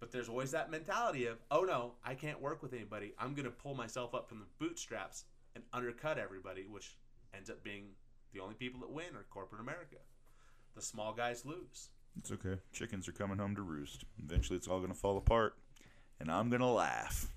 [0.00, 3.14] But there's always that mentality of oh no i can't work with anybody.
[3.18, 5.24] I'm going to pull myself up from the bootstraps
[5.54, 6.96] and undercut everybody which
[7.34, 7.90] ends up being
[8.32, 9.96] the only people that win are corporate america.
[10.74, 11.90] The small guys lose.
[12.18, 12.56] It's okay.
[12.72, 14.04] Chickens are coming home to roost.
[14.22, 15.56] Eventually, it's all gonna fall apart,
[16.20, 17.28] and I'm gonna laugh.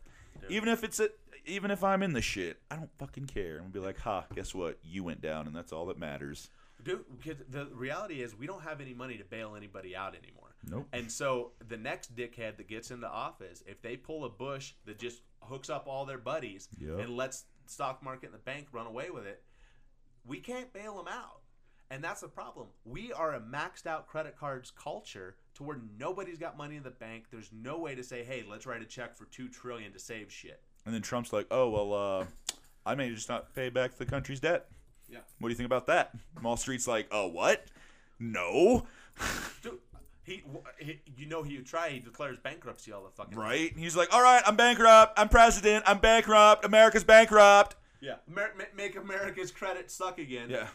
[0.49, 1.09] Even if it's a,
[1.45, 3.53] even if I'm in the shit, I don't fucking care.
[3.55, 4.77] I'm gonna be like, ha, guess what?
[4.83, 6.49] You went down, and that's all that matters.
[6.83, 10.55] Dude, because the reality is we don't have any money to bail anybody out anymore.
[10.69, 10.87] Nope.
[10.93, 14.99] And so the next dickhead that gets into office, if they pull a bush that
[14.99, 16.99] just hooks up all their buddies Yep.
[16.99, 19.43] and lets stock market and the bank run away with it,
[20.25, 21.41] we can't bail them out.
[21.89, 22.67] And that's the problem.
[22.85, 26.91] We are a maxed out credit cards culture to where nobody's got money in the
[26.91, 27.25] bank.
[27.31, 30.31] There's no way to say, "Hey, let's write a check for 2 trillion to save
[30.31, 32.25] shit." And then Trump's like, oh well, uh,
[32.85, 34.67] I may just not pay back the country's debt.
[35.09, 35.19] Yeah.
[35.39, 36.11] What do you think about that?
[36.41, 37.65] Wall Street's like, oh what?
[38.19, 38.87] No.
[39.63, 39.79] Dude,
[40.23, 40.43] he,
[40.79, 43.41] he you know he would try he declares bankruptcy all the fucking time.
[43.41, 43.73] Right?
[43.75, 45.19] He's like, all right, I'm bankrupt.
[45.19, 45.83] I'm president.
[45.87, 46.63] I'm bankrupt.
[46.63, 47.75] America's bankrupt.
[47.99, 50.49] Yeah, Amer- make America's credit suck again.
[50.49, 50.67] Yeah.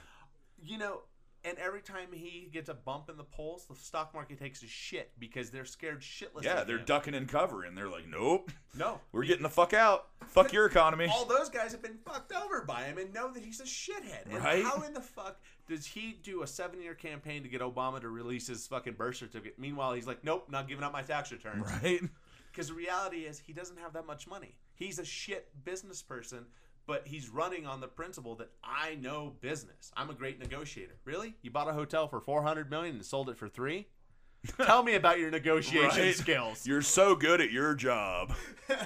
[0.61, 1.03] You know,
[1.45, 4.67] and every time he gets a bump in the polls, the stock market takes a
[4.67, 6.45] shit because they're scared shitless.
[6.45, 6.85] Yeah, they're him.
[6.85, 7.75] ducking and covering.
[7.75, 8.51] They're like, nope.
[8.79, 10.09] No, We're getting the fuck out.
[10.29, 11.07] Fuck your economy.
[11.11, 14.25] all those guys have been fucked over by him and know that he's a shithead.
[14.31, 14.65] And Right.
[14.65, 18.47] how in the fuck does he do a seven-year campaign to get Obama to release
[18.47, 19.59] his fucking birth certificate?
[19.59, 21.67] Meanwhile, he's like, nope, not giving up my tax returns.
[21.83, 22.01] Right?
[22.53, 24.59] Because the reality is, he doesn't have that much money.
[24.75, 26.45] He's a shit business person,
[26.87, 29.93] but he's running on the principle that I know business.
[29.97, 30.97] I'm a great negotiator.
[31.05, 31.35] Really?
[31.43, 33.87] You bought a hotel for 400 million and sold it for three?
[34.57, 36.15] Tell me about your negotiation Right?
[36.17, 36.67] skills.
[36.67, 38.35] You're so good at your job.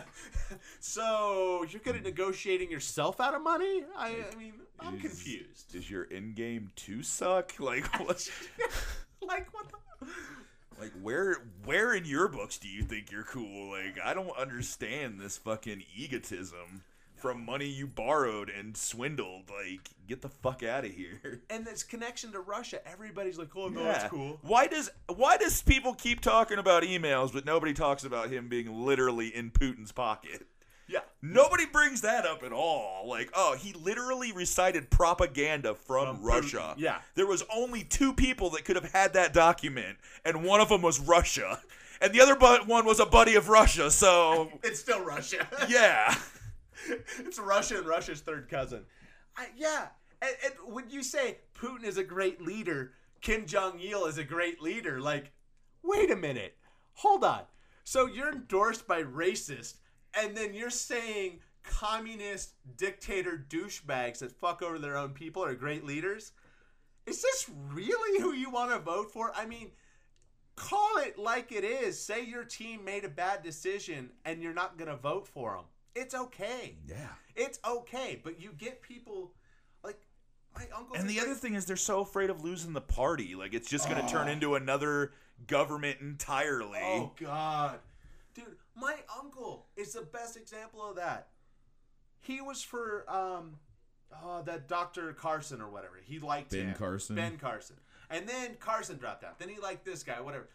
[0.81, 3.82] so you're good at negotiating yourself out of money?
[3.97, 5.74] I, I mean, I'm Is- confused.
[5.74, 7.55] Is your in game two suck?
[7.60, 8.28] Like what?
[9.27, 9.66] like what?
[9.70, 10.06] The...
[10.78, 11.36] like where?
[11.64, 13.70] Where in your books do you think you're cool?
[13.70, 16.82] Like I don't understand this fucking egotism
[17.27, 19.51] from money you borrowed and swindled.
[19.51, 21.40] Like get the fuck out of here.
[21.51, 23.93] And this connection to Russia, everybody's like, oh no, Yeah.
[23.93, 24.39] that's cool.
[24.43, 28.85] Why does why does people keep talking about emails, but nobody talks about him being
[28.85, 30.47] literally in Putin's pocket?
[30.89, 31.01] Yeah.
[31.20, 33.09] Nobody brings that up at all.
[33.09, 36.74] Like, oh, he literally recited propaganda from, From Russia.
[36.77, 36.98] Putin, yeah.
[37.16, 40.82] There was only two people that could have had that document, and one of them
[40.82, 41.61] was Russia,
[42.01, 42.36] and the other
[42.66, 43.90] one was a buddy of Russia.
[43.90, 45.48] So, It's still Russia.
[45.69, 46.15] yeah,
[47.18, 48.84] it's Russia and Russia's third cousin.
[49.36, 49.88] I, yeah,
[50.22, 54.24] and, and when you say Putin is a great leader, Kim Jong Il is a
[54.24, 55.32] great leader, like,
[55.82, 56.56] wait a minute,
[56.94, 57.42] hold on.
[57.84, 59.74] So you're endorsed by racist,
[60.14, 65.84] and then you're saying communist dictator douchebags that fuck over their own people are great
[65.84, 66.32] leaders?
[67.06, 69.32] Is this really who you want to vote for?
[69.34, 69.70] I mean,
[70.56, 72.00] call it like it is.
[72.00, 75.64] Say your team made a bad decision and you're not going to vote for them.
[75.97, 76.77] It's okay.
[76.86, 77.09] yeah.
[77.35, 79.32] It's okay, but you get people
[79.82, 79.98] like
[80.55, 80.97] my uncle.
[80.97, 83.35] And the great- other thing is they're so afraid of losing the party.
[83.35, 85.12] Like it's just going to turn into another
[85.47, 86.81] government entirely.
[86.82, 87.78] Oh God,
[88.35, 91.28] dude, my uncle is the best example of that.
[92.20, 93.59] He was for um,
[94.23, 95.94] oh, that Doctor Carson or whatever.
[96.05, 96.74] He liked Ben him.
[96.74, 97.16] Carson?
[97.16, 97.77] Ben Carson,
[98.10, 99.39] and then Carson dropped out.
[99.39, 100.48] Then he liked this guy, whatever.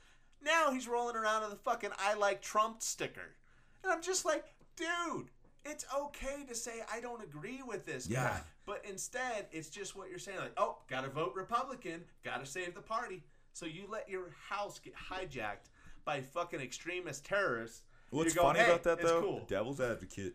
[0.44, 3.36] Now he's rolling around with a fucking "I like Trump" sticker,
[3.84, 4.46] and I'm just like,
[4.76, 5.30] dude.
[5.64, 8.24] It's okay to say I don't agree with this Yeah.
[8.24, 10.40] guy, but instead it's just what you're saying.
[10.40, 13.24] Like, oh, gotta vote Republican, gotta save the party.
[13.54, 15.70] So you let your house get hijacked
[16.04, 17.84] by fucking extremist terrorists.
[18.10, 19.22] What's You go, funny "Hey, about that though?
[19.22, 19.46] Cool.
[19.48, 20.34] Devil's advocate.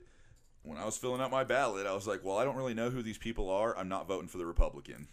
[0.63, 2.91] When I was filling out my ballot, I was like, "Well, I don't really know
[2.91, 3.77] who these people are.
[3.77, 5.09] I'm not voting for the Republican."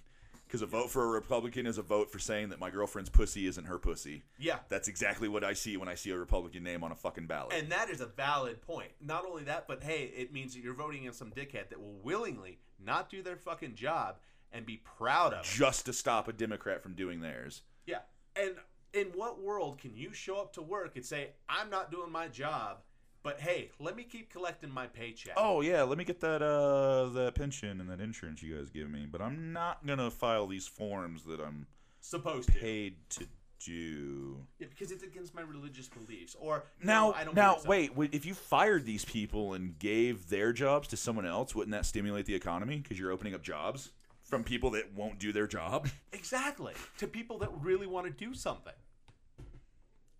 [0.54, 3.48] Because a vote for a Republican is a vote for saying that my girlfriend's pussy
[3.48, 4.22] isn't her pussy.
[4.38, 4.60] Yeah.
[4.70, 7.54] That's exactly what I see when I see a Republican name on a fucking ballot.
[7.58, 8.92] And that is a valid point.
[9.02, 11.98] Not only that, but hey, it means that you're voting in some dickhead that will
[12.04, 14.18] willingly not do their fucking job
[14.52, 15.46] and be proud of it.
[15.46, 17.64] just to stop a Democrat from doing theirs.
[17.88, 18.02] Yeah.
[18.36, 18.54] And
[18.94, 22.28] in what world can you show up to work and say, I'm not doing my
[22.28, 22.84] job,
[23.24, 25.34] but hey, let me keep collecting my paycheck?
[25.38, 28.90] Oh yeah, let me get that uh that pension and that insurance you guys give
[28.90, 31.68] me, but I'm not gonna file these forms that I'm
[32.02, 32.60] Supposed to.
[32.60, 33.26] paid to
[33.66, 34.46] do.
[34.60, 36.36] Yeah, because it's against my religious beliefs.
[36.38, 37.96] Or no, Now, I don't now, wait.
[37.96, 41.86] wait, If you fired these people and gave their jobs to someone else, wouldn't that
[41.86, 42.78] stimulate the economy?
[42.80, 43.92] Because you're opening up jobs
[44.22, 45.88] from people that won't do their job.
[46.12, 46.74] Exactly.
[46.98, 48.74] To people that really want to do something.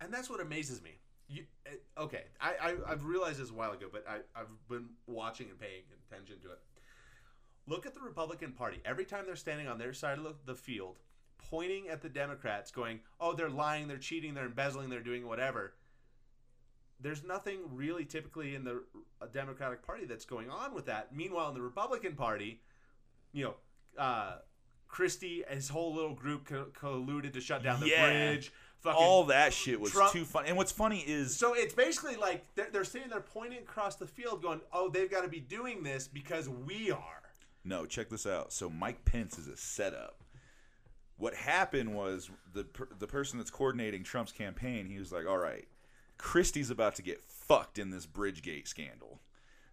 [0.00, 0.92] And that's what amazes me.
[1.28, 4.90] You, uh, okay, I, I, I've realized this a while ago, but I, I've been
[5.06, 6.58] watching and paying attention to it.
[7.66, 8.80] Look at the Republican Party.
[8.84, 10.98] Every time they're standing on their side of the, field,
[11.38, 15.74] pointing at the Democrats, going, oh, they're lying, they're cheating, they're embezzling, they're doing whatever.
[17.00, 18.82] There's nothing really typically in the
[19.32, 21.14] Democratic Party that's going on with that.
[21.14, 22.60] Meanwhile, in the Republican Party,
[23.32, 23.54] you know,
[23.98, 24.36] uh,
[24.88, 28.06] Christie, his whole little group co- colluded to shut down the Yeah.
[28.06, 28.52] bridge.
[28.84, 30.44] Fucking All that shit was Trump- too fun.
[30.44, 34.06] And what's funny is So it's basically like they're, they're sitting there pointing across the
[34.06, 37.22] field, going, "Oh, they've got to be doing this because we are."
[37.64, 38.52] No, check this out.
[38.52, 40.20] So Mike Pence is a setup.
[41.16, 45.38] What happened was the per- the person that's coordinating Trump's campaign, he was like, "All
[45.38, 45.66] right,
[46.18, 49.22] Christie's about to get fucked in this Bridgegate scandal.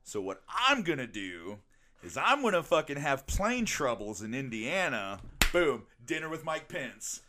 [0.05, 1.57] So what I'm going to do
[2.01, 5.19] is I'm going to fucking have plane troubles in Indiana.
[5.51, 7.23] Boom, dinner with Mike Pence."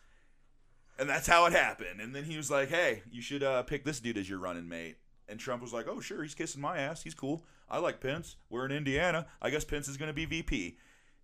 [0.99, 2.01] And that's how it happened.
[2.01, 4.69] And then he was like, "Hey, you should uh, pick this dude as your running
[4.69, 4.97] mate."
[5.29, 7.03] And Trump was like, "Oh, sure, he's kissing my ass.
[7.03, 7.45] He's cool.
[7.71, 8.37] I like Pence.
[8.51, 9.27] We're in Indiana.
[9.41, 10.77] I guess Pence is going to be VP."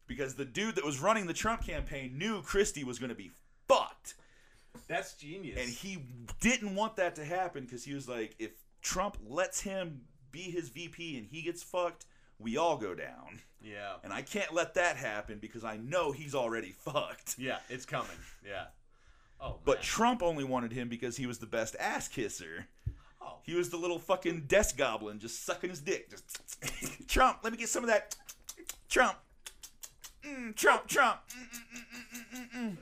[0.07, 3.31] Because the dude that was running the Trump campaign knew Christie was going to be
[3.69, 4.15] fucked.
[4.87, 5.59] That's genius.
[5.61, 5.99] And he
[6.41, 10.01] didn't want that to happen because he was like, if Trump lets him
[10.31, 12.07] be his VP and he gets fucked,
[12.39, 13.41] we all go down.
[13.63, 17.37] yeah, And I can't let that happen because I know he's already fucked.
[17.39, 18.09] yeah, it's coming.
[18.47, 18.65] Yeah.
[19.41, 19.83] Oh, But.
[19.83, 22.67] Trump only wanted him because he was the best ass kisser.
[23.23, 23.37] Oh.
[23.43, 26.11] He was the little fucking desk goblin just sucking his dick.
[26.11, 28.17] Just Trump, let me get some of that.
[28.89, 29.17] Trump.
[30.25, 31.21] Mm, Trump, Trump.
[31.31, 32.77] Mm, mm, mm,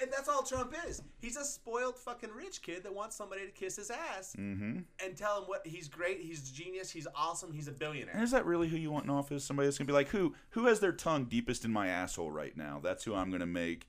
[0.00, 1.00] and that's all Trump is.
[1.22, 4.80] He's a spoiled fucking rich kid that wants somebody to kiss his ass Mm-hmm.
[5.02, 8.22] and tell him what he's great, he's genius, he's awesome, he's a And billionaire.
[8.22, 9.42] is that really who you want in office?
[9.44, 12.54] Somebody that's gonna be like, who who has their tongue deepest in my asshole right
[12.56, 12.78] now?
[12.82, 13.88] That's who I'm gonna make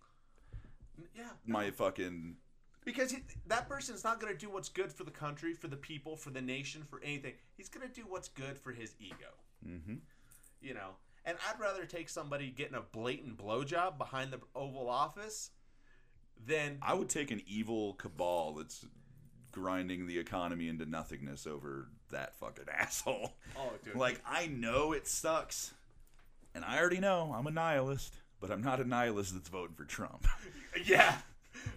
[1.15, 2.35] Yeah, my fucking.
[2.85, 5.77] because he, that person's not going to do what's good for the country, for the
[5.77, 7.33] people, for the nation, for anything.
[7.55, 9.33] He's going to do what's good for his ego.
[9.67, 9.95] Mm-hmm.
[10.61, 10.89] You know,
[11.25, 15.51] and I'd rather take somebody getting a blatant blowjob behind the Oval Office
[16.45, 18.85] than I would take an evil cabal that's
[19.51, 23.33] grinding the economy into nothingness over that fucking asshole.
[23.57, 23.95] Oh, dude.
[23.95, 25.73] Like I know it sucks,
[26.55, 29.85] and I already know I'm a nihilist, but I'm not a nihilist that's voting for
[29.85, 30.27] Trump.
[30.85, 31.17] yeah,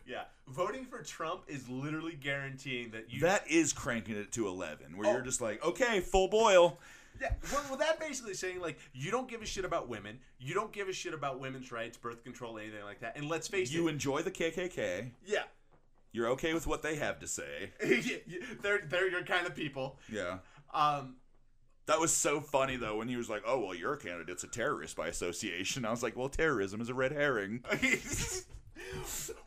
[0.07, 0.24] yeah.
[0.49, 3.20] Voting for Trump is literally guaranteeing that you.
[3.20, 5.12] that is cranking it to 11, where Oh.
[5.12, 6.78] you're just like, okay, full boil.
[7.20, 10.55] Yeah, well, well, that basically saying like you don't give a shit about women, you
[10.55, 13.16] don't give a shit about women's rights, birth control, anything like that.
[13.16, 15.11] And let's face You it, you enjoy the KKK.
[15.27, 15.43] yeah,
[16.12, 17.70] You're okay with what they have to say.
[18.62, 19.99] They're they're your kind of people.
[20.11, 20.39] Yeah.
[20.73, 21.16] Um,
[21.86, 24.97] That was so funny though when he was like, "Oh well, your candidate's a terrorist
[24.97, 27.65] by association." I was like, "Well, terrorism is a red herring,"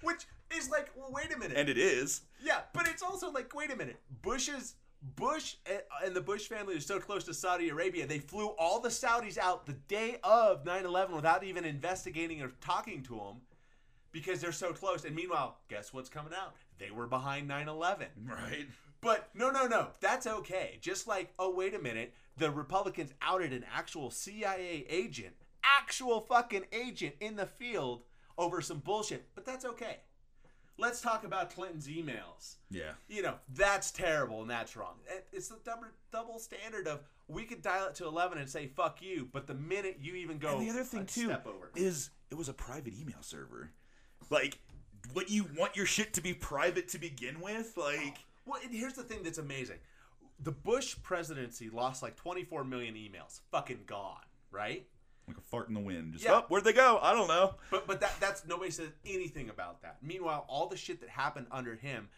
[0.01, 1.57] which is like, well, wait a minute.
[1.57, 2.21] and it is.
[2.43, 3.99] yeah, but it's also like, wait a minute.
[4.21, 4.75] Bush's
[5.15, 8.05] Bush and- and the Bush family are so close to Saudi Arabia.
[8.07, 13.03] They flew all the Saudis out the day of 9/11 without even investigating or talking
[13.03, 13.41] to them
[14.11, 15.03] because they're so close.
[15.05, 16.55] And meanwhile, guess what's coming out?
[16.77, 18.07] They were behind 9/11.
[18.25, 18.67] Right.
[19.01, 19.87] But no, no, no.
[19.99, 20.77] That's okay.
[20.81, 22.13] Just like, oh, wait a minute.
[22.37, 28.03] The Republicans outed an actual CIA agent actual fucking agent in the field
[28.37, 29.27] over some bullshit.
[29.35, 29.97] But that's okay.
[30.77, 32.55] Let's talk about Clinton's emails.
[32.71, 32.93] Yeah.
[33.07, 34.95] You know, that's terrible and that's wrong.
[35.31, 39.01] It's the double, double standard of we could dial it to 11 and say fuck
[39.01, 41.71] you, but the minute you even go And the other thing too step over.
[41.75, 43.69] is it was a private email server.
[44.29, 44.57] Like,
[45.13, 47.77] what you want your shit to be private to begin with?
[47.77, 49.77] Like, Well, and here's the thing that's amazing.
[50.43, 53.39] The Bush presidency lost like 24 million emails.
[53.51, 54.85] Fucking gone, right?
[55.27, 56.13] like a fart in the wind.
[56.13, 56.41] Just Yeah.
[56.41, 56.99] oh, where'd they go?
[57.01, 57.55] I don't know.
[57.71, 59.97] But but that that's nobody says anything about that.
[60.01, 62.09] Meanwhile, all the shit that happened under him,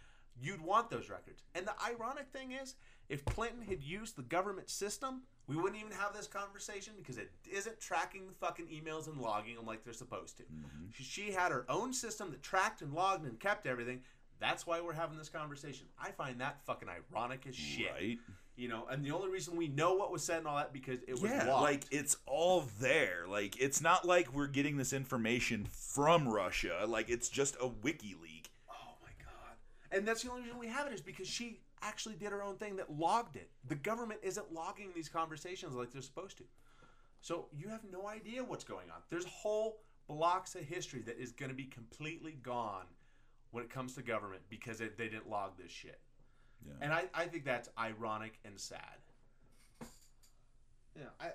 [0.41, 1.43] you'd want those records.
[1.53, 2.76] And the ironic thing is,
[3.10, 7.31] if Clinton had used the government system, we wouldn't even have this conversation because it
[7.52, 10.43] isn't tracking the fucking emails and logging them like they're supposed to.
[10.91, 14.02] She, she had her own system that tracked and logged and kept everything.
[14.39, 15.87] That's why we're having this conversation.
[16.01, 17.91] I find that fucking ironic as shit.
[17.91, 18.17] Right.
[18.57, 20.99] You know, and the only reason we know what was said and all that because
[21.07, 23.25] it was Yeah, like it's all there.
[23.27, 26.85] Like it's not like we're getting this information from Russia.
[26.87, 28.49] Like it's just a wiki leak.
[28.69, 29.57] Oh my god!
[29.91, 32.55] And that's the only reason we have it is because she actually did her own
[32.55, 33.49] thing that logged it.
[33.67, 36.45] The government isn't logging these conversations like they're supposed to.
[37.19, 39.01] So you have no idea what's going on.
[39.09, 42.85] There's whole blocks of history that is going to be completely gone
[43.56, 46.02] when it comes to government because it, they didn't log this shit.
[46.68, 46.73] Yeah.
[46.82, 48.80] And I, I think that's ironic and sad.
[50.94, 51.27] Yeah, I,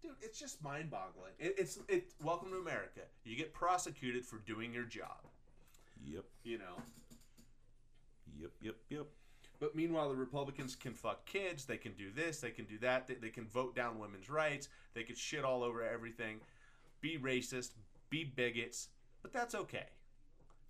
[0.00, 1.32] dude, it's just mind-boggling.
[1.38, 2.12] It, it's it.
[2.22, 3.02] Welcome to America.
[3.24, 5.18] You get prosecuted for doing your job.
[6.02, 6.24] Yep.
[6.44, 6.82] You know.
[8.40, 8.50] Yep.
[8.62, 8.76] Yep.
[8.88, 9.06] Yep.
[9.60, 11.66] But meanwhile, the Republicans can fuck kids.
[11.66, 12.40] They can do this.
[12.40, 13.06] They can do that.
[13.06, 14.70] They, they can vote down women's rights.
[14.94, 16.40] They can shit all over everything,
[17.02, 17.72] be racist,
[18.08, 18.88] be bigots.
[19.20, 19.88] But that's okay.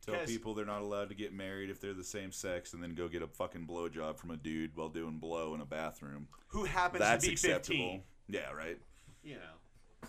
[0.05, 2.95] Tell people they're not allowed to get married if they're the same sex, and then
[2.95, 6.29] go get a fucking blowjob from a dude while doing blow in a bathroom.
[6.49, 7.77] Who happens That's to be acceptable.
[7.77, 8.03] 15?
[8.29, 8.53] Yeah.
[8.53, 8.79] Right.
[9.23, 10.09] You know.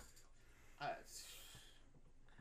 [0.79, 0.87] I,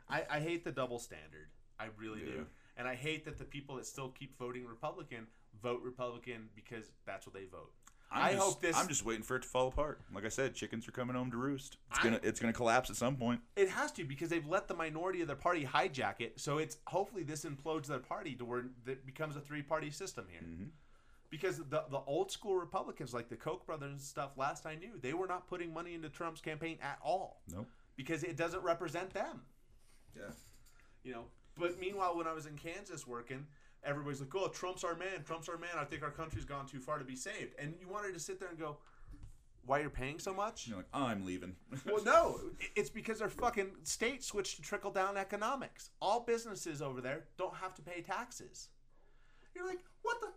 [0.09, 1.49] I, I hate the double standard.
[1.79, 2.33] I really Yeah.
[2.33, 2.47] do.
[2.77, 5.27] And I hate that the people that still keep voting Republican
[5.61, 7.73] vote Republican because that's what they vote.
[8.11, 8.77] I'm I just, hope this.
[8.77, 10.01] I'm just waiting for it to fall apart.
[10.15, 11.77] Like I said, chickens are coming home to roost.
[11.91, 12.21] It's I- gonna.
[12.23, 13.41] It's gonna collapse at some point.
[13.57, 16.41] It has to because they've let the minority of their party hijack it.
[16.41, 20.27] So it's hopefully this implodes their party to where it becomes a three party system
[20.31, 20.41] here.
[20.43, 20.65] Mm-hmm.
[21.31, 24.93] Because the the old school Republicans like the Koch brothers and stuff, last I knew,
[25.01, 27.67] they were not putting money into Trump's campaign at all Nope.
[27.97, 29.43] because it doesn't represent them.
[30.17, 30.31] Yeah.
[31.05, 31.25] You know.
[31.59, 33.47] But meanwhile, when I was in Kansas working,
[33.85, 35.25] everybody's like, "Oh, Trump's our man.
[35.25, 35.71] Trump's our man.
[35.77, 38.39] I think our country's gone too far to be saved." And you wanted to sit
[38.41, 38.79] there and go,
[39.67, 41.57] "Why are you're paying so much?" You're like, I'm leaving.
[41.87, 42.41] Well, no,
[42.77, 45.91] it's because their fucking state switched to trickle down economics.
[46.01, 48.69] All businesses over there don't have to pay taxes.
[49.55, 50.29] You're like, what the,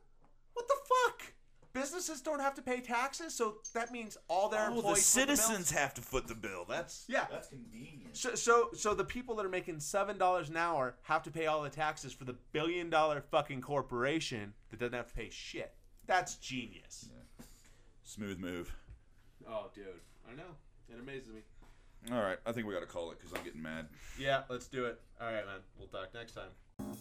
[0.53, 1.34] what the fuck?
[1.73, 5.14] Businesses don't have to pay taxes, so that means all their oh, employees.
[5.14, 6.65] the foot the citizens have to foot the bill.
[6.68, 7.27] That's Yeah.
[7.31, 8.15] That's convenient.
[8.15, 11.48] So, so, so the people that are making seven dollars an hour have to pay
[11.48, 15.73] all the taxes for the billion dollar fucking corporation that doesn't have to pay shit.
[16.07, 17.10] That's genius.
[18.03, 18.73] Smooth move.
[19.48, 19.85] Oh, dude,
[20.30, 20.43] I know.
[20.89, 21.41] It amazes me.
[22.11, 23.88] All right, I think we got to call it because I'm getting mad.
[24.19, 24.99] Yeah, let's do it.
[25.22, 25.60] All right, man.
[25.77, 26.98] We'll talk next time.